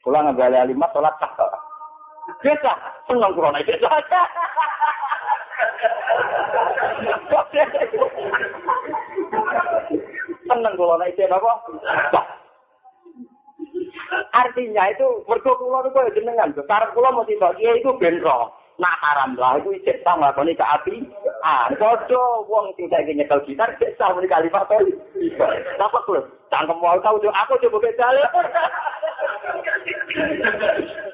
Pulang 0.05 0.31
nggak 0.31 0.53
ada 0.53 0.69
lima 0.69 0.87
sholat 0.93 1.13
sah. 1.19 1.31
Biasa, 2.41 2.71
seneng 3.05 3.31
corona 3.37 3.61
biasa. 3.61 3.89
seneng 10.45 10.73
corona 10.77 11.05
itu 11.09 11.21
apa? 11.25 11.53
Artinya 14.35 14.83
itu 14.91 15.07
mergo 15.25 15.51
kula 15.57 15.85
niku 15.85 15.99
jenengan, 16.13 16.53
karep 16.53 16.89
kula 16.93 17.09
mesti 17.13 17.39
kok 17.39 17.57
itu 17.59 17.89
benro. 17.97 18.53
Nah 18.75 18.91
haram 18.99 19.39
lah 19.39 19.55
itu 19.63 19.71
cek 19.87 20.03
tak 20.03 20.19
nglakoni 20.19 20.51
ke 20.51 20.65
api. 20.65 21.07
Ah, 21.39 21.71
padha 21.79 22.23
wong 22.43 22.75
sing 22.75 22.91
saiki 22.91 23.15
nyekel 23.15 23.39
gitar 23.47 23.71
cek 23.79 23.95
tak 23.95 24.11
muni 24.11 24.27
kalimat 24.27 24.67
to. 24.67 24.75
Napa 25.79 25.99
kulo? 26.03 26.27
Cangkem 26.51 26.83
wae 26.83 26.99
tau 26.99 27.15
aku 27.15 27.53
coba 27.63 27.77
bedale. 27.79 28.23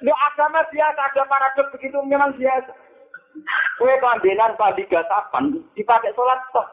Lu 0.02 0.14
agama 0.14 0.66
biasa 0.74 1.02
ada 1.14 1.24
paradok 1.30 1.70
begitu 1.78 2.02
memang 2.02 2.34
biasa. 2.34 2.74
Kue 3.78 3.94
kelambinan 4.02 4.58
padi 4.58 4.84
gatapan 4.90 5.54
dipakai 5.78 6.18
sholat 6.18 6.42
toh. 6.50 6.66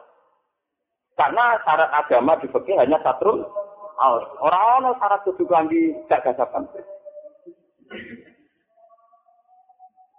Karena 1.13 1.59
syarat 1.67 1.91
agama 1.93 2.39
di 2.41 2.47
hanya 2.79 2.97
satu 3.05 3.45
Orang-orang 4.39 4.95
syarat 4.97 5.21
kudu 5.27 5.43
kelambi 5.43 5.91
gak. 6.07 6.23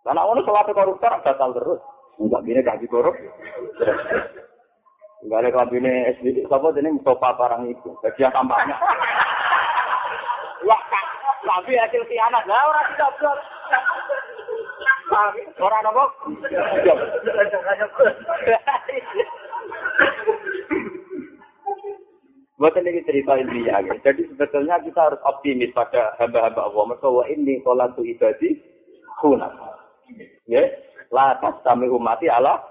Karena 0.00 0.24
ono 0.24 0.40
sholat 0.44 0.68
koruptor 0.72 1.12
batal 1.20 1.50
terus. 1.52 1.80
Enggak 2.20 2.44
bine 2.44 2.60
gaji 2.60 2.86
korup. 2.88 3.16
Enggak 5.20 5.40
ada 5.44 5.48
kabine 5.52 6.16
SBD. 6.16 6.48
Siapa 6.48 6.72
ini 6.76 6.96
Mustafa 6.96 7.36
barang 7.36 7.62
itu. 7.68 7.92
Bagian 8.00 8.32
tambahnya. 8.32 8.76
Wah, 10.64 10.80
tapi 11.44 11.76
hasil 11.76 12.04
anak. 12.04 12.44
Lah 12.48 12.60
orang 12.68 12.86
tidak 12.96 13.10
betul. 13.16 13.38
Orang 15.60 15.88
apa? 15.88 16.04
Buat 22.60 22.76
ini 22.76 23.00
cerita 23.08 23.32
intinya. 23.40 23.80
Jadi 24.04 24.28
sebetulnya 24.32 24.76
kita 24.84 25.00
harus 25.00 25.20
optimis 25.24 25.72
pada 25.72 26.12
hamba-hamba 26.20 26.68
Allah. 26.68 26.96
Wa 27.00 27.24
ini 27.28 27.60
sholat 27.64 27.96
ibadi 27.96 28.60
khunat. 29.20 29.79
Ya, 30.46 30.62
la 31.10 31.38
tas 31.40 31.56
kami 31.62 31.86
umati 31.88 32.26
Allah. 32.30 32.62